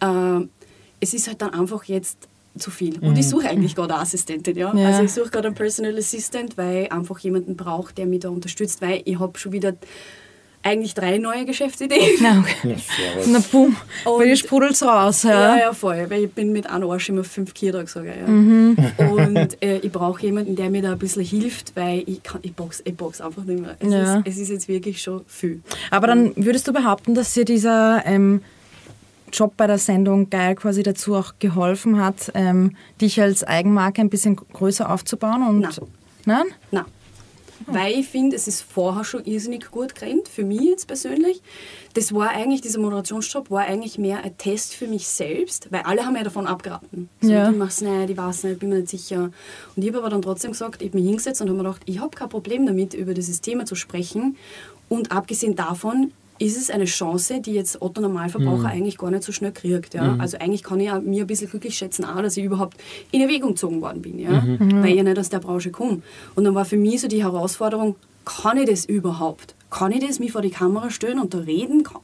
Äh, 0.00 0.46
es 1.00 1.14
ist 1.14 1.28
halt 1.28 1.40
dann 1.40 1.50
einfach 1.54 1.84
jetzt 1.84 2.28
zu 2.58 2.70
viel. 2.70 2.98
Und 3.00 3.16
ich 3.16 3.28
suche 3.28 3.48
eigentlich 3.48 3.74
gerade 3.74 3.94
eine 3.94 4.02
Assistentin. 4.02 4.56
Ja? 4.56 4.74
Ja. 4.74 4.88
Also 4.88 5.02
ich 5.04 5.12
suche 5.12 5.30
gerade 5.30 5.46
einen 5.48 5.54
Personal 5.56 5.96
Assistant, 5.96 6.58
weil 6.58 6.84
ich 6.84 6.92
einfach 6.92 7.18
jemanden 7.20 7.56
brauche, 7.56 7.94
der 7.94 8.06
mich 8.06 8.20
da 8.20 8.28
unterstützt, 8.28 8.82
weil 8.82 9.00
ich 9.04 9.18
habe 9.18 9.38
schon 9.38 9.52
wieder 9.52 9.72
eigentlich 10.64 10.94
drei 10.94 11.18
neue 11.18 11.44
Geschäftsideen. 11.44 12.18
Na, 12.20 12.38
okay. 12.40 12.76
Na 13.26 13.40
boom, 13.50 13.76
bei 14.04 14.24
dir 14.26 14.36
sprudelt 14.36 14.72
es 14.72 14.82
raus. 14.82 15.24
Ja, 15.24 15.30
Ja. 15.32 15.58
ja, 15.58 15.72
voll. 15.72 16.06
Weil 16.08 16.24
ich 16.24 16.30
bin 16.32 16.52
mit 16.52 16.68
einem 16.70 16.88
Arsch 16.90 17.08
immer 17.08 17.24
fünf 17.24 17.52
Kilo 17.54 17.84
sage 17.86 18.14
ja. 18.20 18.26
Mhm. 18.28 18.76
Und 19.10 19.62
äh, 19.62 19.78
ich 19.78 19.90
brauche 19.90 20.22
jemanden, 20.22 20.54
der 20.56 20.70
mir 20.70 20.82
da 20.82 20.92
ein 20.92 20.98
bisschen 20.98 21.24
hilft, 21.24 21.74
weil 21.74 22.04
ich 22.06 22.22
kann, 22.22 22.40
ich 22.42 22.54
box, 22.54 22.80
ich 22.84 22.94
box 22.96 23.20
einfach 23.20 23.42
nicht 23.44 23.60
mehr. 23.60 23.76
Es, 23.80 23.92
Ja. 23.92 24.18
ist, 24.18 24.26
es 24.26 24.38
ist 24.38 24.48
jetzt 24.50 24.68
wirklich 24.68 25.02
schon 25.02 25.22
viel. 25.26 25.60
Aber 25.90 26.06
dann 26.06 26.32
würdest 26.36 26.68
du 26.68 26.72
behaupten, 26.72 27.14
dass 27.14 27.34
dir 27.34 27.44
dieser 27.44 28.02
ähm, 28.06 28.42
Job 29.32 29.54
bei 29.56 29.66
der 29.66 29.78
Sendung 29.78 30.30
geil 30.30 30.54
quasi 30.54 30.82
dazu 30.82 31.14
auch 31.16 31.32
geholfen 31.38 31.98
hat, 32.00 32.30
ähm, 32.34 32.76
dich 33.00 33.20
als 33.20 33.42
Eigenmarke 33.42 34.00
ein 34.02 34.10
bisschen 34.10 34.36
größer 34.36 34.90
aufzubauen? 34.90 35.42
Und 35.48 35.60
Nein. 35.60 35.72
Nein? 36.24 36.44
Nein. 36.70 36.84
Weil 37.66 37.94
ich 37.94 38.08
finde, 38.08 38.36
es 38.36 38.48
ist 38.48 38.62
vorher 38.62 39.04
schon 39.04 39.24
irrsinnig 39.24 39.70
gut 39.70 39.94
gerannt, 39.94 40.28
für 40.28 40.44
mich 40.44 40.60
jetzt 40.60 40.86
persönlich. 40.86 41.42
Das 41.94 42.14
war 42.14 42.30
eigentlich, 42.30 42.60
dieser 42.60 42.80
Moderationsjob 42.80 43.50
war 43.50 43.62
eigentlich 43.62 43.98
mehr 43.98 44.24
ein 44.24 44.36
Test 44.38 44.74
für 44.74 44.86
mich 44.86 45.06
selbst, 45.08 45.70
weil 45.70 45.82
alle 45.82 46.06
haben 46.06 46.16
ja 46.16 46.24
davon 46.24 46.46
abgeraten. 46.46 47.08
So, 47.20 47.30
Ja. 47.30 47.50
Ich 47.50 47.56
mach's 47.56 47.80
nicht, 47.80 48.10
ich 48.10 48.16
weiß 48.16 48.44
nicht, 48.44 48.60
bin 48.60 48.70
mir 48.70 48.76
nicht 48.76 48.88
sicher. 48.88 49.30
Und 49.76 49.82
ich 49.82 49.88
habe 49.88 49.98
aber 49.98 50.10
dann 50.10 50.22
trotzdem 50.22 50.52
gesagt, 50.52 50.82
ich 50.82 50.88
habe 50.88 50.98
mich 50.98 51.06
hingesetzt 51.06 51.40
und 51.40 51.48
habe 51.48 51.56
mir 51.58 51.64
gedacht, 51.64 51.82
ich 51.86 51.98
habe 52.00 52.16
kein 52.16 52.28
Problem 52.28 52.66
damit, 52.66 52.94
über 52.94 53.14
dieses 53.14 53.40
Thema 53.40 53.66
zu 53.66 53.74
sprechen. 53.74 54.36
Und 54.88 55.10
abgesehen 55.12 55.56
davon 55.56 56.12
ist 56.42 56.56
es 56.56 56.70
eine 56.70 56.86
Chance, 56.86 57.40
die 57.40 57.52
jetzt 57.52 57.80
Otto 57.80 58.00
Normalverbraucher 58.00 58.68
eigentlich 58.68 58.98
gar 58.98 59.10
nicht 59.10 59.22
so 59.22 59.32
schnell 59.32 59.52
kriegt. 59.52 59.94
Ja? 59.94 60.16
Also 60.18 60.38
eigentlich 60.38 60.62
kann 60.62 60.80
ich 60.80 60.90
mir 61.02 61.22
ein 61.22 61.26
bisschen 61.26 61.48
glücklich 61.48 61.76
schätzen, 61.76 62.04
auch, 62.04 62.20
dass 62.20 62.36
ich 62.36 62.44
überhaupt 62.44 62.76
in 63.12 63.20
Erwägung 63.20 63.50
gezogen 63.50 63.80
worden 63.80 64.02
bin, 64.02 64.18
ja? 64.18 64.42
weil 64.58 64.90
ich 64.90 64.96
ja 64.96 65.02
nicht 65.04 65.18
aus 65.18 65.28
der 65.28 65.38
Branche 65.38 65.70
komme. 65.70 66.02
Und 66.34 66.44
dann 66.44 66.54
war 66.54 66.64
für 66.64 66.76
mich 66.76 67.00
so 67.00 67.08
die 67.08 67.22
Herausforderung, 67.22 67.96
kann 68.24 68.56
ich 68.56 68.68
das 68.68 68.84
überhaupt? 68.84 69.54
Kann 69.70 69.92
ich 69.92 70.04
das, 70.04 70.18
mich 70.18 70.32
vor 70.32 70.42
die 70.42 70.50
Kamera 70.50 70.90
stellen 70.90 71.18
und 71.18 71.32
da 71.32 71.38
reden? 71.38 71.82
Kann, 71.82 72.00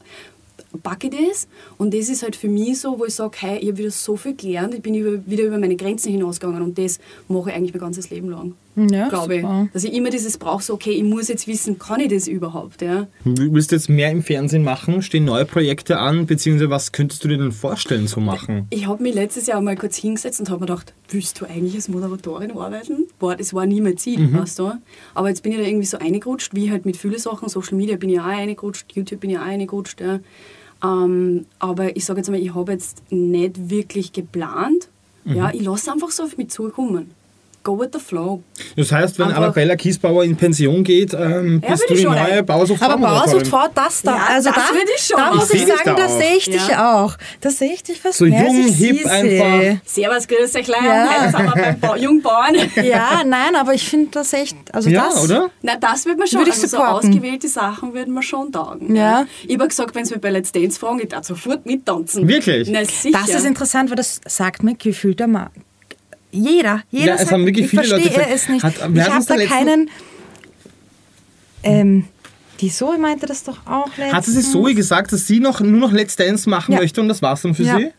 packe 0.82 1.08
ich 1.08 1.28
das? 1.28 1.48
Und 1.76 1.94
das 1.94 2.08
ist 2.08 2.22
halt 2.22 2.36
für 2.36 2.48
mich 2.48 2.80
so, 2.80 2.98
wo 2.98 3.04
ich 3.04 3.14
sage, 3.14 3.36
hey, 3.40 3.58
ich 3.58 3.68
habe 3.68 3.78
wieder 3.78 3.90
so 3.90 4.16
viel 4.16 4.34
gelernt, 4.34 4.74
ich 4.74 4.82
bin 4.82 4.94
über, 4.94 5.26
wieder 5.26 5.44
über 5.44 5.58
meine 5.58 5.76
Grenzen 5.76 6.12
hinausgegangen 6.12 6.62
und 6.62 6.78
das 6.78 6.98
mache 7.28 7.50
ich 7.50 7.56
eigentlich 7.56 7.72
mein 7.72 7.80
ganzes 7.80 8.10
Leben 8.10 8.30
lang. 8.30 8.54
Ja, 8.90 9.08
glaube 9.08 9.36
ich. 9.36 9.40
super. 9.42 9.68
Dass 9.72 9.84
ich 9.84 9.92
immer 9.92 10.10
dieses 10.10 10.38
brauche, 10.38 10.62
so, 10.62 10.74
okay, 10.74 10.90
ich 10.92 11.02
muss 11.02 11.28
jetzt 11.28 11.48
wissen, 11.48 11.78
kann 11.78 12.00
ich 12.00 12.08
das 12.08 12.28
überhaupt? 12.28 12.82
Ja? 12.82 13.08
Willst 13.24 13.72
du 13.72 13.76
jetzt 13.76 13.88
mehr 13.88 14.10
im 14.10 14.22
Fernsehen 14.22 14.62
machen? 14.62 15.02
Stehen 15.02 15.24
neue 15.24 15.44
Projekte 15.44 15.98
an? 15.98 16.26
Beziehungsweise 16.26 16.70
was 16.70 16.92
könntest 16.92 17.24
du 17.24 17.28
dir 17.28 17.38
denn 17.38 17.52
vorstellen 17.52 18.06
zu 18.06 18.20
machen? 18.20 18.66
Ich 18.70 18.86
habe 18.86 19.02
mich 19.02 19.14
letztes 19.14 19.46
Jahr 19.46 19.60
mal 19.60 19.76
kurz 19.76 19.96
hingesetzt 19.96 20.38
und 20.40 20.50
habe 20.50 20.60
mir 20.60 20.66
gedacht, 20.66 20.94
willst 21.10 21.40
du 21.40 21.46
eigentlich 21.46 21.74
als 21.74 21.88
Moderatorin 21.88 22.52
arbeiten? 22.52 23.06
Boah, 23.18 23.34
das 23.34 23.54
war 23.54 23.66
nie 23.66 23.80
mein 23.80 23.96
Ziel, 23.96 24.32
weißt 24.32 24.58
du? 24.58 24.72
Aber 25.14 25.28
jetzt 25.28 25.42
bin 25.42 25.52
ich 25.52 25.58
da 25.58 25.64
irgendwie 25.64 25.86
so 25.86 25.98
eingerutscht, 25.98 26.54
wie 26.54 26.70
halt 26.70 26.86
mit 26.86 26.96
vielen 26.96 27.18
Sachen. 27.18 27.48
Social 27.48 27.76
Media 27.76 27.96
bin 27.96 28.10
ich 28.10 28.20
auch 28.20 28.24
eingerutscht, 28.24 28.92
YouTube 28.94 29.20
bin 29.20 29.30
ich 29.30 29.38
auch 29.38 29.42
eingerutscht. 29.42 30.00
Ja. 30.00 30.20
Ähm, 30.84 31.46
aber 31.58 31.96
ich 31.96 32.04
sage 32.04 32.20
jetzt 32.20 32.30
mal, 32.30 32.38
ich 32.38 32.54
habe 32.54 32.72
jetzt 32.72 33.02
nicht 33.10 33.70
wirklich 33.70 34.12
geplant, 34.12 34.88
Ja, 35.24 35.50
ich 35.52 35.62
lasse 35.62 35.92
einfach 35.92 36.10
so 36.10 36.22
auf 36.22 36.38
mich 36.38 36.48
zukommen. 36.48 37.10
Go 37.68 37.78
with 37.78 37.88
the 37.92 37.98
flow. 37.98 38.42
Das 38.76 38.90
heißt, 38.90 39.18
wenn 39.18 39.26
Einfach- 39.26 39.42
Arabella 39.42 39.76
Kiesbauer 39.76 40.24
in 40.24 40.34
Pension 40.36 40.82
geht, 40.82 41.12
ähm, 41.12 41.60
Ja, 41.62 41.72
bist 41.72 41.84
du 41.90 41.94
die 41.94 42.04
neue 42.04 42.18
ein- 42.18 42.46
Bauersucht 42.46 42.82
Aber 42.82 42.96
Bauersucht 42.96 43.46
Frau, 43.46 43.66
das 43.74 44.00
da, 44.00 44.16
Ja, 44.16 44.24
also 44.30 44.50
das 44.50 44.68
da, 44.68 44.74
würde 44.74 44.90
ich 44.96 45.02
schon 45.02 45.16
da 45.18 45.34
muss 45.34 45.50
ich 45.50 45.60
Ich 45.62 45.66
sagen, 45.68 45.80
da 45.84 45.94
da 45.94 46.08
sehe 46.08 46.36
ich 46.38 46.44
dich 46.46 46.68
Ja. 46.68 46.94
auch. 47.04 47.14
Da 47.42 47.50
sehe 47.50 47.74
ich 47.74 47.82
dich 47.82 48.00
fast 48.00 48.16
So 48.18 48.24
mehr, 48.24 48.46
jung, 48.46 48.56
als 48.56 48.66
ich 48.70 48.76
hip 48.76 48.96
sie 49.00 49.04
einfach. 49.04 49.60
sehe. 49.60 49.80
Servus, 49.84 50.26
grüß 50.28 50.54
euch, 50.54 50.66
Leute. 50.66 50.84
Ja. 50.84 51.30
Sind 51.30 51.42
wir 51.44 51.62
beim 51.62 51.80
ba 51.80 51.96
Jungbauern. 51.96 52.54
Ja, 52.82 53.22
nein, 53.26 53.54
aber 53.54 53.74
ich 53.74 53.86
finde 53.86 54.08
das 54.12 54.32
echt, 54.32 54.56
also 54.72 54.88
Ja, 54.88 55.08
das, 55.10 55.24
oder? 55.24 55.50
Na, 55.60 55.76
das 55.76 56.06
wird 56.06 56.18
man 56.18 56.26
schon. 56.26 56.38
Würde 56.40 56.50
ich 56.50 56.56
also 56.62 56.68
so 56.78 56.82
ausgewählte 56.82 57.48
Sachen 57.48 57.92
würden 57.92 58.14
wir 58.14 58.22
schon 58.22 58.50
taugen. 58.50 58.96
Ja. 58.96 59.26
Ich 59.46 59.56
habe 59.58 59.68
gesagt, 59.68 59.94
wenn 59.94 60.06
sie 60.06 60.14
mich 60.14 60.22
bei 60.22 60.30
Let's 60.30 60.52
Dance 60.52 60.80
fragen, 60.80 61.00
ich 61.00 61.08
darf 61.08 61.26
sofort 61.26 61.66
mittanzen. 61.66 62.26
Wirklich? 62.26 62.70
Na, 62.70 62.82
sicher. 62.86 63.18
Das 63.26 63.28
ist 63.34 63.44
interessant, 63.44 63.90
weil 63.90 63.96
das 63.96 64.22
sagt 64.26 64.62
mir 64.62 64.74
gefühlt 64.74 65.20
der 65.20 65.26
Mann. 65.28 65.50
Jeder, 66.30 66.82
jeder 66.90 67.06
Ja, 67.06 67.14
es 67.14 67.20
sagt, 67.20 67.32
haben 67.32 67.46
wirklich 67.46 67.64
ich 67.66 67.70
viele 67.70 67.82
Leute 67.86 68.02
verstehe 68.02 68.12
gesagt, 68.26 68.34
es 68.34 68.48
nicht. 68.48 68.62
hat- 68.64 68.74
ich 68.94 69.10
habe 69.10 69.24
da 69.26 69.46
keinen. 69.46 69.90
Ähm, 71.62 72.04
die 72.60 72.70
Zoe 72.70 72.98
meinte 72.98 73.26
das 73.26 73.44
doch 73.44 73.66
auch 73.66 73.88
letztens. 73.96 74.12
Hat 74.12 74.24
sie 74.26 74.42
Zoe 74.42 74.74
gesagt, 74.74 75.12
dass 75.12 75.26
sie 75.26 75.40
noch, 75.40 75.60
nur 75.60 75.80
noch 75.80 75.92
Let's 75.92 76.16
Dance 76.16 76.48
machen 76.48 76.72
Ja. 76.72 76.80
möchte 76.80 77.00
und 77.00 77.08
das 77.08 77.22
war's 77.22 77.42
dann 77.42 77.54
für 77.54 77.62
Ja. 77.62 77.78
sie? 77.78 77.90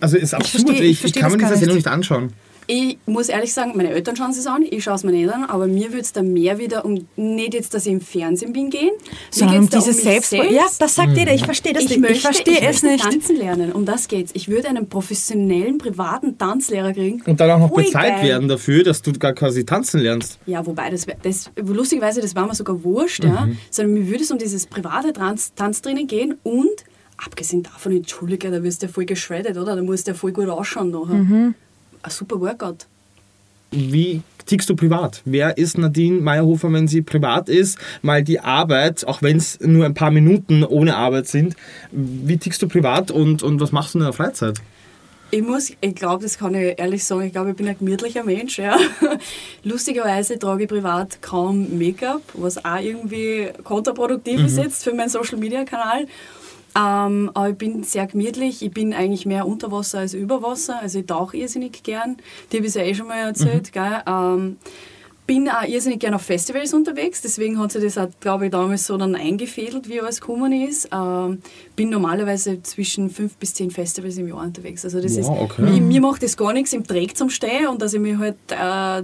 Also 0.00 0.16
ist 0.16 0.34
absurd, 0.34 0.64
versteh- 0.68 0.80
ich, 0.82 0.90
ich 0.90 1.00
versteh 1.00 1.20
kann 1.20 1.32
mir 1.32 1.38
diese 1.38 1.56
Sendung 1.56 1.76
nicht 1.76 1.88
anschauen. 1.88 2.32
Ich 2.66 2.98
muss 3.06 3.28
ehrlich 3.28 3.52
sagen, 3.52 3.72
meine 3.76 3.90
Eltern 3.90 4.16
schauen 4.16 4.30
es 4.30 4.46
an, 4.46 4.64
ich 4.68 4.82
schaue 4.84 4.94
es 4.94 5.04
mir 5.04 5.12
nicht 5.12 5.30
an, 5.32 5.44
aber 5.44 5.66
mir 5.66 5.88
würde 5.88 6.00
es 6.00 6.12
da 6.12 6.22
mehr 6.22 6.58
wieder 6.58 6.84
um, 6.84 7.06
nicht 7.16 7.54
jetzt, 7.54 7.74
dass 7.74 7.86
ich 7.86 7.92
im 7.92 8.00
Fernsehen 8.00 8.52
bin, 8.52 8.70
gehen, 8.70 8.92
sondern 9.30 9.58
um 9.58 9.64
Mir 9.64 9.70
geht's 9.70 9.84
da 9.84 9.90
diese 9.90 9.96
mich 9.96 10.04
Selbst... 10.04 10.30
selbst. 10.30 10.50
Ja, 10.52 10.66
das 10.78 10.94
sagt 10.94 11.16
jeder. 11.16 11.34
Ich 11.34 11.44
verstehe 11.44 11.72
das 11.72 11.84
ich 11.84 11.90
nicht. 11.90 12.00
möchte, 12.00 12.16
ich 12.16 12.22
verstehe 12.22 12.60
es 12.60 12.82
möchte 12.82 12.86
nicht. 12.86 13.04
tanzen 13.04 13.36
lernen, 13.36 13.72
um 13.72 13.84
das 13.84 14.08
geht's. 14.08 14.32
Ich 14.34 14.48
würde 14.48 14.68
einen 14.68 14.88
professionellen, 14.88 15.78
privaten 15.78 16.38
Tanzlehrer 16.38 16.92
kriegen. 16.92 17.22
Und 17.26 17.40
dann 17.40 17.50
auch 17.50 17.58
noch 17.58 17.70
bezahlt 17.70 18.16
geil. 18.16 18.24
werden 18.24 18.48
dafür, 18.48 18.82
dass 18.82 19.02
du 19.02 19.12
gar 19.12 19.32
quasi 19.32 19.64
tanzen 19.64 20.00
lernst. 20.00 20.38
Ja, 20.46 20.64
wobei, 20.66 20.90
das, 20.90 21.06
das, 21.22 21.50
lustigerweise, 21.56 22.20
das 22.20 22.34
war 22.34 22.46
mir 22.46 22.54
sogar 22.54 22.82
wurscht, 22.84 23.24
ja, 23.24 23.48
sondern 23.70 23.94
mir 23.94 24.08
würde 24.08 24.24
es 24.24 24.30
um 24.30 24.38
dieses 24.38 24.66
private 24.66 25.12
Tanz, 25.12 25.52
Tanztraining 25.54 26.06
gehen 26.06 26.36
und 26.42 26.84
abgesehen 27.16 27.62
davon, 27.62 27.92
entschuldige, 27.92 28.50
da 28.50 28.62
wirst 28.62 28.82
du 28.82 28.86
ja 28.86 28.92
voll 28.92 29.04
geschreddet, 29.04 29.56
oder? 29.56 29.76
Da 29.76 29.82
musst 29.82 30.06
du 30.06 30.12
ja 30.12 30.16
voll 30.16 30.32
gut 30.32 30.48
ausschauen 30.48 30.90
nachher. 30.90 31.14
Ein 31.14 31.54
super 32.10 32.40
Workout. 32.40 32.86
Wie 33.70 34.22
tickst 34.46 34.68
du 34.70 34.76
privat? 34.76 35.20
Wer 35.24 35.58
ist 35.58 35.78
Nadine 35.78 36.20
Meyerhofer, 36.20 36.72
wenn 36.72 36.86
sie 36.86 37.02
privat 37.02 37.48
ist? 37.48 37.78
Mal 38.02 38.22
die 38.22 38.40
Arbeit, 38.40 39.06
auch 39.06 39.22
wenn 39.22 39.38
es 39.38 39.58
nur 39.60 39.84
ein 39.84 39.94
paar 39.94 40.10
Minuten 40.10 40.64
ohne 40.64 40.96
Arbeit 40.96 41.26
sind. 41.26 41.56
Wie 41.90 42.36
tickst 42.36 42.62
du 42.62 42.68
privat 42.68 43.10
und, 43.10 43.42
und 43.42 43.60
was 43.60 43.72
machst 43.72 43.94
du 43.94 43.98
in 43.98 44.04
der 44.04 44.12
Freizeit? 44.12 44.60
Ich 45.30 45.42
muss, 45.42 45.72
ich 45.80 45.94
glaube, 45.96 46.22
das 46.22 46.38
kann 46.38 46.54
ich 46.54 46.78
ehrlich 46.78 47.02
sagen, 47.02 47.22
ich 47.22 47.32
glaube, 47.32 47.50
ich 47.50 47.56
bin 47.56 47.66
ein 47.66 47.76
gemütlicher 47.76 48.22
Mensch. 48.22 48.58
Ja. 48.58 48.76
Lustigerweise 49.64 50.38
trage 50.38 50.64
ich 50.64 50.68
privat 50.68 51.20
kaum 51.22 51.76
Make-up, 51.76 52.22
was 52.34 52.64
auch 52.64 52.78
irgendwie 52.78 53.48
kontraproduktiv 53.64 54.44
ist 54.44 54.58
jetzt 54.58 54.84
für 54.84 54.94
meinen 54.94 55.08
Social-Media-Kanal. 55.08 56.06
Ähm, 56.76 57.30
aber 57.34 57.50
ich 57.50 57.56
bin 57.56 57.82
sehr 57.84 58.06
gemütlich. 58.06 58.62
Ich 58.62 58.72
bin 58.72 58.92
eigentlich 58.94 59.26
mehr 59.26 59.46
unter 59.46 59.70
Wasser 59.70 59.98
als 60.00 60.14
über 60.14 60.42
Wasser. 60.42 60.80
Also 60.80 60.98
ich 61.00 61.06
tauche 61.06 61.36
irrsinnig 61.36 61.82
gern. 61.82 62.16
Die 62.50 62.56
habe 62.56 62.66
ich 62.66 62.74
ja 62.74 62.82
eh 62.82 62.94
schon 62.94 63.06
mal 63.08 63.18
erzählt. 63.18 63.72
Gell? 63.72 64.02
Ähm, 64.06 64.56
bin 65.26 65.48
auch 65.48 65.62
irrsinnig 65.66 66.00
gern 66.00 66.12
auf 66.12 66.20
Festivals 66.20 66.74
unterwegs, 66.74 67.22
deswegen 67.22 67.58
hat 67.58 67.72
sich 67.72 67.82
das 67.82 67.96
auch, 67.96 68.08
glaube 68.20 68.44
ich, 68.44 68.50
damals 68.50 68.86
so 68.86 68.98
dann 68.98 69.14
eingefädelt, 69.14 69.88
wie 69.88 69.98
alles 69.98 70.20
gekommen 70.20 70.52
ist. 70.52 70.90
Ähm, 70.92 71.38
bin 71.76 71.88
normalerweise 71.88 72.62
zwischen 72.62 73.08
fünf 73.08 73.36
bis 73.36 73.54
zehn 73.54 73.70
Festivals 73.70 74.18
im 74.18 74.28
Jahr 74.28 74.42
unterwegs. 74.42 74.84
Also 74.84 75.00
das 75.00 75.16
Wow, 75.16 75.20
ist, 75.20 75.28
okay. 75.28 75.62
mir, 75.62 75.80
mir 75.80 76.00
macht 76.02 76.22
das 76.22 76.36
gar 76.36 76.52
nichts 76.52 76.74
im 76.74 76.82
Dreck 76.82 77.16
zum 77.16 77.30
Stehen 77.30 77.68
und 77.68 77.80
dass 77.80 77.94
ich 77.94 78.00
mich 78.00 78.18
halt 78.18 78.36
äh, 78.50 78.56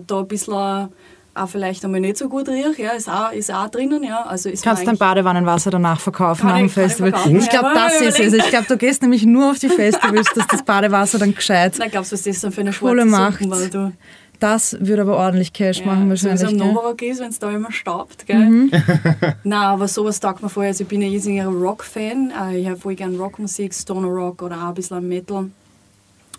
da 0.07 0.19
ein 0.19 0.29
bisschen 0.29 0.89
auch 1.35 1.49
vielleicht 1.49 1.85
einmal 1.85 2.01
nicht 2.01 2.17
so 2.17 2.29
gut 2.29 2.49
rieche, 2.49 2.83
ja, 2.83 2.91
ist 2.93 3.09
auch, 3.09 3.33
ist 3.33 3.53
auch 3.53 3.69
drinnen, 3.69 4.03
ja. 4.03 4.23
Also 4.25 4.49
ist 4.49 4.65
Kannst 4.65 4.87
dein 4.87 4.99
Badewannenwasser 4.99 5.71
danach 5.71 6.01
verkaufen 6.01 6.49
ich 6.65 6.73
Festival. 6.73 7.11
verkaufen, 7.13 7.37
Ich 7.37 7.49
glaube, 7.49 7.69
ja, 7.69 7.75
das 7.75 8.01
ist 8.01 8.19
es. 8.21 8.33
Ich 8.35 8.49
glaube, 8.51 8.67
du 8.69 8.77
gehst 8.77 9.03
nämlich 9.03 9.25
nur 9.25 9.51
auf 9.53 9.59
die 9.59 9.69
Festivals, 9.69 10.29
dass 10.35 10.47
das 10.49 10.63
Badewasser 10.65 11.19
dann 11.19 11.35
gescheit 11.35 11.75
Na, 11.79 11.87
glaubst 11.89 12.13
du, 12.13 12.15
was 12.17 12.23
das 12.23 12.41
dann 12.41 12.53
für 12.53 12.61
eine 12.63 12.73
schwarze 12.73 13.05
macht. 13.07 13.49
Weil 13.49 13.71
du 13.71 13.93
Das 14.41 14.77
würde 14.81 15.03
aber 15.03 15.17
ordentlich 15.19 15.53
Cash 15.53 15.85
machen 15.85 16.05
so 16.17 16.27
wie 16.27 16.33
es 16.33 16.41
wahrscheinlich. 16.43 16.63
am? 16.63 16.69
Novarock 16.75 17.03
ist, 17.03 17.21
wenn 17.21 17.29
es 17.31 17.39
da 17.39 17.51
immer 17.51 17.71
staubt. 17.73 18.27
Gell? 18.27 18.37
Mhm. 18.39 18.71
Nein, 19.45 19.63
aber 19.63 19.87
sowas 19.87 20.19
taugt 20.19 20.43
mir 20.43 20.49
vorher. 20.49 20.71
Also 20.71 20.83
ich 20.83 20.89
bin 20.89 21.03
ein 21.03 21.11
riesiger 21.11 21.47
Rock-Fan. 21.47 22.33
Äh, 22.51 22.59
Ich 22.59 22.67
habe 22.67 22.77
voll 22.79 22.95
gerne 22.97 23.17
Rockmusik, 23.19 23.73
Stoner 23.75 24.09
Rock 24.09 24.43
oder 24.43 24.57
auch 24.65 24.69
ein 24.69 24.75
bisschen 24.75 25.07
Metal. 25.07 25.51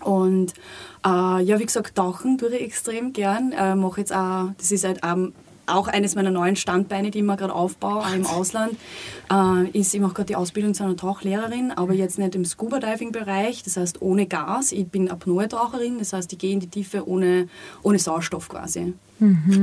Und 0.04 0.54
äh, 1.06 1.44
ja, 1.44 1.60
wie 1.60 1.66
gesagt, 1.66 1.96
tauchen 1.96 2.38
tue 2.38 2.50
ich 2.56 2.62
extrem 2.62 3.14
gern. 3.14 3.52
Äh, 3.52 3.76
mache 3.76 4.02
jetzt 4.02 4.14
auch, 4.14 4.50
das 4.58 4.72
ist 4.72 4.84
halt 4.84 5.02
ähm, 5.04 5.34
auch 5.68 5.88
eines 5.88 6.16
meiner 6.16 6.32
neuen 6.32 6.56
Standbeine, 6.56 7.12
die 7.12 7.20
ich 7.20 7.24
mir 7.24 7.38
gerade 7.38 7.54
aufbaue, 7.54 8.00
auch 8.00 8.14
im 8.14 8.26
Ausland, 8.26 8.74
äh, 9.32 9.70
ist, 9.78 9.94
ich 9.94 10.02
mache 10.02 10.14
gerade 10.14 10.28
die 10.28 10.36
Ausbildung 10.36 10.74
zu 10.74 10.84
einer 10.84 10.96
Tauchlehrerin, 10.96 11.72
aber 11.72 11.94
jetzt 11.94 12.20
nicht 12.20 12.36
im 12.36 12.46
Scuba-Diving-Bereich, 12.46 13.64
das 13.64 13.78
heißt 13.78 14.02
ohne 14.02 14.26
Gas. 14.26 14.72
Ich 14.72 14.88
bin 14.88 15.10
Apnoe-Taucherin, 15.10 15.98
das 16.00 16.14
heißt, 16.14 16.32
ich 16.34 16.40
gehe 16.40 16.54
in 16.54 16.60
die 16.60 16.68
Tiefe 16.68 17.08
ohne, 17.08 17.48
ohne 17.84 18.00
Sauerstoff 18.00 18.50
quasi. 18.50 18.94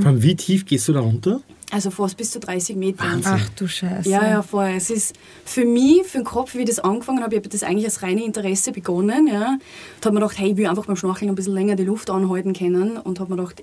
Von 0.02 0.22
wie 0.22 0.36
tief 0.36 0.66
gehst 0.66 0.88
du 0.88 0.92
da 0.92 1.00
runter? 1.00 1.40
Also 1.70 1.90
fast 1.90 2.16
bis 2.16 2.30
zu 2.30 2.40
30 2.40 2.76
Meter. 2.76 3.04
Ach 3.26 3.48
du 3.56 3.66
Scheiße. 3.68 4.08
Ja, 4.08 4.26
ja, 4.26 4.42
voll. 4.42 4.72
Es 4.76 4.88
ist 4.88 5.14
für 5.44 5.66
mich, 5.66 6.02
für 6.04 6.18
den 6.18 6.24
Kopf, 6.24 6.54
wie 6.54 6.60
ich 6.60 6.64
das 6.64 6.78
angefangen 6.78 7.22
habe, 7.22 7.34
ich 7.34 7.40
habe 7.40 7.48
das 7.50 7.62
eigentlich 7.62 7.84
als 7.84 8.02
reine 8.02 8.24
Interesse 8.24 8.72
begonnen. 8.72 9.26
Ja. 9.26 9.58
Da 10.00 10.06
habe 10.06 10.14
mir 10.14 10.20
gedacht, 10.20 10.38
hey, 10.38 10.52
ich 10.52 10.56
will 10.56 10.66
einfach 10.66 10.86
beim 10.86 10.96
Schnorcheln 10.96 11.28
ein 11.30 11.34
bisschen 11.34 11.52
länger 11.52 11.76
die 11.76 11.84
Luft 11.84 12.08
anhalten 12.08 12.54
können. 12.54 12.96
Und 12.96 13.20
habe 13.20 13.30
mir 13.30 13.36
gedacht, 13.36 13.62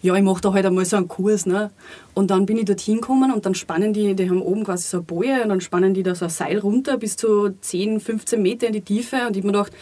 ja, 0.00 0.14
ich 0.14 0.22
mache 0.22 0.40
da 0.40 0.52
halt 0.54 0.64
einmal 0.64 0.86
so 0.86 0.96
einen 0.96 1.08
Kurs. 1.08 1.44
Ne? 1.44 1.70
Und 2.14 2.30
dann 2.30 2.46
bin 2.46 2.56
ich 2.56 2.64
dorthin 2.64 2.96
gekommen 3.02 3.30
und 3.30 3.44
dann 3.44 3.54
spannen 3.54 3.92
die, 3.92 4.14
die 4.14 4.30
haben 4.30 4.40
oben 4.40 4.64
quasi 4.64 4.88
so 4.88 4.98
eine 4.98 5.04
Boje 5.04 5.42
und 5.42 5.50
dann 5.50 5.60
spannen 5.60 5.92
die 5.92 6.02
da 6.02 6.14
so 6.14 6.24
ein 6.26 6.30
Seil 6.30 6.58
runter 6.58 6.96
bis 6.96 7.16
zu 7.16 7.50
10, 7.60 8.00
15 8.00 8.40
Meter 8.40 8.68
in 8.68 8.72
die 8.72 8.80
Tiefe. 8.80 9.16
Und 9.26 9.36
ich 9.36 9.42
habe 9.42 9.48
mir 9.48 9.52
gedacht, 9.52 9.72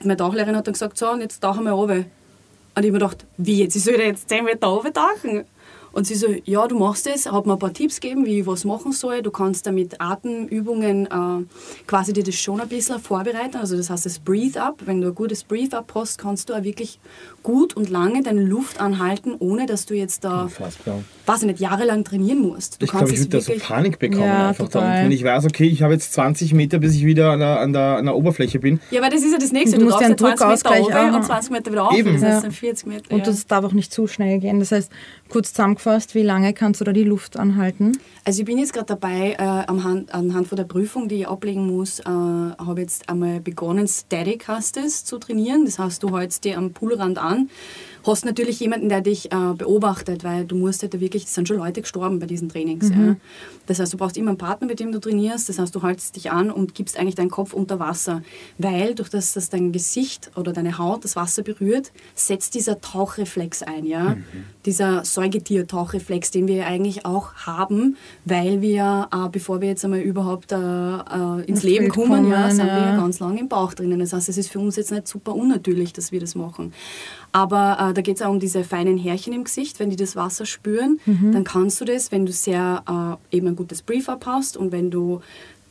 die- 0.00 0.06
meine 0.06 0.16
Tauchlehrerin 0.16 0.54
hat 0.54 0.68
dann 0.68 0.74
gesagt, 0.74 0.96
so, 0.96 1.10
und 1.10 1.22
jetzt 1.22 1.40
tauchen 1.40 1.64
wir 1.64 1.72
runter. 1.72 1.94
Und 1.94 2.04
ich 2.04 2.76
habe 2.76 2.86
mir 2.86 2.92
gedacht, 2.92 3.26
wie 3.36 3.58
jetzt? 3.62 3.74
Ich 3.74 3.82
soll 3.82 3.96
da 3.96 4.04
jetzt 4.04 4.28
10 4.28 4.44
Meter 4.44 4.68
runtertauchen? 4.68 5.44
Und 5.92 6.06
sie 6.06 6.14
so, 6.14 6.26
ja, 6.44 6.66
du 6.68 6.78
machst 6.78 7.06
es, 7.06 7.30
hat 7.30 7.46
mir 7.46 7.54
ein 7.54 7.58
paar 7.58 7.72
Tipps 7.72 8.00
gegeben, 8.00 8.24
wie 8.26 8.40
ich 8.40 8.46
was 8.46 8.64
machen 8.64 8.92
soll. 8.92 9.22
Du 9.22 9.30
kannst 9.30 9.66
da 9.66 9.72
mit 9.72 10.00
Atemübungen 10.00 11.06
äh, 11.06 11.44
quasi 11.86 12.12
dir 12.12 12.22
das 12.24 12.34
schon 12.36 12.60
ein 12.60 12.68
bisschen 12.68 12.98
vorbereiten. 13.00 13.56
Also 13.56 13.76
das 13.76 13.90
heißt 13.90 14.06
das 14.06 14.18
Breathe 14.18 14.60
Up. 14.62 14.82
Wenn 14.84 15.00
du 15.00 15.08
ein 15.08 15.14
gutes 15.14 15.42
Breathe 15.44 15.76
Up 15.76 15.92
hast, 15.94 16.18
kannst 16.18 16.48
du 16.48 16.54
auch 16.54 16.62
wirklich 16.62 17.00
gut 17.42 17.74
und 17.76 17.88
lange 17.90 18.22
deine 18.22 18.42
Luft 18.44 18.80
anhalten, 18.80 19.34
ohne 19.38 19.66
dass 19.66 19.86
du 19.86 19.94
jetzt 19.94 20.24
da, 20.24 20.42
Unfassbar. 20.42 21.00
weiß 21.26 21.42
ich 21.42 21.46
nicht, 21.48 21.60
jahrelang 21.60 22.04
trainieren 22.04 22.40
musst. 22.40 22.80
Du 22.80 22.84
Ich 22.84 22.90
glaube, 22.90 23.10
ich 23.10 23.18
würde 23.18 23.28
da 23.30 23.40
so 23.40 23.52
Panik 23.58 23.98
bekommen. 23.98 24.22
Ja, 24.24 24.48
einfach 24.50 24.66
total. 24.68 24.82
dann. 24.96 25.04
Wenn 25.06 25.12
ich 25.12 25.24
weiß, 25.24 25.44
okay, 25.46 25.66
ich 25.66 25.82
habe 25.82 25.92
jetzt 25.94 26.12
20 26.12 26.54
Meter, 26.54 26.78
bis 26.78 26.94
ich 26.94 27.04
wieder 27.04 27.30
an 27.32 27.40
der, 27.40 27.60
an 27.60 27.72
der, 27.72 27.96
an 27.96 28.04
der 28.04 28.16
Oberfläche 28.16 28.58
bin. 28.58 28.80
Ja, 28.90 29.00
weil 29.02 29.10
das 29.10 29.22
ist 29.22 29.32
ja 29.32 29.38
das 29.38 29.52
Nächste. 29.52 29.76
Du 29.78 29.84
Du, 29.84 29.90
musst 29.90 30.00
ja 30.00 30.06
einen 30.06 30.18
20 30.18 30.30
Meter 30.30 30.36
Druckausgleich 30.46 30.84
runter 30.84 31.10
auch. 31.12 31.16
und 31.16 31.24
20 31.24 31.50
Meter 31.50 31.72
wieder 31.72 31.84
auf. 31.88 31.96
Eben. 31.96 32.12
Das 32.14 32.22
heißt 32.22 32.34
Ja. 32.36 32.40
dann 32.42 32.52
40 32.52 32.86
Meter. 32.86 33.10
Und 33.12 33.18
ja. 33.18 33.24
das 33.24 33.46
darf 33.46 33.64
auch 33.64 33.72
nicht 33.72 33.92
zu 33.92 34.06
schnell 34.06 34.38
gehen. 34.38 34.60
Das 34.60 34.72
heißt, 34.72 34.90
kurz 35.28 35.52
zusammengefasst, 35.80 36.14
wie 36.14 36.22
lange 36.22 36.52
kannst 36.52 36.80
du 36.80 36.84
da 36.84 36.92
die 36.92 37.04
Luft 37.04 37.36
anhalten? 37.36 37.98
Also 38.24 38.40
ich 38.40 38.46
bin 38.46 38.58
jetzt 38.58 38.72
gerade 38.72 38.86
dabei, 38.86 39.32
äh, 39.38 39.42
am 39.42 39.82
Hand, 39.82 40.14
anhand 40.14 40.46
von 40.46 40.56
der 40.56 40.64
Prüfung, 40.64 41.08
die 41.08 41.16
ich 41.16 41.28
ablegen 41.28 41.66
muss, 41.66 42.00
äh, 42.00 42.04
habe 42.04 42.80
jetzt 42.80 43.08
einmal 43.08 43.40
begonnen, 43.40 43.88
Static 43.88 44.46
heißt 44.46 44.76
es, 44.76 45.04
zu 45.04 45.18
trainieren. 45.18 45.64
Das 45.64 45.78
heißt, 45.78 46.02
du 46.02 46.16
hältst 46.16 46.44
dir 46.44 46.58
am 46.58 46.72
Poolrand 46.72 47.18
an, 47.18 47.50
hast 48.04 48.24
natürlich 48.24 48.60
jemanden, 48.60 48.88
der 48.88 49.00
dich 49.00 49.32
äh, 49.32 49.54
beobachtet, 49.56 50.24
weil 50.24 50.44
du 50.44 50.56
musst 50.56 50.82
halt 50.82 50.98
wirklich, 51.00 51.24
es 51.24 51.34
sind 51.34 51.46
schon 51.46 51.58
Leute 51.58 51.80
gestorben 51.80 52.18
bei 52.18 52.26
diesen 52.26 52.48
Trainings. 52.48 52.90
Ja. 52.90 53.16
Das 53.66 53.78
heißt, 53.78 53.92
du 53.92 53.96
brauchst 53.96 54.16
immer 54.16 54.30
einen 54.30 54.38
Partner, 54.38 54.66
mit 54.66 54.80
dem 54.80 54.90
du 54.90 54.98
trainierst. 54.98 55.48
Das 55.48 55.58
heißt, 55.58 55.74
du 55.74 55.82
haltest 55.82 56.16
dich 56.16 56.32
an 56.32 56.50
und 56.50 56.74
gibst 56.74 56.98
eigentlich 56.98 57.14
deinen 57.14 57.30
Kopf 57.30 57.52
unter 57.52 57.78
Wasser, 57.78 58.22
weil 58.58 58.94
durch 58.94 59.10
das, 59.10 59.32
dass 59.32 59.48
dein 59.48 59.70
Gesicht 59.70 60.30
oder 60.34 60.52
deine 60.52 60.78
Haut 60.78 61.04
das 61.04 61.14
Wasser 61.14 61.42
berührt, 61.42 61.92
setzt 62.14 62.54
dieser 62.54 62.80
Tauchreflex 62.80 63.62
ein. 63.62 63.86
Ja? 63.86 64.16
Dieser 64.66 65.04
Säugetier-Tauchreflex, 65.04 66.32
den 66.32 66.48
wir 66.48 66.66
eigentlich 66.66 67.06
auch 67.06 67.34
haben, 67.34 67.96
weil 68.24 68.60
wir, 68.60 69.08
äh, 69.12 69.28
bevor 69.30 69.60
wir 69.60 69.68
jetzt 69.68 69.84
einmal 69.84 70.00
überhaupt 70.00 70.52
äh, 70.52 70.56
äh, 70.56 71.44
ins 71.46 71.60
Ins 71.60 71.62
Leben 71.62 71.84
Bild 71.84 71.94
kommen, 71.94 72.30
ja, 72.30 72.42
kommen, 72.42 72.56
sind 72.56 72.66
wir 72.66 72.72
ja. 72.72 72.88
ja 72.90 72.96
ganz 72.96 73.20
lange 73.20 73.40
im 73.40 73.48
Bauch 73.48 73.74
drinnen. 73.74 73.98
Das 74.00 74.12
heißt, 74.12 74.28
es 74.28 74.38
ist 74.38 74.50
für 74.50 74.58
uns 74.58 74.76
jetzt 74.76 74.90
nicht 74.90 75.06
super 75.06 75.34
unnatürlich, 75.34 75.92
dass 75.92 76.12
wir 76.12 76.20
das 76.20 76.34
machen. 76.34 76.72
Aber 77.32 77.78
äh, 77.90 77.94
da 77.94 78.00
geht 78.02 78.16
es 78.16 78.22
auch 78.22 78.30
um 78.30 78.40
diese 78.40 78.64
feinen 78.64 78.98
Härchen 78.98 79.32
im 79.32 79.44
Gesicht. 79.44 79.78
Wenn 79.78 79.90
die 79.90 79.96
das 79.96 80.16
Wasser 80.16 80.46
spüren, 80.46 80.98
Mhm. 81.06 81.32
dann 81.32 81.44
kannst 81.44 81.80
du 81.80 81.84
das, 81.84 82.10
wenn 82.12 82.26
du 82.26 82.32
sehr 82.32 83.18
äh, 83.32 83.36
eben 83.36 83.48
ein 83.48 83.56
gutes 83.56 83.82
Brief-Up 83.82 84.26
hast 84.26 84.56
und 84.56 84.72
wenn 84.72 84.90
du 84.90 85.20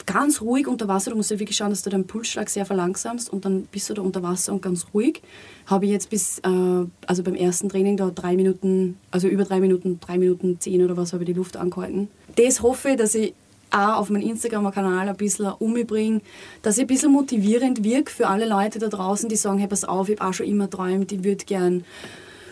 ganz 0.05 0.41
ruhig 0.41 0.67
unter 0.67 0.87
Wasser, 0.87 1.11
du 1.11 1.17
musst 1.17 1.29
ja 1.29 1.37
wirklich 1.39 1.57
schauen, 1.57 1.69
dass 1.69 1.83
du 1.83 1.89
deinen 1.89 2.07
Pulsschlag 2.07 2.49
sehr 2.49 2.65
verlangsamst 2.65 3.31
und 3.31 3.45
dann 3.45 3.63
bist 3.71 3.89
du 3.89 3.93
da 3.93 4.01
unter 4.01 4.23
Wasser 4.23 4.53
und 4.53 4.61
ganz 4.61 4.87
ruhig. 4.93 5.21
Habe 5.67 5.85
ich 5.85 5.91
jetzt 5.91 6.09
bis, 6.09 6.39
äh, 6.39 6.85
also 7.05 7.23
beim 7.23 7.35
ersten 7.35 7.69
Training 7.69 7.97
da 7.97 8.09
drei 8.09 8.35
Minuten, 8.35 8.97
also 9.11 9.27
über 9.27 9.43
drei 9.43 9.59
Minuten, 9.59 9.99
drei 9.99 10.17
Minuten 10.17 10.59
zehn 10.59 10.83
oder 10.83 10.97
was 10.97 11.13
habe 11.13 11.23
ich 11.23 11.27
die 11.27 11.33
Luft 11.33 11.57
angehalten. 11.57 12.07
Das 12.37 12.61
hoffe 12.63 12.91
ich, 12.91 12.95
dass 12.95 13.13
ich 13.13 13.33
auch 13.71 13.97
auf 13.97 14.09
meinem 14.09 14.27
Instagram-Kanal 14.27 15.09
ein 15.09 15.17
bisschen 15.17 15.51
umbringen, 15.59 16.21
dass 16.61 16.77
ich 16.77 16.83
ein 16.83 16.87
bisschen 16.87 17.11
motivierend 17.11 17.83
wirke 17.83 18.11
für 18.11 18.27
alle 18.27 18.47
Leute 18.47 18.79
da 18.79 18.87
draußen, 18.87 19.29
die 19.29 19.35
sagen, 19.35 19.59
hey, 19.59 19.67
pass 19.67 19.83
auf, 19.83 20.09
ich 20.09 20.19
habe 20.19 20.29
auch 20.29 20.33
schon 20.33 20.47
immer 20.47 20.69
träumt, 20.69 21.11
ich 21.11 21.23
würde 21.23 21.45
gern 21.45 21.83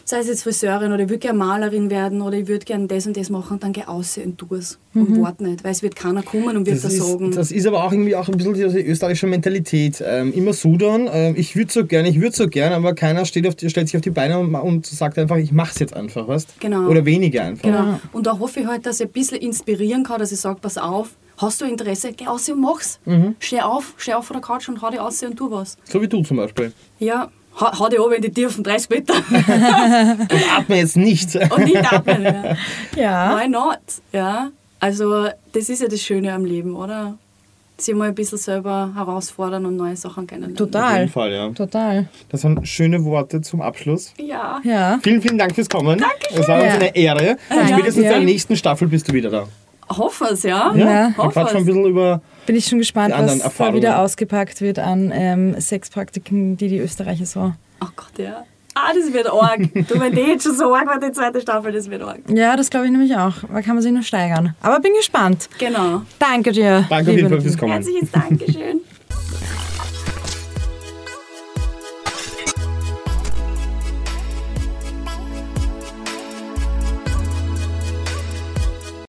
sei 0.10 0.20
es 0.20 0.28
jetzt 0.28 0.43
Friseurin 0.43 0.93
oder 0.93 1.03
ich 1.03 1.10
würde 1.10 1.20
gerne 1.20 1.38
Malerin 1.38 1.89
werden 1.89 2.22
oder 2.22 2.38
ich 2.38 2.47
würde 2.47 2.64
gerne 2.64 2.88
das 2.88 3.05
und 3.08 3.18
das 3.18 3.30
machen, 3.30 3.60
dann 3.60 3.74
geh 3.74 3.84
aus 3.84 4.18
und 4.18 4.38
tu 4.38 4.47
es 4.55 4.80
und 4.93 5.10
Mhm. 5.10 5.22
warte 5.22 5.43
nicht, 5.43 5.66
weil 5.66 5.72
es 5.74 5.84
wird 5.84 5.97
keiner 5.97 6.24
kommen 6.24 6.55
und 6.55 6.66
wird 6.66 6.78
Das 6.78 6.84
das 6.84 6.93
ist, 6.93 7.05
sagen. 7.08 7.32
das 7.32 7.51
ist 7.51 7.68
aber 7.68 7.84
auch 7.84 7.91
irgendwie 7.91 8.16
auch 8.16 8.26
ein 8.30 8.38
bisschen 8.38 8.53
die 8.53 8.62
österreichische 8.86 9.28
Mentalität. 9.28 10.01
Ähm, 10.05 10.32
immer 10.32 10.53
Sudan, 10.53 11.10
ähm, 11.12 11.36
ich 11.38 11.58
würde 11.58 11.72
so 11.74 11.86
gerne, 11.86 12.08
ich 12.08 12.22
würde 12.22 12.34
so 12.36 12.47
gerne, 12.47 12.76
aber 12.78 12.95
keiner 12.95 13.26
steht 13.26 13.45
auf 13.47 13.55
die, 13.55 13.70
stellt 13.70 13.89
sich 13.89 13.97
auf 13.97 14.01
die 14.01 14.10
Beine 14.10 14.39
und, 14.39 14.55
und 14.55 14.86
sagt 14.86 15.18
einfach, 15.20 15.36
ich 15.36 15.51
mach's 15.51 15.78
jetzt 15.80 15.93
einfach, 15.93 16.26
weißt 16.26 16.62
Genau. 16.62 16.88
Oder 16.88 17.03
weniger 17.03 17.43
einfach. 17.43 17.64
Genau. 17.64 17.99
Und 18.14 18.26
da 18.28 18.39
hoffe 18.39 18.62
ich 18.62 18.66
halt, 18.66 18.86
dass 18.86 19.01
ich 19.01 19.08
ein 19.08 19.12
bisschen 19.12 19.39
inspirieren 19.39 20.03
kann, 20.05 20.20
dass 20.20 20.32
ich 20.32 20.39
sage, 20.39 20.60
pass 20.62 20.78
auf, 20.78 21.10
hast 21.36 21.60
du 21.60 21.66
Interesse, 21.66 22.14
geh 22.14 22.28
aus 22.28 22.47
und 22.49 22.62
mach's. 22.62 22.99
Mhm. 23.05 23.36
Steh 23.39 23.60
auf, 23.60 23.93
steh 23.97 24.14
auf 24.14 24.26
von 24.26 24.36
der 24.36 24.41
Couch 24.41 24.70
und 24.70 24.82
hau 24.82 24.89
dich 24.89 25.01
aus 25.01 25.22
und 25.22 25.36
tu 25.36 25.51
was. 25.51 25.78
So 25.84 26.01
wie 26.01 26.08
du 26.08 26.24
zum 26.24 26.38
Beispiel. 26.38 26.72
Ja, 26.97 27.30
hau, 27.60 27.80
hau 27.80 27.88
dich 27.89 27.99
oben 27.99 28.14
in 28.16 28.22
die 28.22 28.32
tiefen 28.32 28.64
30 28.64 28.89
Meter 28.89 29.14
Und 29.16 30.58
atme 30.58 30.78
jetzt 30.78 30.97
nicht. 30.97 31.36
und 31.51 31.64
nicht 31.66 31.93
atmen. 31.93 32.24
Ja. 32.24 32.55
Ja. 32.95 33.38
Why 33.39 33.47
not? 33.49 33.80
Ja, 34.12 34.49
also 34.80 35.28
das 35.53 35.70
ist 35.70 35.82
ja 35.82 35.88
das 35.88 36.01
Schöne 36.01 36.34
am 36.34 36.45
Leben, 36.45 36.76
oder? 36.76 37.18
Sich 37.80 37.93
mal 37.93 38.08
ein 38.08 38.16
bisschen 38.16 38.39
selber 38.39 38.91
herausfordern 38.95 39.64
und 39.68 39.76
neue 39.76 39.95
Sachen 39.95 40.26
kennenlernen. 40.26 40.55
Auf 40.58 40.72
Total. 40.72 40.99
jeden 41.01 41.12
Fall, 41.12 41.32
ja. 41.32 41.47
Total. 41.49 42.08
Das 42.30 42.43
waren 42.43 42.66
schöne 42.66 43.03
Worte 43.05 43.41
zum 43.41 43.62
Abschluss. 43.62 44.14
Ja. 44.20 44.60
Ja. 44.64 44.99
Vielen, 45.03 45.22
vielen 45.22 45.38
Dank 45.38 45.53
fürs 45.53 45.70
Kommen. 45.70 45.99
Dankeschön. 45.99 46.41
Es 46.41 46.47
war 46.47 46.55
uns 46.55 46.66
Ja. 46.66 46.74
eine 46.80 46.95
Ehre. 46.95 47.38
Danke 47.49 47.74
Spätestens 47.74 48.03
in 48.03 48.10
der 48.10 48.20
nächsten 48.22 48.55
Staffel 48.55 48.88
bist 48.88 49.08
du 49.08 49.14
wieder 49.14 49.30
da. 49.30 49.47
Hoffe 49.95 50.26
es, 50.32 50.41
ja. 50.41 50.74
Ja. 50.76 50.86
Dann 50.86 51.18
Hoffe 51.18 51.30
quatschen 51.34 51.53
wir 51.53 51.60
ein 51.60 51.66
bisschen 51.66 51.86
über 51.86 52.22
Bin 52.48 52.56
ich 52.56 52.66
schon 52.66 52.80
gespannt, 52.80 53.14
was 53.16 53.58
da 53.58 53.74
wieder 53.74 54.00
ausgepackt 54.00 54.62
wird 54.62 54.80
an 54.80 55.12
ähm, 55.14 55.60
Sexpraktiken, 55.60 56.56
die 56.58 56.70
die 56.70 56.80
Österreicher 56.80 57.26
so. 57.26 57.54
Oh 57.82 57.88
Gott, 57.95 58.18
ja. 58.18 58.45
Ah, 58.74 58.93
das 58.93 59.12
wird 59.12 59.28
arg. 59.28 59.60
Du, 59.88 60.00
wenn 60.00 60.14
die 60.14 60.22
jetzt 60.22 60.43
schon 60.43 60.56
so 60.56 60.74
arg 60.74 60.88
war, 60.88 61.00
die 61.00 61.12
zweite 61.12 61.41
Staffel, 61.41 61.74
das 61.74 61.89
wird 61.89 62.04
arg. 62.04 62.20
Ja, 62.30 62.56
das 62.56 62.70
glaube 62.70 62.86
ich 62.86 62.91
nämlich 62.91 63.16
auch. 63.16 63.34
Da 63.52 63.62
kann 63.62 63.76
man 63.76 63.82
sich 63.82 63.91
nur 63.91 64.04
steigern. 64.04 64.56
Aber 64.62 64.80
bin 64.80 64.93
gespannt. 64.93 65.50
Genau. 65.58 66.04
Danke 66.20 66.54
dir. 66.54 66.86
Danke 66.89 67.12
auf 67.12 67.18
jeden 67.18 67.30
Fall 67.30 67.41
fürs. 67.41 67.58
Kommen. 67.58 67.74
Herzliches 67.74 68.12
Dankeschön. 68.12 68.82